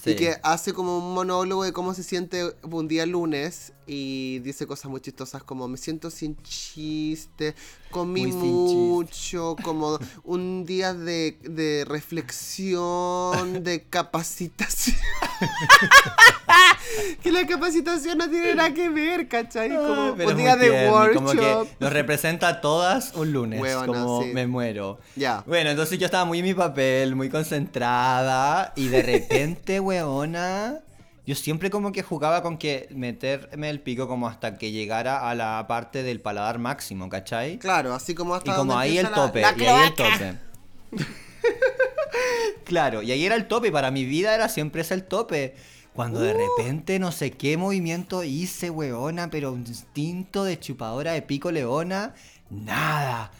Sí. 0.02 0.10
y 0.10 0.16
que 0.16 0.34
hace 0.42 0.72
como 0.72 0.98
un 0.98 1.14
monólogo 1.14 1.62
de 1.62 1.72
cómo 1.72 1.94
se 1.94 2.02
siente 2.02 2.52
un 2.62 2.88
día 2.88 3.06
lunes 3.06 3.72
y 3.86 4.40
dice 4.40 4.66
cosas 4.66 4.90
muy 4.90 5.00
chistosas 5.00 5.42
como 5.42 5.68
me 5.68 5.76
siento 5.76 6.10
sin 6.10 6.36
chiste, 6.42 7.54
comí 7.90 8.32
sin 8.32 8.66
chiste. 8.66 8.76
mucho, 8.76 9.56
como 9.62 9.98
un 10.24 10.64
día 10.64 10.92
de, 10.94 11.38
de 11.42 11.84
reflexión, 11.86 13.62
de 13.62 13.82
capacitación. 13.90 14.96
que 17.22 17.30
la 17.30 17.46
capacitación 17.46 18.18
no 18.18 18.28
tiene 18.30 18.54
nada 18.54 18.72
que 18.72 18.88
ver, 18.88 19.28
¿cachai? 19.28 19.68
Como 19.70 20.14
Pero 20.16 20.30
un 20.30 20.36
día 20.36 20.56
de 20.56 20.70
tierno, 20.70 21.10
y 21.10 21.14
Como 21.14 21.30
que 21.36 21.38
workshop. 21.38 21.68
nos 21.78 21.92
representa 21.92 22.48
a 22.48 22.60
todas 22.60 23.12
un 23.14 23.32
lunes. 23.32 23.60
Huevona, 23.60 23.86
como 23.86 24.22
sí. 24.22 24.30
me 24.32 24.46
muero. 24.46 24.98
Ya. 25.14 25.42
Bueno, 25.46 25.70
entonces 25.70 25.98
yo 25.98 26.06
estaba 26.06 26.24
muy 26.24 26.38
en 26.40 26.44
mi 26.44 26.54
papel, 26.54 27.14
muy 27.14 27.28
concentrada. 27.30 28.72
Y 28.76 28.88
de 28.88 29.02
repente, 29.02 29.80
weona. 29.80 30.80
Yo 31.26 31.34
siempre 31.34 31.70
como 31.70 31.90
que 31.90 32.02
jugaba 32.04 32.40
con 32.42 32.56
que 32.56 32.88
meterme 32.94 33.68
el 33.68 33.80
pico 33.80 34.06
como 34.06 34.28
hasta 34.28 34.56
que 34.58 34.70
llegara 34.70 35.28
a 35.28 35.34
la 35.34 35.64
parte 35.66 36.02
del 36.04 36.20
paladar 36.20 36.58
máximo, 36.60 37.08
¿cachai? 37.08 37.58
Claro, 37.58 37.92
así 37.94 38.14
como 38.14 38.34
hasta 38.36 38.52
Y 38.52 38.54
como 38.54 38.72
donde 38.74 38.84
ahí 38.88 38.98
el 38.98 39.04
la- 39.04 39.12
tope, 39.14 39.40
la 39.40 39.54
y 39.56 39.66
ahí 39.66 39.86
el 39.88 39.94
tope. 39.94 40.34
claro, 42.64 43.02
y 43.02 43.12
ahí 43.12 43.24
era 43.24 43.34
el 43.34 43.48
tope, 43.48 43.70
para 43.72 43.90
mi 43.90 44.04
vida 44.04 44.34
era 44.34 44.48
siempre 44.48 44.82
ese 44.82 44.94
el 44.94 45.04
tope. 45.04 45.54
Cuando 45.92 46.20
de 46.20 46.34
Uh. 46.34 46.38
repente 46.58 46.98
no 46.98 47.10
sé 47.10 47.30
qué 47.32 47.56
movimiento 47.56 48.22
hice, 48.22 48.68
weona, 48.70 49.30
pero 49.30 49.50
un 49.52 49.60
instinto 49.66 50.44
de 50.44 50.60
chupadora 50.60 51.12
de 51.12 51.22
pico 51.22 51.50
leona, 51.50 52.14
nada. 52.50 53.30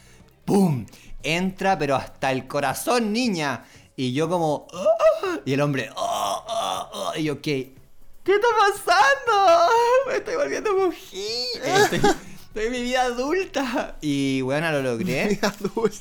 ¡Pum! 0.43 0.85
Entra, 1.23 1.77
pero 1.77 1.95
hasta 1.95 2.31
el 2.31 2.47
corazón, 2.47 3.13
niña. 3.13 3.63
Y 3.95 4.13
yo 4.13 4.27
como... 4.27 4.67
"Ah", 4.73 5.37
Y 5.45 5.53
el 5.53 5.61
hombre... 5.61 5.89
"Ah, 5.95 6.43
ah, 6.47 6.89
ah", 6.93 7.11
Y 7.17 7.23
yo, 7.25 7.41
¿qué? 7.41 7.75
¿Qué 8.27 8.33
está 8.33 8.47
pasando? 8.59 9.71
Me 10.07 10.15
estoy 10.17 10.35
volviendo 10.35 10.73
mujer. 10.73 11.63
Estoy, 11.63 11.99
estoy 11.99 12.65
en 12.65 12.71
mi 12.73 12.81
vida 12.81 13.03
adulta. 13.03 13.97
Y 14.01 14.41
bueno, 14.41 14.69
lo 14.73 14.81
logré. 14.81 15.39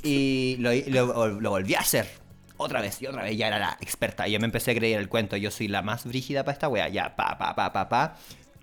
Y 0.03 0.57
lo, 0.59 0.73
lo- 0.73 1.41
lo 1.41 1.51
volví 1.51 1.75
a 1.77 1.81
hacer. 1.81 2.09
Otra 2.57 2.81
vez 2.81 3.01
y 3.01 3.07
otra 3.07 3.23
vez. 3.23 3.37
Ya 3.37 3.47
era 3.47 3.61
la 3.61 3.79
experta. 3.81 4.27
Y 4.27 4.33
yo 4.33 4.41
me 4.41 4.47
empecé 4.47 4.73
a 4.73 4.75
creer 4.75 4.99
el 4.99 5.09
cuento. 5.09 5.37
Yo 5.37 5.53
soy 5.53 5.69
la 5.69 5.83
más 5.83 6.05
brígida 6.05 6.43
para 6.43 6.55
esta 6.55 6.69
wea. 6.69 6.89
Ya, 6.89 7.15
pa, 7.15 7.39
pa, 7.39 7.55
pa, 7.55 7.73
pa, 7.73 7.89
pa. 7.89 8.17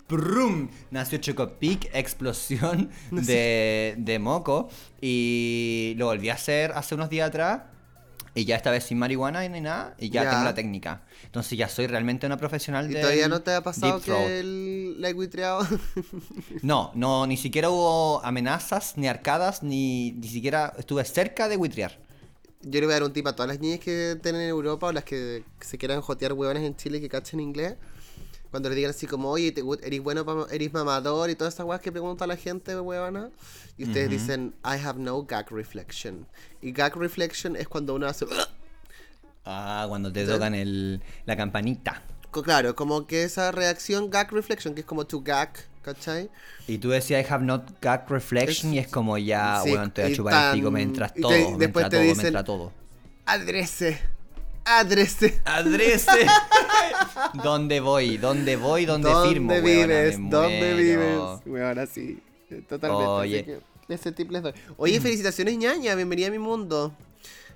¡Prum! 0.07 0.69
Nació 0.91 1.19
Chocopic, 1.19 1.89
explosión 1.93 2.91
de, 3.11 3.95
de 3.97 4.19
moco. 4.19 4.67
Y 4.99 5.93
lo 5.95 6.07
volví 6.07 6.29
a 6.29 6.33
hacer 6.33 6.73
hace 6.73 6.95
unos 6.95 7.09
días 7.09 7.29
atrás. 7.29 7.61
Y 8.35 8.45
ya 8.45 8.55
esta 8.55 8.71
vez 8.71 8.83
sin 8.85 8.97
marihuana 8.97 9.47
ni 9.47 9.61
nada. 9.61 9.95
Y 9.99 10.09
ya, 10.09 10.23
Ya. 10.23 10.29
tengo 10.31 10.43
la 10.43 10.55
técnica. 10.55 11.03
Entonces 11.25 11.57
ya 11.57 11.69
soy 11.69 11.85
realmente 11.87 12.25
una 12.25 12.37
profesional 12.37 12.89
¿Y 12.89 12.93
del 12.93 13.01
todavía 13.01 13.27
no 13.27 13.41
te 13.41 13.53
ha 13.53 13.61
pasado 13.61 14.01
que 14.01 14.39
el, 14.39 14.99
la 15.01 15.11
guitreado? 15.11 15.67
No, 16.61 16.91
no, 16.95 17.27
ni 17.27 17.37
siquiera 17.37 17.69
hubo 17.69 18.23
amenazas, 18.25 18.97
ni 18.97 19.07
arcadas, 19.07 19.61
ni, 19.63 20.11
ni 20.13 20.27
siquiera 20.27 20.73
estuve 20.77 21.03
cerca 21.05 21.47
de 21.47 21.57
buitrear. 21.57 21.97
Yo 22.61 22.79
le 22.79 22.85
voy 22.87 22.93
a 22.93 22.95
dar 22.95 23.03
un 23.03 23.13
tip 23.13 23.27
a 23.27 23.35
todas 23.35 23.49
las 23.49 23.59
niñas 23.59 23.79
que 23.81 24.13
estén 24.13 24.35
en 24.35 24.47
Europa 24.47 24.87
o 24.87 24.91
las 24.91 25.03
que 25.03 25.43
se 25.59 25.77
quieran 25.77 26.01
jotear 26.01 26.33
huevones 26.33 26.63
en 26.63 26.75
Chile 26.75 27.01
que 27.01 27.09
cachen 27.09 27.39
inglés. 27.39 27.75
Cuando 28.51 28.69
le 28.69 28.75
digan 28.75 28.91
así 28.91 29.07
como, 29.07 29.29
oye, 29.31 29.51
te 29.51 29.63
eres 29.83 30.01
bueno, 30.01 30.23
pa- 30.25 30.47
eres 30.51 30.71
mamador 30.71 31.29
y 31.29 31.35
todas 31.35 31.55
esas 31.55 31.65
weas 31.65 31.81
que 31.81 31.91
pregunta 31.91 32.25
la 32.27 32.37
gente, 32.37 32.79
huevona. 32.79 33.31
Y 33.77 33.85
ustedes 33.85 34.09
dicen, 34.11 34.53
I 34.63 34.77
have 34.85 34.99
no 34.99 35.23
gag 35.23 35.49
reflection. 35.51 36.27
Y 36.63 36.71
gag 36.71 36.95
reflection 36.95 37.55
es 37.55 37.67
cuando 37.67 37.93
uno 37.95 38.07
hace... 38.07 38.25
Ah, 39.45 39.85
cuando 39.89 40.09
te 40.13 40.25
tocan 40.25 40.55
el, 40.55 41.01
la 41.25 41.35
campanita. 41.35 42.01
Claro, 42.31 42.75
como 42.77 43.05
que 43.07 43.23
esa 43.25 43.51
reacción 43.51 44.09
gag 44.09 44.31
reflection, 44.31 44.73
que 44.73 44.79
es 44.81 44.87
como 44.87 45.05
tu 45.05 45.21
gag, 45.21 45.51
¿cachai? 45.81 46.29
Y 46.65 46.77
tú 46.77 46.89
decías, 46.91 47.21
I 47.21 47.33
have 47.33 47.43
not 47.43 47.69
got 47.83 48.09
reflection, 48.09 48.69
Es- 48.71 48.75
y 48.75 48.79
es 48.79 48.87
como 48.87 49.17
ya, 49.17 49.59
Sí, 49.61 49.71
bueno, 49.71 49.91
te 49.91 50.01
voy 50.03 50.11
a 50.11 50.15
chupar 50.15 50.33
tan- 50.33 50.51
el 50.53 50.59
pico, 50.59 50.71
me 50.71 50.81
entras 50.81 51.11
y 51.11 51.15
te- 51.15 51.21
todo, 51.21 51.51
me 51.51 51.57
después 51.57 51.89
te 51.89 51.97
todo, 51.97 52.05
dicen- 52.05 52.45
todo. 52.45 52.71
Adrese. 53.25 53.99
Adrese. 54.63 55.41
¡Adrese! 55.43 56.25
¿Dónde 57.43 57.81
voy? 57.81 58.15
¿Dónde 58.17 58.55
voy? 58.55 58.85
¿Dónde, 58.85 59.09
firmo? 59.27 59.53
¿Dónde 59.53 59.61
weona? 59.61 59.87
vives? 59.87 60.19
Me 60.19 60.29
¿Dónde 60.29 60.57
muero. 60.73 60.77
vives? 60.77 61.45
Bueno, 61.45 61.85
sí. 61.85 62.23
Totalmente. 62.69 63.05
Oye. 63.05 63.59
Ese 63.93 64.11
tip 64.11 64.31
les 64.31 64.41
doy. 64.43 64.53
Oye, 64.77 64.99
felicitaciones, 65.01 65.57
ñaña. 65.57 65.95
Bienvenida 65.95 66.27
a 66.27 66.31
mi 66.31 66.39
mundo. 66.39 66.93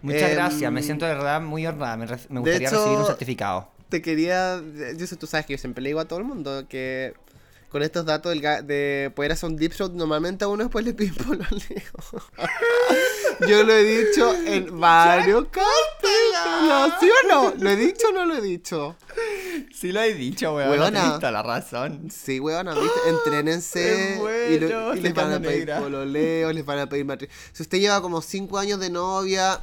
Muchas 0.02 0.24
Em, 0.30 0.36
gracias, 0.36 0.72
me 0.72 0.84
siento 0.84 1.06
de 1.06 1.14
verdad 1.16 1.42
muy 1.42 1.66
honrada. 1.66 1.98
Me, 1.98 2.06
gustaría 2.40 2.68
hecho- 2.68 2.78
recibir 2.78 3.00
un 3.00 3.06
certificado. 3.06 3.70
Te 3.90 4.02
quería. 4.02 4.62
Yo 4.98 5.08
sé, 5.08 5.16
tú 5.16 5.28
sabes 5.28 5.46
que 5.46 5.54
yo 5.54 5.58
siempre 5.58 5.82
le 5.82 5.90
digo 5.90 6.00
a 6.00 6.06
todo 6.06 6.20
el 6.20 6.26
mundo 6.26 6.68
que 6.68 7.14
con 7.70 7.84
estos 7.84 8.06
datos 8.06 8.32
del 8.34 8.42
de 8.66 9.12
poder 9.16 9.34
hacer 9.34 9.50
un 9.50 9.58
deep 9.58 9.74
throat, 9.74 9.92
normalmente 9.94 10.46
a 10.46 10.48
uno 10.48 10.64
después 10.64 10.86
le 10.86 10.94
piden 10.94 11.16
pololeo. 11.16 11.52
Yo 13.48 13.64
lo 13.64 13.74
he 13.74 13.84
dicho 13.84 14.34
en 14.46 14.80
varios 14.80 15.46
capítulos. 15.46 16.94
¿Sí 17.00 17.10
o 17.10 17.28
no? 17.28 17.54
¿Lo 17.58 17.70
he 17.70 17.76
dicho 17.76 18.08
o 18.10 18.12
no 18.14 18.26
lo 18.26 18.36
he 18.38 18.42
dicho? 18.42 18.96
Sí 19.74 19.92
lo 19.92 20.02
he 20.02 20.14
dicho, 20.14 20.56
weón. 20.56 20.80
Tenés 20.94 21.14
toda 21.20 21.32
la 21.32 21.44
razón. 21.44 22.10
Sí, 22.10 22.40
weón, 22.40 22.68
¿viste? 22.68 23.10
Entrénense 23.10 24.20
y, 24.52 24.60
lo- 24.60 24.96
y 24.96 25.02
les 25.02 25.14
van 25.14 25.34
a 25.34 25.40
pedir 25.40 25.60
negra. 25.60 25.80
pololeo, 25.80 26.52
les 26.54 26.66
van 26.66 26.80
a 26.80 26.90
pedir 26.90 27.06
matrimonio. 27.06 27.38
Si 27.54 27.64
usted 27.64 27.80
lleva 27.80 28.02
como 28.02 28.22
5 28.22 28.58
años 28.58 28.80
de 28.80 28.90
novia 28.90 29.62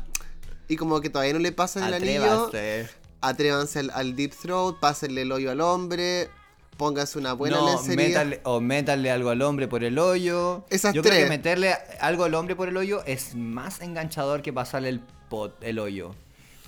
y 0.69 0.77
como 0.77 1.01
que 1.01 1.11
todavía 1.11 1.33
no 1.33 1.39
le 1.41 1.53
pasan 1.53 1.85
el 1.85 1.95
anillo, 1.95 2.47
Atrévase. 2.47 2.89
atrévanse 3.21 3.79
al, 3.81 3.91
al 3.91 4.15
deep 4.17 4.33
throat, 4.35 4.79
pásenle 4.79 5.23
el 5.23 5.33
hoyo 5.33 5.51
al 5.51 5.61
hombre, 5.61 6.31
pónganse 6.77 7.18
una 7.18 7.33
buena 7.33 7.57
no, 7.57 7.66
lencería. 7.70 8.09
métale, 8.09 8.41
o 8.45 8.61
métale 8.61 9.11
algo 9.11 9.31
al 9.31 9.43
hombre 9.43 9.68
por 9.68 9.85
el 9.85 9.99
hoyo. 9.99 10.64
Esas 10.70 10.95
Yo 10.95 11.03
creo 11.03 11.12
tres. 11.14 11.25
que 11.25 11.31
meterle 11.31 11.75
algo 12.01 12.25
al 12.25 12.35
hombre 12.35 12.57
por 12.57 12.68
el 12.68 12.77
hoyo 12.77 13.03
es 13.07 13.35
más 13.35 13.81
enganchador 13.81 14.43
que 14.43 14.53
pasarle 14.53 14.89
el 14.89 15.01
pot, 15.29 15.62
el 15.62 15.79
hoyo. 15.79 16.14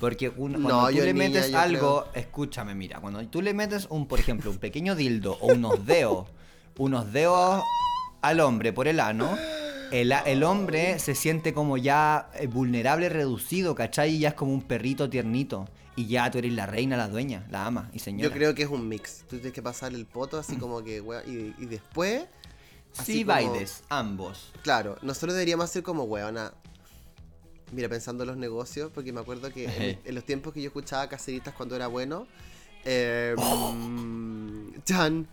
Porque 0.00 0.28
un- 0.28 0.52
cuando 0.52 0.68
No, 0.82 0.86
tú 0.88 0.94
le 0.94 1.12
niña, 1.14 1.28
metes 1.28 1.54
algo, 1.54 2.04
escúchame, 2.14 2.74
mira, 2.74 3.00
cuando 3.00 3.26
tú 3.28 3.40
le 3.40 3.54
metes 3.54 3.86
un, 3.88 4.06
por 4.06 4.20
ejemplo, 4.20 4.50
un 4.50 4.58
pequeño 4.58 4.94
dildo 4.94 5.38
o 5.40 5.54
unos 5.54 5.86
dedos, 5.86 6.26
unos 6.76 7.12
dedos 7.12 7.62
al 8.20 8.40
hombre 8.40 8.72
por 8.74 8.88
el 8.88 9.00
ano, 9.00 9.36
el, 9.92 10.12
el 10.26 10.42
hombre 10.42 10.98
se 10.98 11.14
siente 11.14 11.54
como 11.54 11.76
ya 11.78 12.28
eh, 12.38 12.46
vulnerable, 12.46 13.08
reducido, 13.08 13.74
¿cachai? 13.74 14.16
Y 14.16 14.18
ya 14.20 14.28
es 14.30 14.34
como 14.34 14.52
un 14.52 14.62
perrito 14.62 15.08
tiernito. 15.08 15.66
Y 15.96 16.06
ya 16.06 16.30
tú 16.30 16.38
eres 16.38 16.52
la 16.52 16.66
reina, 16.66 16.96
la 16.96 17.08
dueña, 17.08 17.46
la 17.50 17.64
ama 17.66 17.90
y 17.94 17.98
señora. 18.00 18.28
Yo 18.28 18.34
creo 18.34 18.54
que 18.54 18.62
es 18.64 18.68
un 18.68 18.86
mix. 18.86 19.20
Tú 19.28 19.36
tienes 19.36 19.52
que 19.54 19.62
pasar 19.62 19.94
el 19.94 20.04
poto 20.06 20.38
así 20.38 20.56
como 20.56 20.84
que, 20.84 21.00
weón, 21.00 21.22
y, 21.26 21.54
y 21.62 21.66
después... 21.66 22.24
Sí, 22.92 23.24
como- 23.24 23.32
bailes, 23.34 23.82
ambos. 23.88 24.52
Claro, 24.62 24.96
nosotros 25.02 25.32
deberíamos 25.34 25.64
hacer 25.64 25.82
como 25.82 26.04
weona. 26.04 26.52
Mira, 27.72 27.88
pensando 27.88 28.22
en 28.24 28.28
los 28.28 28.36
negocios, 28.36 28.90
porque 28.94 29.12
me 29.12 29.20
acuerdo 29.20 29.50
que 29.52 29.64
en, 29.64 29.98
en 30.04 30.14
los 30.14 30.24
tiempos 30.24 30.52
que 30.54 30.62
yo 30.62 30.68
escuchaba 30.68 31.08
caseritas 31.08 31.52
cuando 31.54 31.74
era 31.76 31.88
bueno, 31.88 32.26
eh, 32.84 33.34
Chan, 34.84 35.26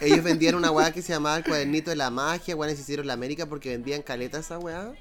ellos 0.00 0.24
vendían 0.24 0.54
una 0.54 0.70
weá 0.70 0.92
que 0.92 1.02
se 1.02 1.12
llamaba 1.12 1.36
el 1.36 1.44
cuadernito 1.44 1.90
de 1.90 1.96
la 1.96 2.10
magia, 2.10 2.56
weones 2.56 2.80
hicieron 2.80 3.06
la 3.06 3.12
América 3.12 3.46
porque 3.46 3.70
vendían 3.70 4.02
caleta 4.02 4.38
esa 4.38 4.58
weá. 4.58 4.92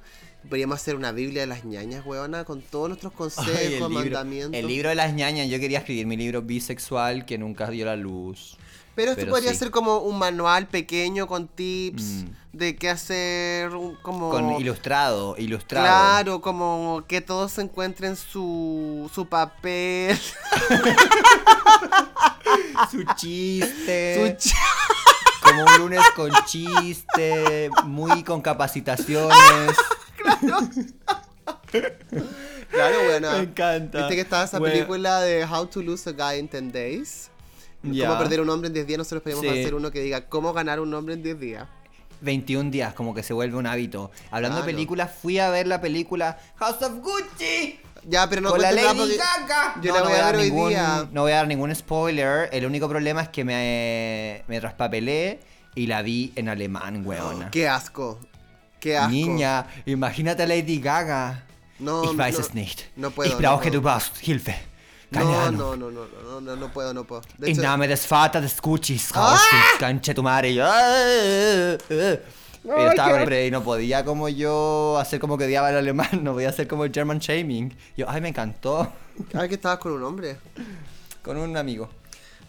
Podríamos 0.49 0.75
hacer 0.81 0.95
una 0.95 1.11
Biblia 1.11 1.41
de 1.41 1.47
las 1.47 1.63
ñañas, 1.65 2.05
weona, 2.05 2.43
con 2.45 2.61
todos 2.61 2.89
nuestros 2.89 3.13
consejos, 3.13 3.51
Ay, 3.57 3.65
el, 3.65 3.71
libro, 3.73 3.89
mandamientos. 3.89 4.59
el 4.59 4.67
libro 4.67 4.89
de 4.89 4.95
las 4.95 5.13
ñañas, 5.13 5.47
yo 5.49 5.59
quería 5.59 5.79
escribir 5.79 6.05
mi 6.07 6.17
libro 6.17 6.41
bisexual 6.41 7.25
que 7.25 7.37
nunca 7.37 7.69
dio 7.69 7.85
la 7.85 7.95
luz. 7.95 8.57
Pero 8.95 9.11
esto 9.11 9.21
pero 9.21 9.31
podría 9.31 9.51
sí. 9.51 9.57
ser 9.57 9.71
como 9.71 9.99
un 9.99 10.17
manual 10.19 10.67
pequeño 10.67 11.25
con 11.25 11.47
tips 11.47 12.03
Mm. 12.03 12.57
de 12.57 12.75
qué 12.75 12.89
hacer, 12.89 13.71
como... 14.01 14.29
Con 14.29 14.51
ilustrado, 14.59 15.35
ilustrado. 15.37 15.85
Claro, 15.85 16.41
como 16.41 17.05
que 17.07 17.21
todos 17.21 17.57
encuentren 17.59 18.17
su, 18.17 19.09
su 19.13 19.27
papel, 19.27 20.19
Su 22.91 23.03
chiste. 23.15 24.37
su 24.41 24.49
ch- 24.49 24.55
Como 25.41 25.63
un 25.65 25.77
lunes 25.77 26.01
con 26.15 26.31
chiste, 26.45 27.69
muy 27.85 28.23
con 28.23 28.41
capacitaciones. 28.41 29.77
Claro, 32.69 32.95
bueno. 33.05 33.31
Me 33.31 33.39
encanta. 33.39 33.97
Viste 33.99 34.15
que 34.15 34.21
estaba 34.21 34.43
esa 34.43 34.59
Bueno, 34.59 34.73
película 34.73 35.21
de 35.21 35.45
How 35.45 35.65
to 35.67 35.81
Lose 35.81 36.09
a 36.09 36.13
Guy 36.13 36.39
in 36.39 36.47
10 36.49 36.71
Days. 36.73 37.29
Cómo 37.81 38.17
perder 38.19 38.41
un 38.41 38.49
hombre 38.49 38.67
en 38.67 38.73
10 38.73 38.87
días. 38.87 38.97
Nosotros 38.97 39.23
podríamos 39.23 39.45
Sí. 39.45 39.61
hacer 39.61 39.73
uno 39.75 39.91
que 39.91 39.99
diga 40.01 40.27
cómo 40.27 40.53
ganar 40.53 40.79
un 40.79 40.93
hombre 40.93 41.15
en 41.15 41.23
10 41.23 41.39
días. 41.39 41.67
21 42.21 42.69
días, 42.69 42.93
como 42.93 43.15
que 43.15 43.23
se 43.23 43.33
vuelve 43.33 43.57
un 43.57 43.65
hábito. 43.65 44.11
Hablando 44.29 44.57
Claro. 44.57 44.67
de 44.67 44.73
películas, 44.73 45.11
fui 45.21 45.39
a 45.39 45.49
ver 45.49 45.65
la 45.65 45.81
película 45.81 46.37
House 46.57 46.81
of 46.83 46.99
Gucci. 46.99 47.79
Ya, 48.07 48.27
pero 48.29 48.41
no 48.41 48.49
con 48.51 48.61
la 48.61 48.71
Lady 48.71 49.15
Gaga. 49.17 49.75
Yo 49.81 49.89
no, 49.91 49.95
la 49.95 50.03
no 50.03 50.09
voy 50.09 50.19
a 50.19 50.21
dar 50.23 50.35
ver 50.35 50.41
hoy 50.43 50.49
ningún, 50.51 50.69
día. 50.69 51.07
no 51.11 51.21
voy 51.21 51.31
a 51.31 51.35
dar 51.37 51.47
ningún 51.47 51.73
spoiler. 51.75 52.49
El 52.51 52.65
único 52.65 52.87
problema 52.89 53.21
es 53.23 53.29
que 53.29 53.43
me, 53.43 54.43
me 54.47 54.59
traspapelé 54.59 55.39
y 55.75 55.87
la 55.87 56.01
vi 56.03 56.31
en 56.35 56.49
alemán, 56.49 57.03
weona. 57.05 57.49
Qué 57.51 57.67
asco. 57.67 58.19
Qué 58.81 58.97
asco. 58.97 59.11
Niña, 59.11 59.65
imagínate 59.85 60.43
a 60.43 60.47
Lady 60.47 60.79
Gaga. 60.81 61.43
No, 61.79 62.03
ich 62.03 62.17
weiß 62.17 62.33
no, 62.33 62.39
es 62.41 62.53
nicht. 62.53 62.81
no 62.97 63.11
puedo, 63.11 63.27
ich 63.29 63.33
no 63.35 63.39
brauche 63.39 63.69
puedo. 63.69 63.73
du 63.79 63.81
brauchst 63.81 64.17
Hilfe. 64.21 64.55
No, 65.11 65.51
no, 65.51 65.51
no, 65.51 65.75
no, 65.75 65.91
no, 65.91 66.05
no, 66.23 66.41
no, 66.41 66.55
no 66.55 66.67
puedo, 66.73 66.93
no 66.93 67.03
puedo. 67.05 67.21
De 67.37 67.49
Y 67.49 67.53
hecho, 67.53 67.61
nada 67.61 67.77
me 67.77 67.87
desfata 67.87 68.39
de 68.41 68.47
escuchis, 68.47 69.11
¡Ah! 69.13 69.37
canche 69.79 70.13
tu 70.13 70.23
madre. 70.23 70.49
Y 70.51 70.55
yo, 70.55 70.65
"Ah, 70.65 70.71
ah, 70.73 71.77
ah". 71.91 72.15
Pero 72.63 72.89
estaba 72.91 73.19
con 73.25 73.33
y 73.33 73.49
no 73.51 73.63
podía 73.63 74.05
como 74.05 74.29
yo 74.29 74.97
hacer 74.99 75.19
como 75.19 75.37
que 75.37 75.45
odiaba 75.45 75.69
el 75.71 75.77
alemán, 75.77 76.23
no 76.23 76.33
podía 76.33 76.49
hacer 76.49 76.67
como 76.67 76.85
el 76.85 76.91
German 76.93 77.19
shaming. 77.19 77.75
Yo, 77.97 78.05
ay, 78.09 78.21
me 78.21 78.29
encantó. 78.29 78.91
Ah, 79.35 79.47
que 79.47 79.55
estabas 79.55 79.77
con 79.79 79.91
un 79.91 80.03
hombre. 80.03 80.37
Con 81.21 81.37
un 81.37 81.55
amigo. 81.57 81.89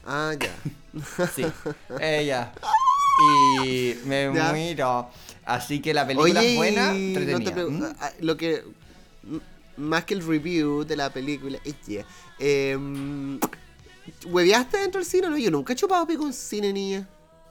Ah, 0.07 0.33
ya. 0.39 0.51
Sí, 1.35 1.45
ella. 2.01 2.53
Y 3.67 3.95
me 4.07 4.33
Ya. 4.35 4.51
muero. 4.53 5.11
Así 5.45 5.81
que 5.81 5.93
la 5.93 6.07
película 6.07 6.41
Oye, 6.41 6.51
es 6.53 6.57
buena, 6.57 6.93
no 6.93 6.99
entretenida. 6.99 7.55
pregu- 7.55 7.71
¿Mm? 7.71 7.85
ah, 8.01 8.11
lo 8.21 8.37
que 8.37 8.63
más 9.77 10.05
que 10.05 10.15
el 10.15 10.27
review 10.27 10.85
de 10.85 10.97
la 10.97 11.11
película, 11.11 11.59
eh, 11.65 11.73
yeah, 11.87 12.07
em, 12.39 13.41
¿hueveaste 14.27 14.79
dentro 14.79 15.01
del 15.01 15.09
cine? 15.09 15.29
No, 15.29 15.37
yo 15.39 15.51
nunca 15.51 15.73
he 15.73 15.77
chupado 15.77 16.07
pico 16.07 16.27
en 16.27 16.33
cine, 16.33 16.73
niña. 16.73 17.09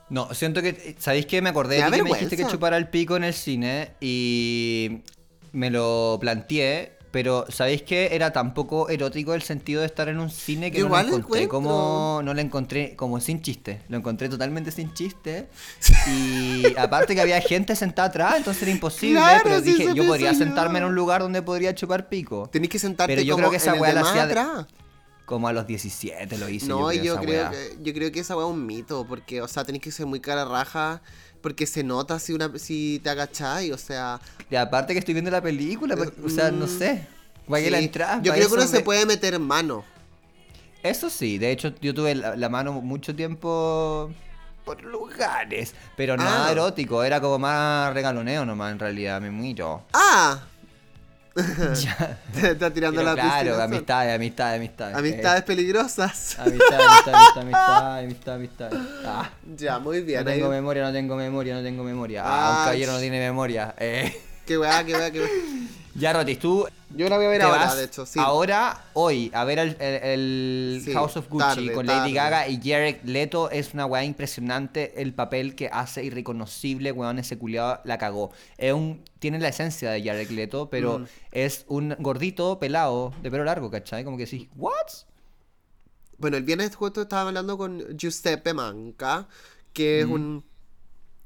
No, 0.10 0.34
siento 0.34 0.62
que. 0.62 0.96
¿Sabéis 1.00 1.26
qué? 1.26 1.42
Me 1.42 1.50
acordé 1.50 1.76
de 1.84 1.92
que 1.98 2.04
me 2.04 2.10
dijiste 2.10 2.38
que 2.38 2.46
chupara 2.48 2.78
el 2.78 2.88
pico 2.89 3.16
en 3.16 3.24
el 3.24 3.34
cine 3.34 3.94
y 4.02 5.00
me 5.54 5.70
lo 5.70 6.18
planteé. 6.20 6.98
Pero 7.12 7.45
¿sabéis 7.49 7.84
qué? 7.84 8.09
Era 8.14 8.32
tan 8.32 8.53
poco 8.53 8.89
erótico 8.89 9.34
el 9.34 9.41
sentido 9.41 9.82
de 9.82 9.88
estar 9.88 10.07
en 10.07 10.20
un 10.20 10.30
cine 10.30 10.72
que 10.72 10.80
Yo 10.80 10.88
no 10.88 11.03
lo 11.03 11.18
encontré 11.18 11.47
como. 11.47 12.22
No 12.24 12.34
lo 12.34 12.39
encontré 12.39 12.95
como 12.95 13.20
sin 13.20 13.41
chiste. 13.41 13.82
Lo 13.89 13.97
encontré 13.97 14.30
totalmente 14.30 14.72
sin 14.72 14.93
chiste. 14.93 15.49
Y 16.07 16.66
aparte 16.78 17.14
que 17.14 17.22
había 17.22 17.39
gente 17.41 17.76
sentada 17.76 18.07
atrás, 18.07 18.36
entonces 18.38 18.64
era 18.64 18.72
imposible. 18.72 19.20
Claro, 19.20 19.41
pero 19.43 19.59
sí, 19.59 19.74
dije, 19.74 19.93
yo 19.93 20.05
podría 20.07 20.32
yo. 20.32 20.38
sentarme 20.38 20.80
en 20.80 20.86
un 20.86 20.95
lugar 20.95 21.22
donde 21.22 21.41
podría 21.41 21.76
chupar 21.76 22.09
pico. 22.09 22.49
Tenés 22.51 22.70
que 22.70 22.80
sentarte 22.80 23.14
Pero 23.14 23.22
yo 23.22 23.36
como 23.36 23.49
creo 23.49 23.51
que 23.51 23.57
esa 23.57 23.74
weá 23.76 23.93
la 23.93 24.01
hacía 24.01 24.24
atrás. 24.24 24.66
Como 25.26 25.47
a 25.47 25.53
los 25.53 25.68
17 25.68 26.38
lo 26.38 26.49
hice. 26.49 26.68
No, 26.68 26.91
yo 26.91 27.03
yo 27.03 27.16
creo, 27.18 27.22
creo, 27.22 27.41
esa 27.41 27.51
weá. 27.51 27.70
que, 27.70 27.84
yo 27.84 27.93
creo 27.93 28.12
que 28.12 28.20
esa 28.20 28.36
weá 28.36 28.47
es 28.47 28.51
un 28.51 28.66
mito, 28.66 29.05
porque, 29.07 29.41
o 29.41 29.47
sea, 29.47 29.64
tenés 29.64 29.82
que 29.82 29.91
ser 29.91 30.05
muy 30.05 30.20
cara 30.20 30.45
raja, 30.45 31.01
porque 31.42 31.66
se 31.66 31.84
nota 31.84 32.20
si 32.20 32.34
una 32.34 32.52
si 32.60 33.00
te 33.04 33.10
agachai, 33.10 33.72
o 33.72 33.78
sea... 33.78 34.20
Y 34.50 34.56
aparte 34.56 34.94
que 34.94 35.00
estoy 35.00 35.14
viendo 35.14 35.32
la 35.32 35.42
película, 35.42 35.96
pues, 35.96 36.12
o 36.24 36.30
sea, 36.30 36.52
no 36.52 36.66
Mm, 36.66 36.80
sé. 36.80 37.08
Vaya 37.48 37.66
sí. 37.66 37.72
la 37.72 37.80
entrada. 37.80 38.22
Yo 38.22 38.34
creo 38.34 38.48
que 38.48 38.54
uno 38.54 38.68
se 38.68 38.82
puede 38.82 39.06
meter 39.06 39.38
mano. 39.39 39.84
Eso 40.84 41.10
sí, 41.10 41.38
de 41.38 41.52
hecho 41.52 41.74
yo 41.82 41.94
tuve 41.94 42.16
la, 42.16 42.36
la 42.36 42.50
mano 42.50 42.74
mucho 42.74 43.16
tiempo 43.16 44.12
por 44.66 44.82
lugares, 44.84 45.74
pero 45.98 46.16
nada 46.18 46.48
Ah. 46.48 46.52
erótico, 46.52 47.04
era 47.04 47.20
como 47.22 47.38
más 47.39 47.94
regaloneo 47.94 48.46
nomás 48.46 48.72
en 48.72 48.80
realidad, 48.80 49.20
me 49.22 49.30
muero. 49.32 49.84
¡Ah! 49.94 50.39
Ya. 51.82 52.18
Te 52.34 52.52
está 52.52 52.70
tirando 52.72 53.00
Pero 53.02 53.16
la 53.16 53.22
claro, 53.22 53.46
piscina. 53.52 53.64
amistades, 53.64 54.16
amistades, 54.16 54.58
amistades. 54.58 54.96
Amistades 54.98 55.44
peligrosas. 55.44 56.36
Eh, 56.40 56.42
amistad, 56.42 56.80
amistad, 56.82 57.16
amistad, 57.16 57.38
amistad, 57.40 58.00
amistad, 58.00 58.68
amistad. 58.68 58.72
Ah, 59.06 59.30
Ya, 59.56 59.80
muy 59.80 60.02
bien. 60.02 60.26
no 60.26 60.32
tengo 60.32 60.46
ahí- 60.48 60.52
memoria, 60.52 60.84
no 60.84 60.92
tengo 60.92 61.16
memoria, 61.16 61.56
no 61.56 61.64
tengo 61.64 61.84
memoria. 61.84 62.24
Ah, 62.26 62.28
un 62.28 62.34
Ah, 62.34 62.62
caballero 62.66 62.92
no 62.94 63.00
tiene 63.00 63.20
memoria. 63.20 63.74
Eh. 63.78 64.14
Qué 64.46 64.58
weá, 64.58 64.84
qué 64.84 64.94
weá, 64.94 65.12
qué 65.12 65.20
weá. 65.22 65.30
Ya, 65.96 66.14
Rotis, 66.14 66.39
tú 66.39 66.66
Yo 66.96 67.10
la 67.10 67.18
voy 67.18 67.26
a 67.26 67.30
ver 67.30 67.42
ahora, 67.42 67.76
de 67.76 67.84
hecho, 67.84 68.06
sí. 68.06 68.18
ahora, 68.20 68.86
hoy, 68.94 69.30
a 69.34 69.44
ver 69.44 69.60
el, 69.60 69.78
el- 69.80 70.04
el 70.04 70.82
Sí, 70.86 70.94
House 70.94 71.18
of 71.18 71.28
Gucci 71.30 71.39
tarde, 71.46 71.74
con 71.74 71.86
Lady 71.86 72.00
tarde. 72.00 72.14
Gaga 72.14 72.48
y 72.48 72.58
Jared 72.64 73.02
Leto. 73.04 73.50
Es 73.50 73.74
una 73.74 73.86
weá 73.86 74.04
impresionante 74.06 75.02
el 75.02 75.14
papel 75.14 75.54
que 75.56 75.68
hace 75.72 76.04
irreconocible, 76.06 76.92
weón, 76.94 77.20
ese 77.20 77.38
culiado 77.38 77.82
la 77.84 77.98
cagó. 77.98 78.32
Es 78.58 78.74
un, 78.74 79.04
tiene 79.20 79.38
la 79.39 79.50
esencia 79.50 79.92
de 79.92 80.02
Jared 80.04 80.30
Leto, 80.32 80.70
pero 80.70 81.00
Mm. 81.00 81.06
es 81.32 81.66
un 81.68 81.96
gordito 82.00 82.58
pelado 82.60 83.14
de 83.22 83.30
pelo 83.32 83.44
largo, 83.44 83.70
¿cachai? 83.70 84.04
Como 84.06 84.18
que 84.18 84.28
sí, 84.28 84.50
¿what? 84.56 84.72
Bueno, 86.18 86.38
el 86.38 86.44
viernes 86.44 86.76
justo 86.76 87.02
estaba 87.02 87.24
hablando 87.30 87.58
con 87.58 87.98
Giuseppe 87.98 88.54
Manca, 88.54 89.28
que 89.74 90.02
es 90.02 90.06
un, 90.06 90.44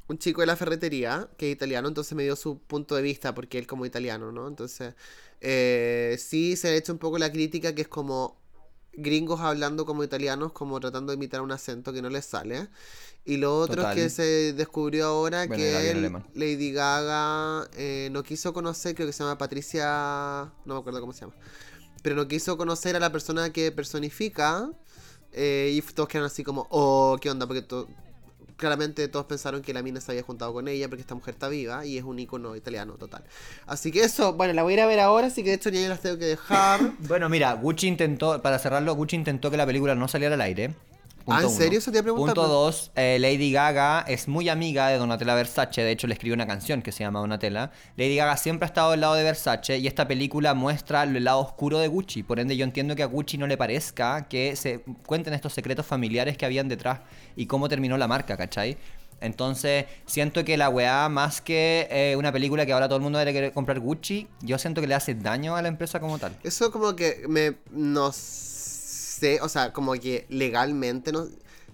un 0.07 0.17
chico 0.17 0.41
de 0.41 0.47
la 0.47 0.55
ferretería, 0.55 1.29
que 1.37 1.49
es 1.49 1.55
italiano, 1.55 1.87
entonces 1.87 2.13
me 2.15 2.23
dio 2.23 2.35
su 2.35 2.59
punto 2.59 2.95
de 2.95 3.01
vista, 3.01 3.33
porque 3.33 3.57
él 3.57 3.67
como 3.67 3.85
italiano, 3.85 4.31
¿no? 4.31 4.47
Entonces, 4.47 4.93
eh, 5.41 6.15
sí 6.19 6.55
se 6.55 6.69
ha 6.69 6.75
hecho 6.75 6.91
un 6.93 6.99
poco 6.99 7.17
la 7.17 7.31
crítica 7.31 7.73
que 7.73 7.81
es 7.83 7.87
como 7.87 8.37
gringos 8.93 9.41
hablando 9.41 9.85
como 9.85 10.03
italianos, 10.03 10.51
como 10.53 10.79
tratando 10.79 11.11
de 11.11 11.17
imitar 11.17 11.41
un 11.41 11.51
acento 11.51 11.91
que 11.91 12.01
no 12.01 12.09
les 12.09 12.25
sale. 12.25 12.69
Y 13.25 13.37
lo 13.37 13.57
otro 13.59 13.77
Total. 13.77 13.97
es 13.97 14.03
que 14.03 14.09
se 14.09 14.53
descubrió 14.53 15.07
ahora 15.07 15.47
Bueno, 15.47 15.55
que 15.55 15.89
él-. 15.91 16.11
Lady 16.35 16.71
Gaga 16.71 17.67
eh, 17.73 18.09
no 18.11 18.21
quiso 18.23 18.53
conocer, 18.53 18.93
creo 18.95 19.07
que 19.07 19.13
se 19.13 19.23
llama 19.23 19.37
Patricia, 19.37 20.51
no 20.65 20.75
me 20.75 20.79
acuerdo 20.79 21.01
cómo 21.01 21.11
se 21.13 21.21
llama, 21.21 21.33
pero 22.03 22.15
no 22.15 22.27
quiso 22.27 22.55
conocer 22.57 22.95
a 22.95 22.99
la 22.99 23.11
persona 23.11 23.51
que 23.51 23.71
personifica 23.71 24.69
eh, 25.33 25.71
y 25.73 25.81
todos 25.81 26.07
quedaron 26.07 26.27
así 26.27 26.43
como, 26.43 26.67
oh, 26.69 27.17
¿qué 27.19 27.31
onda? 27.31 27.47
Porque 27.47 27.63
to- 27.63 27.87
claramente 28.57 29.07
todos 29.07 29.25
pensaron 29.25 29.61
que 29.61 29.73
la 29.73 29.81
mina 29.81 30.01
se 30.01 30.11
había 30.11 30.23
juntado 30.23 30.53
con 30.53 30.67
ella 30.67 30.87
porque 30.87 31.01
esta 31.01 31.15
mujer 31.15 31.33
está 31.33 31.47
viva 31.47 31.85
y 31.85 31.97
es 31.97 32.03
un 32.03 32.19
icono 32.19 32.55
italiano 32.55 32.93
total. 32.93 33.23
Así 33.65 33.91
que 33.91 34.03
eso, 34.03 34.33
bueno, 34.33 34.53
la 34.53 34.63
voy 34.63 34.73
a 34.73 34.75
ir 34.75 34.81
a 34.81 34.85
ver 34.85 34.99
ahora, 34.99 35.27
así 35.27 35.43
que 35.43 35.49
de 35.49 35.55
hecho 35.55 35.69
ya 35.69 35.87
las 35.89 36.01
tengo 36.01 36.17
que 36.17 36.25
dejar. 36.25 36.79
Bueno, 37.07 37.29
mira, 37.29 37.53
Gucci 37.53 37.87
intentó, 37.87 38.41
para 38.41 38.59
cerrarlo, 38.59 38.95
Gucci 38.95 39.15
intentó 39.15 39.51
que 39.51 39.57
la 39.57 39.65
película 39.65 39.95
no 39.95 40.07
saliera 40.07 40.35
al 40.35 40.41
aire. 40.41 40.73
Ah, 41.27 41.39
¿en 41.39 41.47
uno. 41.47 41.55
serio? 41.55 41.79
Eso 41.79 41.91
te 41.91 41.97
iba 41.97 42.01
a 42.01 42.03
preguntar, 42.03 42.35
Punto 42.35 42.47
dos, 42.47 42.91
eh, 42.95 43.17
Lady 43.19 43.51
Gaga 43.51 44.05
es 44.07 44.27
muy 44.27 44.47
amiga 44.47 44.89
de 44.89 44.97
Donatella 44.97 45.33
Versace, 45.33 45.81
de 45.81 45.91
hecho 45.91 46.05
le 46.05 46.13
escribió 46.13 46.35
una 46.35 46.45
canción 46.45 46.81
que 46.81 46.91
se 46.91 47.03
llama 47.03 47.19
Donatella. 47.19 47.71
Lady 47.97 48.15
Gaga 48.15 48.37
siempre 48.37 48.65
ha 48.65 48.67
estado 48.67 48.91
del 48.91 49.01
lado 49.01 49.15
de 49.15 49.23
Versace 49.23 49.77
y 49.79 49.87
esta 49.87 50.07
película 50.07 50.53
muestra 50.53 51.03
el 51.03 51.23
lado 51.23 51.39
oscuro 51.39 51.79
de 51.79 51.87
Gucci, 51.87 52.23
por 52.23 52.39
ende 52.39 52.55
yo 52.55 52.63
entiendo 52.63 52.95
que 52.95 53.03
a 53.03 53.07
Gucci 53.07 53.37
no 53.37 53.47
le 53.47 53.57
parezca 53.57 54.27
que 54.27 54.55
se 54.55 54.81
cuenten 55.05 55.33
estos 55.33 55.53
secretos 55.53 55.85
familiares 55.85 56.37
que 56.37 56.45
habían 56.45 56.67
detrás 56.67 56.99
y 57.35 57.47
cómo 57.47 57.69
terminó 57.69 57.97
la 57.97 58.07
marca, 58.07 58.37
¿cachai? 58.37 58.77
Entonces, 59.21 59.85
siento 60.05 60.43
que 60.43 60.57
la 60.57 60.69
weá, 60.69 61.09
más 61.09 61.41
que 61.41 61.87
eh, 61.89 62.15
una 62.17 62.31
película 62.31 62.65
que 62.65 62.73
ahora 62.73 62.87
todo 62.87 62.97
el 62.97 63.01
mundo 63.01 63.17
debe 63.17 63.33
querer 63.33 63.53
comprar 63.53 63.79
Gucci, 63.79 64.27
yo 64.41 64.57
siento 64.57 64.81
que 64.81 64.87
le 64.87 64.93
hace 64.93 65.15
daño 65.15 65.55
a 65.55 65.61
la 65.61 65.69
empresa 65.69 65.99
como 65.99 66.19
tal. 66.19 66.35
Eso 66.43 66.69
como 66.71 66.95
que 66.95 67.23
me, 67.27 67.55
no 67.71 68.11
sé, 69.19 69.39
o 69.41 69.49
sea, 69.49 69.73
como 69.73 69.93
que 69.93 70.25
legalmente 70.29 71.11
no... 71.11 71.27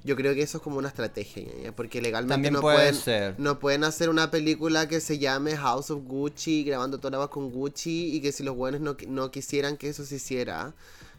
Yo 0.03 0.15
creo 0.15 0.33
que 0.33 0.41
eso 0.41 0.57
es 0.57 0.63
como 0.63 0.77
una 0.79 0.87
estrategia, 0.87 1.43
¿ya? 1.61 1.71
porque 1.75 2.01
legalmente 2.01 2.33
También 2.33 2.55
no 2.55 2.61
puede 2.61 2.77
pueden, 2.77 2.95
ser. 2.95 3.35
no 3.37 3.59
pueden 3.59 3.83
hacer 3.83 4.09
una 4.09 4.31
película 4.31 4.87
que 4.87 4.99
se 4.99 5.19
llame 5.19 5.55
House 5.55 5.91
of 5.91 6.03
Gucci, 6.05 6.63
grabando 6.63 6.97
toda 6.97 7.11
la 7.11 7.17
voz 7.19 7.29
con 7.29 7.51
Gucci, 7.51 8.15
y 8.15 8.19
que 8.19 8.31
si 8.31 8.41
los 8.41 8.55
buenos 8.55 8.81
no, 8.81 8.97
no 9.07 9.29
quisieran 9.29 9.77
que 9.77 9.89
eso 9.89 10.03
se 10.03 10.15
hiciera, 10.15 10.73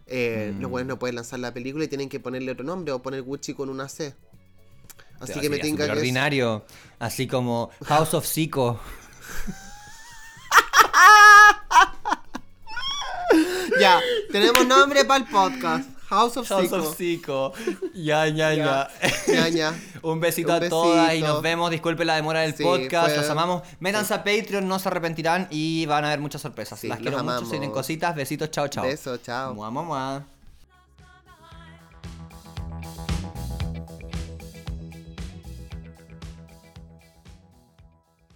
eh, 0.09 0.53
los 0.59 0.68
Mm. 0.68 0.73
buenos 0.73 0.89
no 0.89 0.99
pueden 0.99 1.14
lanzar 1.14 1.39
la 1.39 1.55
película 1.55 1.85
y 1.85 1.89
tienen 1.89 2.09
que 2.09 2.18
ponerle 2.18 2.51
otro 2.51 2.64
nombre 2.64 2.91
o 2.93 3.01
poner 3.01 3.23
Gucci 3.23 3.55
con 3.55 3.68
una 3.68 3.89
C. 3.89 4.14
Así 5.20 5.35
Pero 5.35 5.41
que 5.43 5.51
me 5.51 5.57
súper 5.64 5.87
que... 5.87 5.93
ordinario, 5.93 6.64
así 6.99 7.29
como 7.29 7.70
House 7.85 8.14
of 8.14 8.27
Psycho. 8.27 8.81
Ya, 13.81 14.01
tenemos 14.31 14.66
nombre 14.66 15.05
para 15.05 15.25
el 15.25 15.31
podcast. 15.31 15.89
House 16.13 16.37
of 16.37 16.49
House 16.49 16.63
Psycho. 16.63 16.77
of 16.77 16.97
Psycho. 16.97 17.53
Ya, 17.95 18.27
ya, 18.29 18.53
Ya, 18.55 18.89
ya. 19.27 19.49
ya. 19.49 19.75
Un 20.03 20.21
besito 20.21 20.55
Un 20.57 20.63
a 20.65 20.69
todas 20.69 21.15
y 21.15 21.21
nos 21.21 21.41
vemos. 21.43 21.71
Disculpe 21.71 22.05
la 22.05 22.17
demora 22.17 22.41
del 22.41 22.55
Sí, 22.55 22.63
podcast. 22.65 23.09
fue- 23.09 23.17
Los 23.17 23.31
amamos. 23.31 23.63
Métanse 23.81 24.13
a 24.15 24.25
Patreon, 24.25 24.67
no 24.67 24.79
se 24.79 24.89
arrepentirán 24.89 25.49
y 25.51 25.87
van 25.87 26.05
a 26.05 26.09
haber 26.09 26.21
muchas 26.21 26.43
sorpresas. 26.43 26.79
Sí, 26.79 26.89
Las 26.89 26.99
quiero 26.99 27.13
mucho. 27.19 27.21
amamos. 27.23 27.45
Si 27.45 27.51
tienen 27.51 27.71
cositas, 27.71 28.15
besitos, 28.15 28.51
chao, 28.51 28.69
chao. 28.69 28.85
Beso, 28.85 29.17
chao. 29.19 29.55
Mua, 29.55 29.71
mua, 29.71 29.83
mua. 29.83 30.23